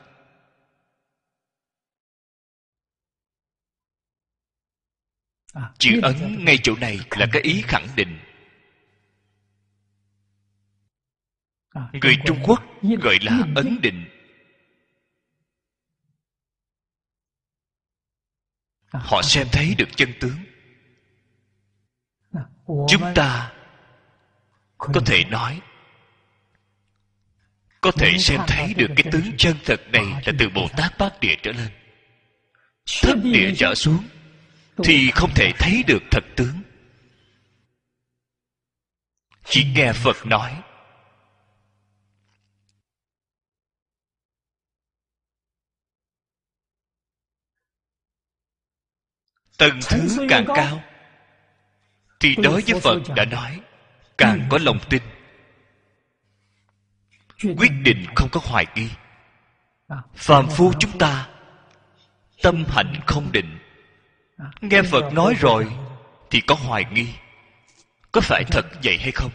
[5.78, 8.18] chữ ấn ngay chỗ này là cái ý khẳng định.
[11.74, 12.62] Người trung quốc
[13.00, 14.04] gọi là ấn định.
[18.92, 20.38] Họ xem thấy được chân tướng.
[22.88, 23.52] Chúng ta
[24.78, 25.60] có thể nói
[27.80, 31.20] có thể xem thấy được cái tướng chân thật này là từ bồ tát bát
[31.20, 31.68] địa trở lên.
[33.02, 34.04] Thất địa trở xuống
[34.76, 36.62] thì không thể thấy được thật tướng.
[39.44, 40.62] Chỉ nghe phật nói.
[49.58, 50.82] Tầng thứ càng cao
[52.20, 53.60] thì đối với phật đã nói
[54.18, 55.02] càng có lòng tin.
[57.58, 58.90] Quyết định không có hoài nghi.
[60.14, 61.28] Phàm phu chúng ta
[62.42, 63.58] tâm hạnh không định
[64.60, 65.72] nghe phật nói rồi
[66.30, 67.08] thì có hoài nghi,
[68.12, 69.30] có phải thật vậy hay không?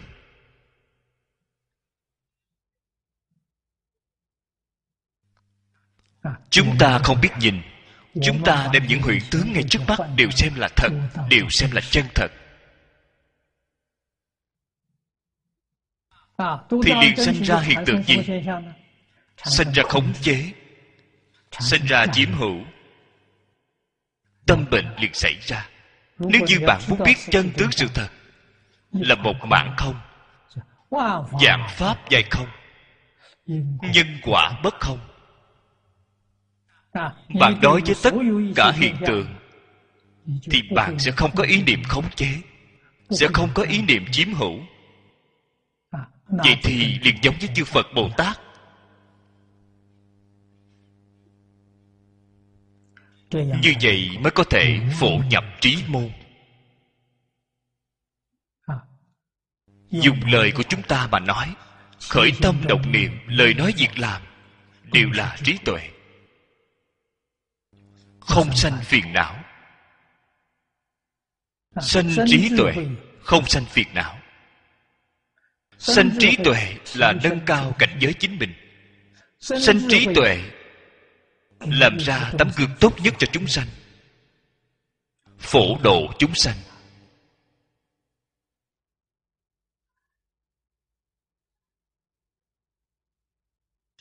[6.49, 7.61] Chúng ta không biết nhìn,
[8.23, 10.89] chúng ta đem những hiện tướng ngay trước mắt đều xem là thật,
[11.29, 12.31] đều xem là chân thật.
[16.69, 18.17] Thì liền sinh ra hiện tượng gì?
[19.45, 20.53] Sinh ra khống chế
[21.59, 22.57] sinh ra chiếm hữu
[24.49, 25.69] tâm bệnh liền xảy ra.
[26.19, 28.07] Nếu như bạn muốn biết chân tướng sự thật
[28.91, 29.95] là một mảng không?
[31.41, 32.47] Dạng pháp dài không?
[33.93, 34.99] Nhân quả bất không?
[37.39, 38.13] Bạn đối với tất
[38.55, 39.27] cả hiện tượng
[40.51, 42.27] thì bạn sẽ không có ý niệm khống chế
[43.09, 44.59] sẽ không có ý niệm chiếm hữu.
[46.27, 48.37] Vậy thì liền giống với chư phật bồ tát
[53.31, 56.11] như vậy mới có thể phổ nhập trí môn.
[59.91, 61.55] Dùng lời của chúng ta mà nói
[62.09, 64.21] khởi tâm động niệm lời nói việc làm
[64.83, 65.89] đều là trí tuệ.
[68.19, 69.43] Không sanh phiền não.
[71.81, 72.73] Sanh trí tuệ
[73.21, 74.19] không sanh phiền não.
[75.77, 78.53] Sanh trí tuệ là nâng cao cảnh giới chính mình.
[79.39, 80.43] Sanh trí tuệ
[81.59, 83.67] làm ra tấm gương tốt nhất cho chúng sanh.
[85.37, 86.55] Phổ độ chúng sanh.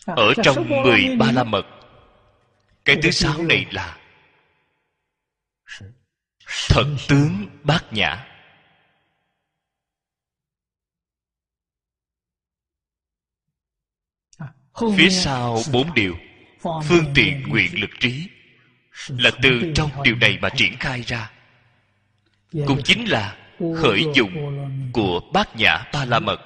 [0.07, 1.67] Ở trong mười ba la mật
[2.85, 3.99] cái thứ sáu này là
[6.69, 8.25] thật tướng bát nhã.
[14.97, 16.15] Phía sau bốn điều
[16.61, 18.29] phương tiện nguyện lực trí
[19.09, 21.31] là từ trong điều này mà triển khai ra.
[22.53, 23.37] Cũng chính là
[23.77, 24.33] khởi dụng
[24.93, 26.41] của bát nhã ba la mật.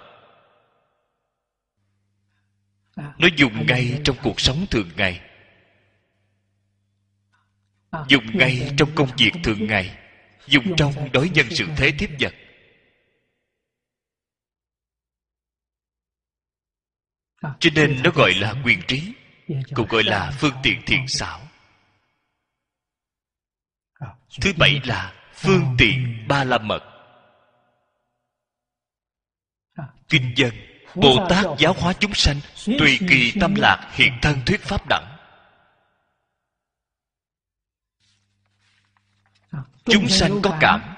[2.97, 5.20] Nó dùng ngay trong cuộc sống thường ngày.
[8.09, 9.98] Dùng ngay trong công việc thường ngày.
[10.47, 12.34] Dùng trong đối nhân sự thế tiếp vật.
[17.60, 19.12] Cho nên nó gọi là quyền trí
[19.74, 21.40] cũng gọi là phương tiện thiện xảo.
[24.40, 26.82] Thứ bảy là phương tiện ba la mật.
[30.09, 30.52] Kinh dân
[30.94, 32.40] bồ tát giáo hóa chúng sanh
[32.78, 35.16] tùy kỳ tâm lạc hiện thân thuyết pháp đẳng.
[39.85, 40.94] Chúng sanh có cảm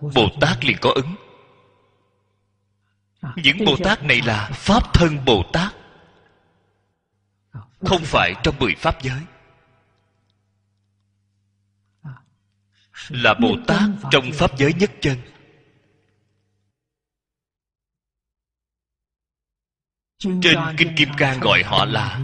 [0.00, 1.14] bồ tát liền có ứng.
[3.36, 5.74] Những bồ tát này là pháp thân bồ tát
[7.80, 9.20] không phải trong mười pháp giới.
[13.08, 15.18] Là bồ tát trong pháp giới nhất chân.
[20.18, 22.20] Trên kinh kim cang gọi họ là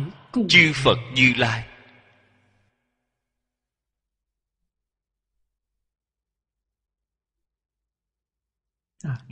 [0.49, 1.69] chư phật như lai.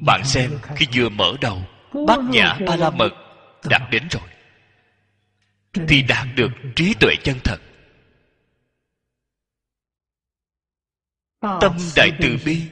[0.06, 1.62] Bạn xem, khi vừa mở đầu,
[2.06, 3.10] bát nhã ba la mật
[3.70, 4.39] đạt đến rồi
[5.72, 7.58] thì đạt được trí tuệ chân thật.
[11.40, 12.62] Tâm đại từ bi,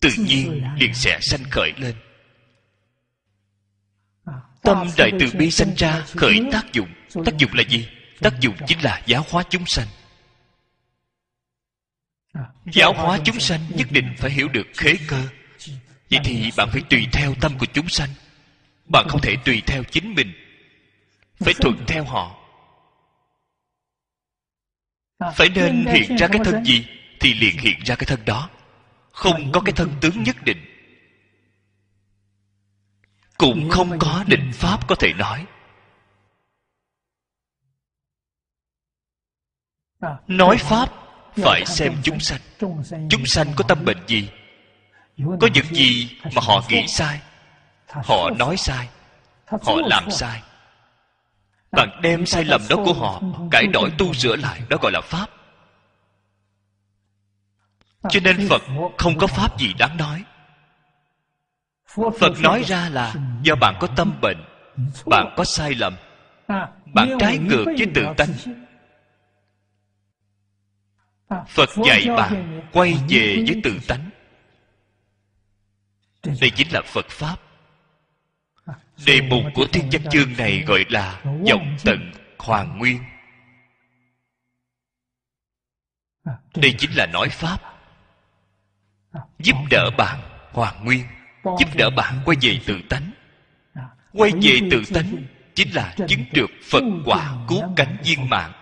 [0.00, 1.96] tự nhiên liền sẽ sanh khởi lên.
[4.62, 6.88] Tâm đại từ bi sanh ra khởi tác dụng.
[7.24, 7.88] Tác dụng là gì?
[8.20, 9.86] Tác dụng chính là giáo hóa chúng sanh.
[12.72, 15.28] Giáo hóa chúng sanh nhất định phải hiểu được khế cơ.
[16.10, 18.10] Vậy thì bạn phải tùy theo tâm của chúng sanh.
[18.92, 20.45] Bạn không thể tùy theo chính mình
[21.38, 22.36] phải thuận theo họ.
[25.34, 26.86] Phải nên hiện ra cái thân gì
[27.20, 28.50] thì liền hiện ra cái thân đó.
[29.12, 30.58] Không có cái thân tướng nhất định.
[33.38, 35.46] Cũng không có định pháp có thể nói.
[40.26, 40.92] Nói pháp
[41.36, 42.40] phải xem chúng sanh
[43.10, 44.30] chúng sanh có tâm bệnh gì?
[45.40, 46.18] Có việc gì?
[46.24, 47.20] mà họ nghĩ sai?
[47.86, 48.88] Họ nói sai.
[49.46, 50.42] Họ làm sai
[51.72, 55.00] bạn đem sai lầm đó của họ, cải đổi tu sửa lại, đó gọi là
[55.00, 55.30] pháp.
[58.08, 58.62] Cho nên phật
[58.98, 60.24] không có pháp gì đáng nói.
[62.18, 64.44] Phật nói ra là do bạn có tâm bệnh,
[65.06, 65.96] bạn có sai lầm,
[66.94, 68.32] bạn trái ngược với tự tánh.
[71.48, 74.10] Phật dạy bạn quay về với tự tánh.
[76.40, 77.36] Đây chính là phật pháp
[79.04, 82.98] đề mục của thiên văn chương này gọi là vọng tận hoàn nguyên.
[86.54, 87.60] Đây chính là nói pháp
[89.38, 90.20] giúp đỡ bạn
[90.52, 91.04] hoàn nguyên,
[91.44, 93.10] giúp đỡ bạn quay về tự tánh.
[94.12, 95.16] Quay về tự tánh
[95.54, 98.52] chính là chứng được phật quả cứu cánh viên mạng.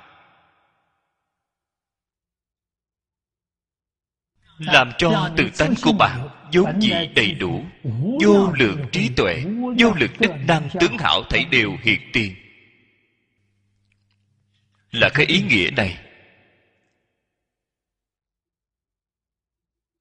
[4.59, 7.65] Làm cho tự tánh của bạn vốn dĩ đầy đủ.
[8.25, 9.45] vô lượng trí tuệ
[9.79, 12.35] vô lượng đức năng tướng hảo thảy đều hiện tiền.
[14.93, 15.99] Là cái ý nghĩa này.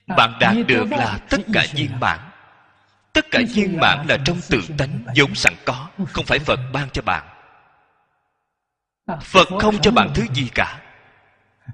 [0.07, 2.19] Bạn đạt được là tất cả viên mãn.
[3.13, 6.89] tất cả viên mãn là trong tự tánh vốn sẵn có không phải phật ban
[6.89, 7.27] cho bạn.
[9.21, 10.82] Phật không cho bạn thứ gì cả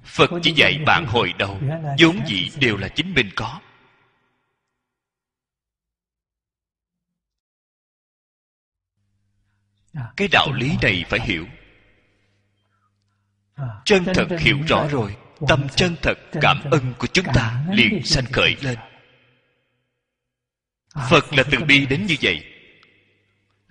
[0.04, 1.60] phật chỉ dạy bạn hồi đầu,
[2.00, 3.60] vốn dĩ đều là chính mình có.
[10.18, 11.48] Cái đạo lý này phải hiểu.
[13.86, 15.18] Chân thật hiểu rõ rồi,
[15.48, 18.78] tâm chân thật, cảm ơn của chúng ta liền sanh khởi lên.
[21.10, 22.46] Phật là từ bi đến như vậy.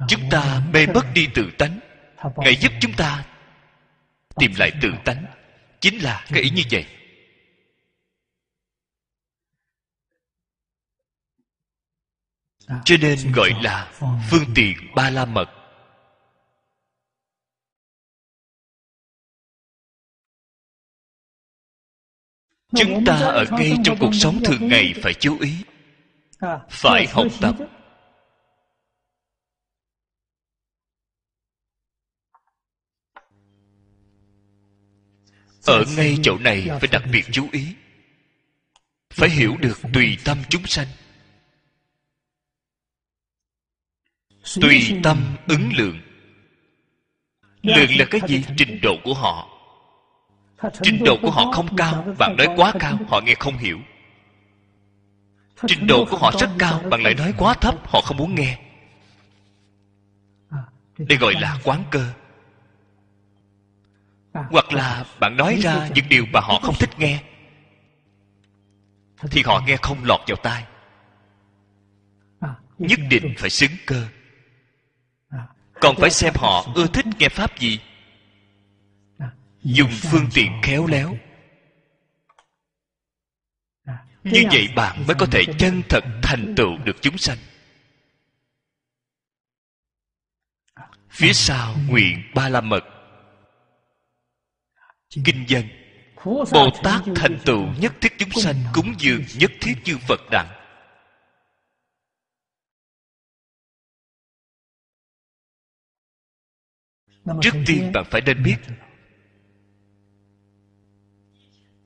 [0.09, 1.79] Chúng ta mê mất đi tự tánh,
[2.37, 3.25] ngài giúp chúng ta
[4.37, 5.25] tìm lại tự tánh
[5.81, 6.87] chính là cái ý như vậy.
[12.85, 13.93] Cho nên gọi là
[14.31, 15.49] phương tiện ba la mật.
[22.77, 25.65] Chúng ta ở ngay trong cuộc sống thường ngày phải chú ý.
[26.71, 27.55] Phải học tập.
[35.69, 37.75] Ở ngay chỗ này phải đặc biệt chú ý.
[39.11, 40.87] Phải hiểu được tùy tâm chúng sanh.
[44.61, 46.01] Tùy tâm ứng lượng.
[47.63, 48.45] Lượng là cái gì?
[48.57, 49.49] Trình độ của họ.
[50.83, 53.79] Trình độ của họ không cao bạn nói quá cao, họ nghe không hiểu.
[55.67, 58.59] Trình độ của họ rất cao bạn lại nói quá thấp, họ không muốn nghe.
[60.99, 62.15] Đây gọi là quán cơ
[64.51, 67.23] hoặc là bạn nói ra những điều mà họ không thích nghe,
[69.31, 70.65] thì họ nghe không lọt vào tai.
[72.79, 74.07] Nhất định phải xứng cơ.
[75.81, 77.81] Còn phải xem họ ưa thích nghe pháp gì.
[79.63, 81.17] Dùng phương tiện khéo léo.
[84.25, 87.39] Như vậy bạn mới có thể chân thật thành tựu được chúng sanh.
[91.11, 92.85] Phía sau nguyện ba la mật
[95.11, 95.65] kinh dân.
[96.25, 100.59] Bồ tát thành tựu nhất thiết chúng sanh cúng dường nhất thiết chư phật đẳng
[107.43, 108.75] trước tiên bạn phải nên biết dạ.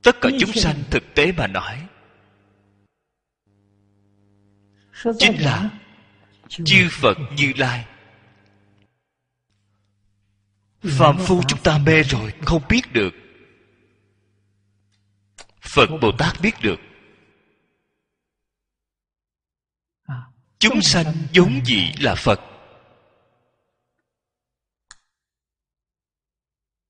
[0.02, 1.88] tất cả chúng sanh thực tế mà nói
[5.18, 5.70] chính là
[6.48, 7.86] chư phật như lai
[10.82, 13.10] phàm phu chúng ta mê rồi không biết được.
[15.60, 16.80] Phật bồ tát biết được.
[20.58, 22.40] Chúng sanh vốn dĩ là phật?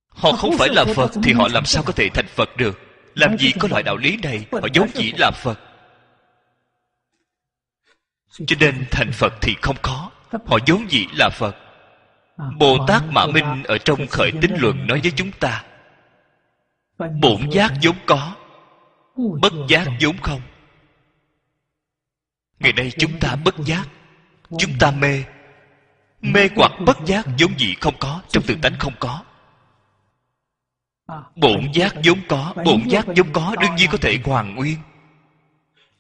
[0.09, 2.79] Họ không phải là phật thì họ làm sao có thể thành phật được.
[3.15, 5.59] Làm gì có loại đạo lý này họ vốn dĩ là phật.
[8.47, 10.11] Cho nên thành phật thì không có.
[10.47, 11.62] Họ vốn dĩ là phật
[12.37, 15.65] bồ tát mã minh ở trong khởi tín luận nói với chúng ta.
[16.99, 18.35] Bổn giác vốn có.
[19.17, 20.41] Bất giác vốn không.
[22.59, 23.85] Ngày nay chúng ta bất giác.
[24.59, 25.25] Chúng ta mê.
[26.21, 29.23] Mê hoặc bất giác vốn dĩ không có trong tự tánh không có.
[31.37, 34.79] Bổn giác vốn có bổn giác vốn có đương nhiên có thể hoàn nguyên.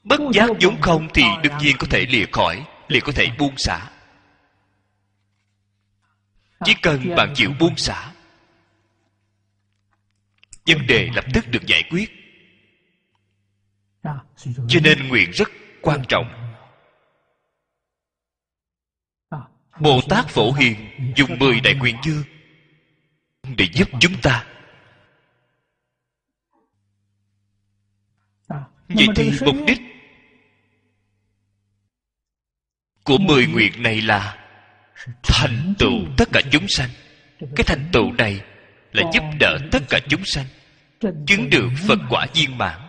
[0.04, 3.56] Bất giác vốn không thì đương nhiên có thể lìa khỏi liền có thể buông
[3.56, 3.91] xả
[6.64, 8.12] chỉ cần bạn chịu buông xả.
[10.66, 12.10] Vấn đề lập tức được giải quyết.
[14.44, 15.48] Cho nên nguyện rất
[15.82, 16.54] quan trọng.
[19.80, 20.76] Bồ tát phổ hiền
[21.16, 22.24] dùng mười đại nguyện chương
[23.56, 24.46] để giúp chúng ta.
[28.88, 29.80] Vậy thì mục đích
[33.04, 34.41] của mười nguyện này là
[35.22, 36.88] thành tựu tất cả chúng sanh.
[37.38, 38.40] Cái thành tựu này
[38.92, 40.46] là giúp đỡ tất cả chúng sanh,
[41.00, 42.80] chứng được phật quả viên mãn.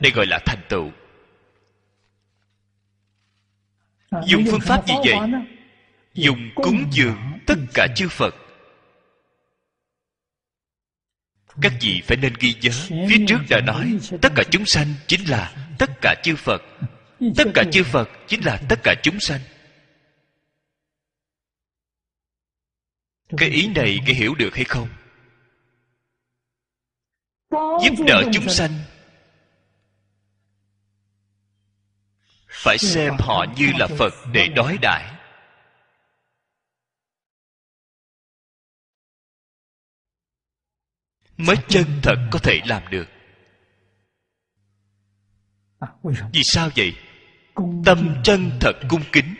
[0.00, 0.90] Đây gọi là thành tựu.
[4.26, 5.16] Dùng phương pháp gì vậy,
[6.14, 8.34] dùng cúng dường tất cả chư phật,
[11.60, 15.30] các vị phải nên ghi nhớ, phía trước đã nói, tất cả chúng sanh chính
[15.30, 16.62] là tất cả chư phật.
[17.36, 19.40] Tất cả chư phật chính là tất cả chúng sanh.
[23.36, 24.88] Cái ý này cái hiểu được hay không?
[27.50, 28.70] Giúp đỡ chúng sanh.
[32.48, 35.12] Phải xem họ như là phật để đối đãi.
[41.36, 43.06] Mới chân thật có thể làm được.
[46.32, 46.96] Vì sao vậy?
[47.84, 49.34] Tâm chân thật cung kính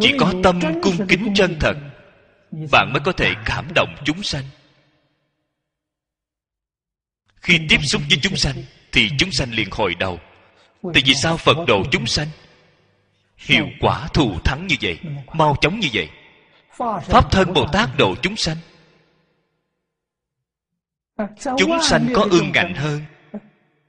[0.00, 1.76] chỉ có tâm cung kính chân thật
[2.70, 4.44] bạn mới có thể cảm động chúng sanh.
[7.36, 8.54] Khi tiếp xúc với chúng sanh
[8.92, 10.20] thì chúng sanh liền hồi đầu.
[10.82, 12.28] tại vì sao phật độ chúng sanh?
[13.36, 14.98] Hiệu quả thù thắng như vậy
[15.34, 16.08] mau chóng như vậy.
[17.02, 18.56] Pháp thân bồ tát độ chúng sanh.
[21.58, 23.02] Chúng sanh có ương ngạnh hơn.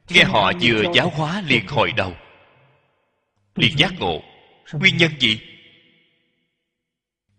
[0.10, 2.14] Nghe họ vừa giáo hóa liền hồi đầu.
[3.56, 4.22] liền giác ngộ.
[4.74, 5.53] nguyên nhân gì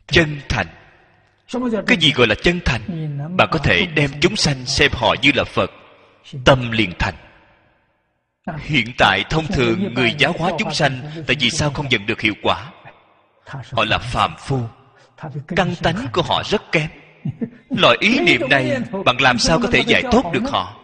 [0.07, 0.67] chân thành.
[1.87, 2.83] Cái gì gọi là chân thành?
[3.37, 5.71] Bạn có thể đem chúng sanh xem họ như là phật,
[6.45, 7.15] tâm liền thành.
[8.59, 12.21] Hiện tại thông thường người giáo hóa chúng sanh, tại vì sao không nhận được
[12.21, 12.73] hiệu quả?
[13.47, 14.61] Họ là phàm phu.
[15.57, 16.89] Căn tánh của họ rất kém.
[17.71, 20.81] Loại ý niệm này, bạn làm sao có thể dạy tốt được họ?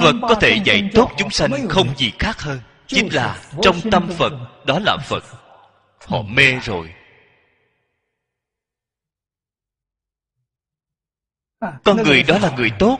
[0.00, 4.08] Phật có thể dạy tốt chúng sanh không gì khác hơn chính là trong tâm
[4.18, 4.32] phật
[4.66, 5.24] đó là phật.
[6.06, 6.94] Họ mê rồi.
[11.84, 12.98] Con người đó là người tốt.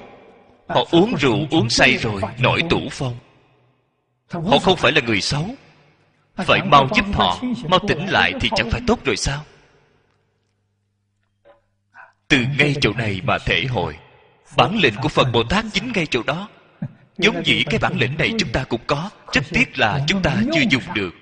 [0.69, 3.17] Họ uống rượu uống say rồi nổi tủ phong.
[4.31, 5.47] Họ không phải là người xấu.
[6.37, 7.41] phải mau giúp họ.
[7.69, 9.45] mau tỉnh lại thì chẳng phải tốt rồi sao?
[12.29, 13.99] Từ ngay chỗ này mà thể hội.
[14.57, 16.49] Bản lĩnh của phật bồ tát chính ngay chỗ đó
[17.19, 20.37] giống dĩ cái bản lĩnh này chúng ta cũng có, rất tiếc là chúng ta
[20.55, 21.15] chưa dùng được.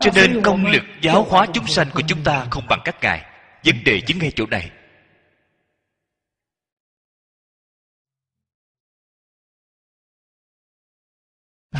[0.00, 3.24] Cho nên công lực, giáo hóa chúng sanh của chúng ta không bằng các ngài.
[3.64, 4.70] Vấn đề chính ngay chỗ này.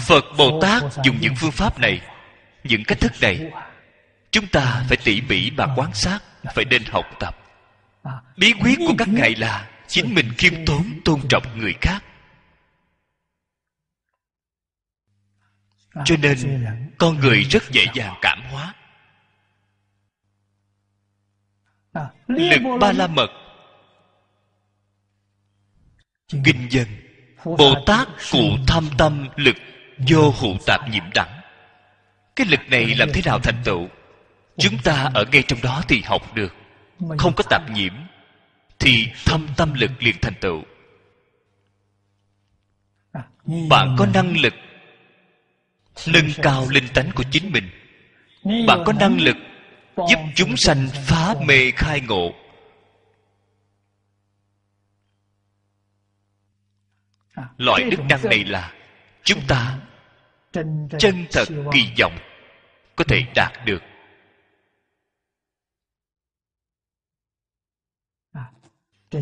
[0.07, 2.01] Phật bồ tát dùng những phương pháp này,
[2.65, 3.53] những cách thức này.
[4.31, 6.19] Chúng ta phải tỉ mỉ mà quan sát,
[6.55, 7.37] phải nên học tập.
[8.37, 12.05] Bí quyết của các ngài là chính mình khiêm tốn tôn trọng người khác.
[16.05, 16.37] Cho nên
[16.99, 18.75] con người rất dễ dàng cảm hóa.
[22.27, 23.31] Lực ba la mật.
[26.29, 26.87] Kinh dân.
[27.45, 29.57] Bồ tát cụ thâm tâm lực
[30.09, 31.41] vô hụ tạp nhiễm đẳng.
[32.37, 33.89] Cái lực này làm thế nào thành tựu?
[34.59, 36.55] Chúng ta ở ngay trong đó thì học được.
[37.19, 37.95] Không có tạp nhiễm
[38.79, 40.63] thì thâm tâm lực liền thành tựu.
[43.71, 44.55] Bạn có năng lực
[46.07, 47.71] nâng cao linh tánh của chính mình.
[48.67, 49.37] Bạn có năng lực
[49.97, 52.35] giúp chúng sanh phá mê khai ngộ.
[57.59, 58.75] Loại đức năng này là
[59.25, 59.79] chúng ta
[60.99, 62.19] chân thật kỳ vọng
[62.97, 63.83] có thể đạt được.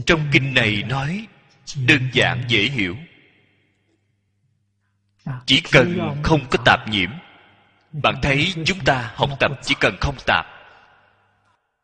[0.07, 1.27] Trong kinh này nói,
[1.87, 2.97] đơn giản dễ hiểu
[5.47, 7.11] chỉ cần không có tạp nhiễm,
[7.93, 10.47] bạn thấy chúng ta học tập chỉ cần không tạp.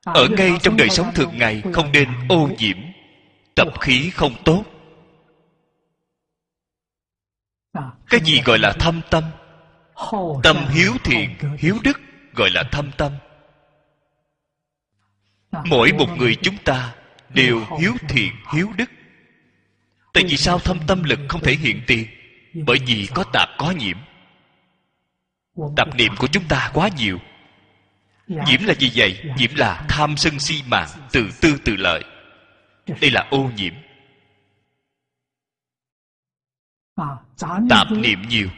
[0.05, 2.77] Ở ngay trong đời sống thường ngày, không nên ô nhiễm,
[3.55, 4.65] tập khí không tốt.
[8.09, 9.25] Cái gì gọi là thâm tâm?
[10.43, 12.01] Tâm hiếu thiện, hiếu đức
[12.35, 13.13] gọi là thâm tâm.
[15.65, 16.95] Mỗi một người chúng ta
[17.29, 18.91] đều hiếu thiện, hiếu đức.
[20.13, 22.07] Tại vì sao thâm tâm lực không thể hiện tiền?
[22.55, 23.97] Bởi vì có tạp có nhiễm.
[25.77, 27.19] Tạp niệm của chúng ta quá nhiều.
[28.27, 29.21] Nhiễm là gì vậy?
[29.37, 32.05] Nhiễm là tham sân si mạng, tự tư tự lợi.
[33.01, 33.75] Đây là ô nhiễm.
[37.71, 38.49] Tạp niệm nhiều.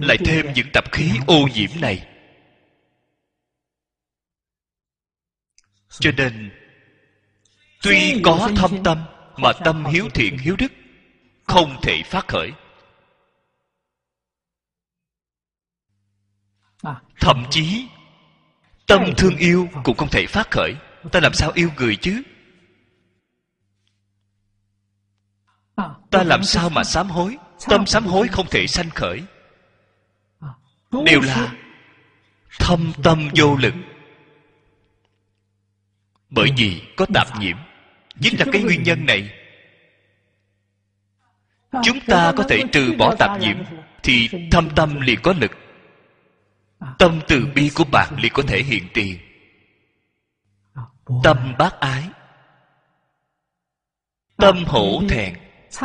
[0.00, 2.06] Lại thêm những tập khí ô nhiễm này.
[5.90, 6.50] Cho nên,
[7.82, 9.04] tuy có thâm tâm
[9.36, 10.72] mà tâm hiếu thiện hiếu đức
[11.48, 12.52] không thể phát khởi.
[17.20, 17.88] Thậm chí
[18.86, 20.74] tâm thương yêu cũng không thể phát khởi.
[21.12, 22.22] Ta làm sao yêu người chứ?
[26.10, 27.36] Ta làm sao mà sám hối?
[27.68, 29.22] Tâm sám hối không thể sanh khởi.
[31.04, 31.54] Đều là
[32.58, 33.74] thâm tâm vô lực.
[36.30, 37.56] Bởi vì có tạp nhiễm.
[38.20, 39.37] Chính là cái nguyên nhân này
[41.82, 43.56] chúng ta có thể trừ bỏ tạp nhiễm,
[44.02, 45.50] thì thâm tâm liền có lực.
[46.98, 49.18] Tâm từ bi của bạn liền có thể hiện tiền.
[51.24, 52.08] Tâm bác ái.
[54.36, 55.34] Tâm hổ thẹn.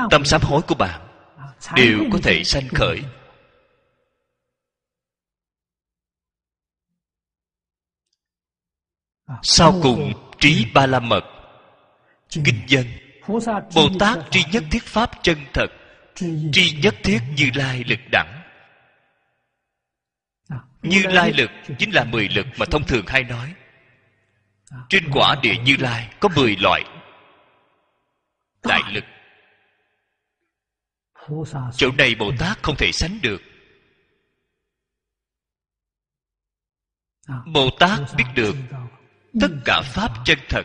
[0.09, 1.01] Tâm sám hối của bạn
[1.75, 3.01] đều có thể sanh khởi.
[9.43, 11.23] Sau cùng, trí ba la mật.
[12.29, 12.85] Kinh dân,
[13.75, 15.67] bồ tát tri nhất thiết pháp chân thật
[16.51, 18.39] tri nhất thiết như lai lực đẳng.
[20.81, 23.55] Như lai lực chính là mười lực mà thông thường hay nói.
[24.89, 26.83] Trên quả địa như lai có mười loại
[28.63, 29.03] đại lực.
[31.73, 33.41] Chỗ này bồ tát không thể sánh được.
[37.53, 38.55] Bồ tát biết được
[39.41, 40.63] tất cả pháp chân thật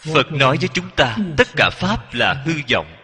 [0.00, 2.96] phật nói với chúng ta, tất cả pháp là hư vọng.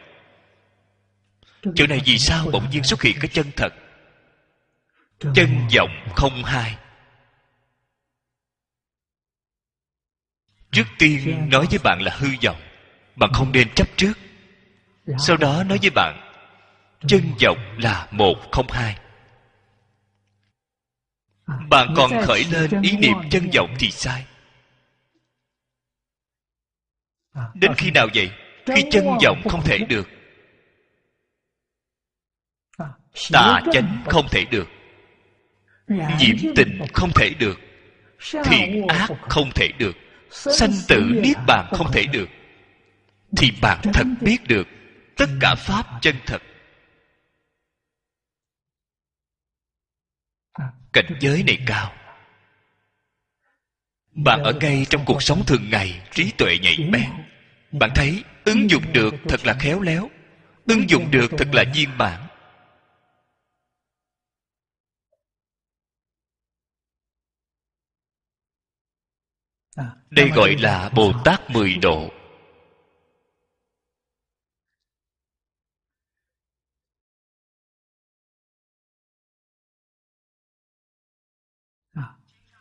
[1.74, 3.74] Chỗ này vì sao bỗng nhiên xuất hiện cái chân thật?
[5.34, 6.76] Chân vọng không hai.
[10.72, 12.60] Trước tiên nói với bạn là hư vọng,
[13.16, 14.12] bạn không nên chấp trước.
[15.18, 16.20] Sau đó nói với bạn,
[17.08, 18.98] chân vọng là một không hai.
[21.68, 24.26] Bạn còn khởi lên ý niệm chân vọng thì sai
[27.55, 28.31] đến khi nào vậy?
[28.66, 30.09] Khi chân vọng không thể được.
[33.32, 34.69] Tà chánh không thể được.
[35.89, 37.61] Nhiễm tình không thể được.
[38.44, 39.97] Thiện ác không thể được.
[40.31, 42.28] Sanh tử niết bàn không thể được.
[43.36, 44.66] thì bạn thật biết được
[45.16, 46.43] tất cả pháp chân thật.
[50.93, 51.93] Cảnh giới này cao
[54.14, 57.10] bạn ở ngay trong cuộc sống thường ngày trí tuệ nhạy bén.
[57.72, 60.10] bạn thấy ứng dụng được thật là khéo léo.
[60.66, 62.26] Ứng dụng được thật là viên bản
[70.10, 72.10] đây gọi là bồ tát mười độ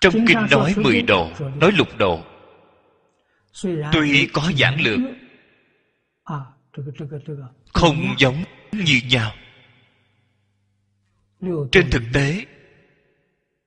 [0.03, 2.23] trong kinh nói mười độ nói lục độ
[3.93, 4.99] tuy có giảng lược
[7.73, 9.31] không giống như nhau.
[11.71, 12.45] Trên thực tế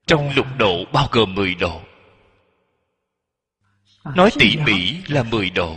[0.06, 1.80] trong lục độ bao gồm mười độ
[4.16, 5.76] nói tỉ mỉ là mười độ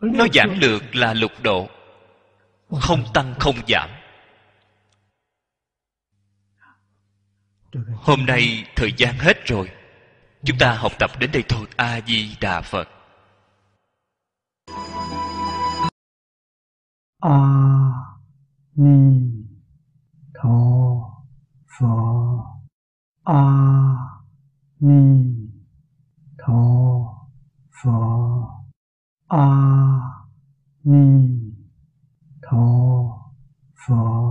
[0.00, 1.68] nó giảng lược là lục độ
[2.80, 3.90] không tăng không giảm
[7.94, 9.70] hôm nay thời gian hết rồi.
[10.44, 12.88] Chúng ta học tập đến đây thôi a di đà phật.
[17.20, 17.58] A
[18.74, 19.30] ni
[20.34, 20.50] tho
[21.78, 22.44] phật
[23.24, 23.42] a
[24.80, 25.34] ni
[26.38, 26.54] tho
[27.82, 28.46] phật
[29.28, 29.48] a
[30.84, 31.28] ni
[32.42, 32.66] tho
[33.86, 34.27] phật